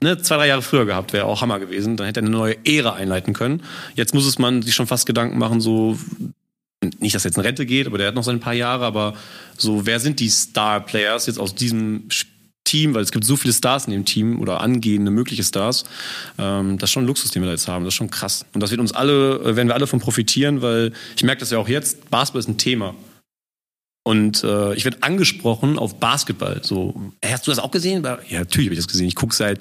ne, 0.00 0.20
zwei, 0.20 0.36
drei 0.36 0.48
Jahre 0.48 0.62
früher 0.62 0.84
gehabt, 0.84 1.12
wäre 1.12 1.26
auch 1.26 1.42
Hammer 1.42 1.60
gewesen. 1.60 1.96
Dann 1.96 2.06
hätte 2.06 2.20
er 2.20 2.24
eine 2.24 2.30
neue 2.30 2.56
Ära 2.66 2.94
einleiten 2.94 3.34
können. 3.34 3.62
Jetzt 3.94 4.14
muss 4.14 4.26
es 4.26 4.38
man 4.40 4.62
sich 4.62 4.74
schon 4.74 4.88
fast 4.88 5.06
Gedanken 5.06 5.38
machen, 5.38 5.60
so 5.60 5.96
nicht, 6.82 7.14
dass 7.14 7.24
er 7.24 7.28
jetzt 7.28 7.36
in 7.36 7.42
Rente 7.42 7.66
geht, 7.66 7.86
aber 7.86 7.98
der 7.98 8.08
hat 8.08 8.14
noch 8.14 8.24
seine 8.24 8.38
paar 8.38 8.54
Jahre, 8.54 8.86
aber 8.86 9.14
so, 9.56 9.84
wer 9.86 10.00
sind 10.00 10.18
die 10.20 10.30
Star-Players 10.30 11.26
jetzt 11.26 11.38
aus 11.38 11.54
diesem 11.54 12.08
Team, 12.64 12.94
weil 12.94 13.02
es 13.02 13.10
gibt 13.10 13.24
so 13.24 13.36
viele 13.36 13.52
Stars 13.52 13.86
in 13.86 13.92
dem 13.92 14.04
Team 14.04 14.40
oder 14.40 14.60
angehende 14.60 15.10
mögliche 15.10 15.42
Stars. 15.42 15.84
Ähm, 16.38 16.78
das 16.78 16.88
ist 16.88 16.92
schon 16.92 17.04
ein 17.04 17.06
Luxus, 17.06 17.30
den 17.32 17.42
wir 17.42 17.46
da 17.46 17.52
jetzt 17.52 17.68
haben. 17.68 17.84
Das 17.84 17.94
ist 17.94 17.98
schon 17.98 18.10
krass. 18.10 18.46
Und 18.52 18.62
das 18.62 18.70
wird 18.70 18.80
uns 18.80 18.92
alle, 18.92 19.40
äh, 19.40 19.56
werden 19.56 19.68
wir 19.68 19.74
alle 19.74 19.86
von 19.86 19.98
profitieren, 19.98 20.62
weil 20.62 20.92
ich 21.16 21.24
merke 21.24 21.40
das 21.40 21.50
ja 21.50 21.58
auch 21.58 21.68
jetzt, 21.68 22.10
Basketball 22.10 22.40
ist 22.40 22.48
ein 22.48 22.58
Thema. 22.58 22.94
Und 24.04 24.44
äh, 24.44 24.74
ich 24.74 24.84
werde 24.84 25.02
angesprochen 25.02 25.78
auf 25.78 26.00
Basketball. 26.00 26.60
So, 26.62 27.12
hast 27.24 27.46
du 27.46 27.50
das 27.50 27.58
auch 27.58 27.70
gesehen? 27.70 28.02
Ja, 28.04 28.18
natürlich 28.30 28.68
habe 28.68 28.74
ich 28.74 28.78
das 28.78 28.88
gesehen. 28.88 29.06
Ich 29.06 29.14
gucke 29.14 29.34
seit 29.34 29.60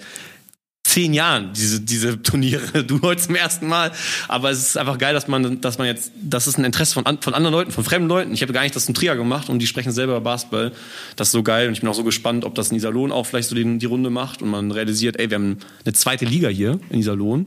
zehn 1.00 1.14
Jahren, 1.14 1.54
diese, 1.54 1.80
diese 1.80 2.22
Turniere. 2.22 2.84
Du 2.90 3.02
heute 3.02 3.22
zum 3.22 3.36
ersten 3.36 3.68
Mal. 3.68 3.92
Aber 4.28 4.50
es 4.50 4.60
ist 4.60 4.78
einfach 4.78 4.98
geil, 4.98 5.14
dass 5.14 5.28
man, 5.28 5.62
dass 5.62 5.78
man 5.78 5.88
jetzt, 5.88 6.12
das 6.22 6.48
ist 6.48 6.58
ein 6.58 6.66
Interesse 6.66 6.94
von, 6.94 7.06
von 7.22 7.34
anderen 7.34 7.54
Leuten, 7.54 7.72
von 7.72 7.86
fremden 7.86 8.10
Leuten. 8.10 8.34
Ich 8.34 8.42
habe 8.42 8.52
gar 8.52 8.64
nicht 8.64 8.76
das 8.76 8.86
zum 8.86 8.96
Trier 8.96 9.16
gemacht 9.16 9.50
und 9.50 9.60
die 9.60 9.68
sprechen 9.68 9.94
selber 9.94 10.14
über 10.18 10.22
Basketball. 10.22 10.74
Das 11.16 11.30
ist 11.30 11.32
so 11.32 11.44
geil 11.44 11.68
und 11.68 11.74
ich 11.74 11.80
bin 11.80 11.90
auch 11.90 11.94
so 11.94 12.04
gespannt, 12.04 12.44
ob 12.44 12.56
das 12.56 12.72
in 12.72 12.78
Iserlohn 12.78 13.12
auch 13.14 13.26
vielleicht 13.26 13.48
so 13.48 13.56
die, 13.56 13.78
die 13.78 13.86
Runde 13.86 14.10
macht 14.10 14.42
und 14.42 14.50
man 14.50 14.72
realisiert, 14.72 15.18
ey, 15.20 15.30
wir 15.30 15.36
haben 15.36 15.58
eine 15.86 15.94
zweite 15.94 16.26
Liga 16.26 16.50
hier 16.50 16.80
in 16.90 17.00
Iserlohn. 17.00 17.46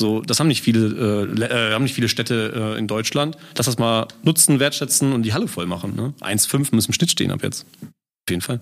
So, 0.00 0.22
das 0.22 0.40
haben 0.40 0.48
nicht 0.48 0.62
viele, 0.62 1.26
äh, 1.38 1.44
äh, 1.44 1.72
haben 1.74 1.82
nicht 1.82 1.94
viele 1.94 2.08
Städte 2.08 2.74
äh, 2.74 2.78
in 2.78 2.86
Deutschland. 2.86 3.36
Lass 3.56 3.66
das 3.66 3.78
mal 3.78 4.08
nutzen, 4.22 4.60
wertschätzen 4.60 5.12
und 5.12 5.24
die 5.24 5.34
Halle 5.34 5.48
voll 5.48 5.66
machen. 5.66 5.94
Ne? 5.94 6.14
1,5 6.20 6.74
müssen 6.74 6.90
im 6.90 6.94
Schnitt 6.94 7.10
stehen 7.10 7.30
ab 7.30 7.42
jetzt. 7.42 7.66
Auf 7.82 8.30
jeden 8.30 8.40
Fall. 8.40 8.60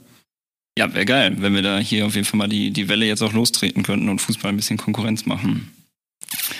Ja, 0.78 0.92
wäre 0.94 1.04
geil, 1.04 1.36
wenn 1.38 1.54
wir 1.54 1.62
da 1.62 1.78
hier 1.78 2.06
auf 2.06 2.14
jeden 2.14 2.26
Fall 2.26 2.38
mal 2.38 2.48
die, 2.48 2.70
die 2.70 2.88
Welle 2.88 3.06
jetzt 3.06 3.22
auch 3.22 3.32
lostreten 3.32 3.82
könnten 3.82 4.08
und 4.08 4.20
Fußball 4.20 4.50
ein 4.50 4.56
bisschen 4.56 4.78
Konkurrenz 4.78 5.26
machen. 5.26 5.70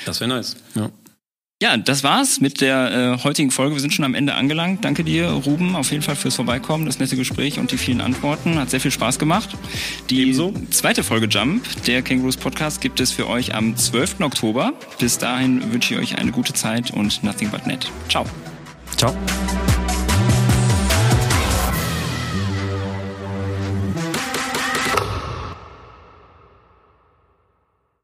Das 0.05 0.21
wäre 0.21 0.29
nice, 0.29 0.57
ja. 0.75 0.91
Ja, 1.63 1.77
das 1.77 2.03
war's 2.03 2.41
mit 2.41 2.61
der 2.61 2.91
äh, 3.21 3.23
heutigen 3.23 3.53
Folge. 3.53 3.77
Wir 3.77 3.81
sind 3.81 3.95
schon 3.95 4.05
am 4.05 4.17
Ende 4.17 4.35
angelangt. 4.35 4.85
Danke 4.85 5.05
dir, 5.05 5.29
Ruben, 5.29 5.77
auf 5.77 5.93
jeden 5.93 6.03
Fall 6.03 6.17
fürs 6.17 6.35
Vorbeikommen, 6.35 6.87
das 6.87 6.99
nette 6.99 7.15
Gespräch 7.15 7.61
und 7.61 7.71
die 7.71 7.79
vielen 7.79 8.01
Antworten. 8.01 8.59
Hat 8.59 8.69
sehr 8.69 8.81
viel 8.81 8.91
Spaß 8.91 9.21
gemacht. 9.21 9.51
Die 10.11 10.23
Ebenso. 10.23 10.53
zweite 10.71 11.05
Folge 11.05 11.29
Jump, 11.29 11.65
der 11.87 12.03
Kangaroos 12.03 12.37
Podcast, 12.37 12.81
gibt 12.81 12.99
es 12.99 13.13
für 13.13 13.29
euch 13.29 13.55
am 13.55 13.77
12. 13.77 14.23
Oktober. 14.23 14.73
Bis 14.99 15.19
dahin 15.19 15.73
wünsche 15.73 15.95
ich 15.95 16.01
euch 16.01 16.19
eine 16.19 16.33
gute 16.33 16.53
Zeit 16.53 16.91
und 16.91 17.23
nothing 17.23 17.49
but 17.51 17.65
net. 17.65 17.89
Ciao. 18.09 18.27
Ciao. 18.97 19.15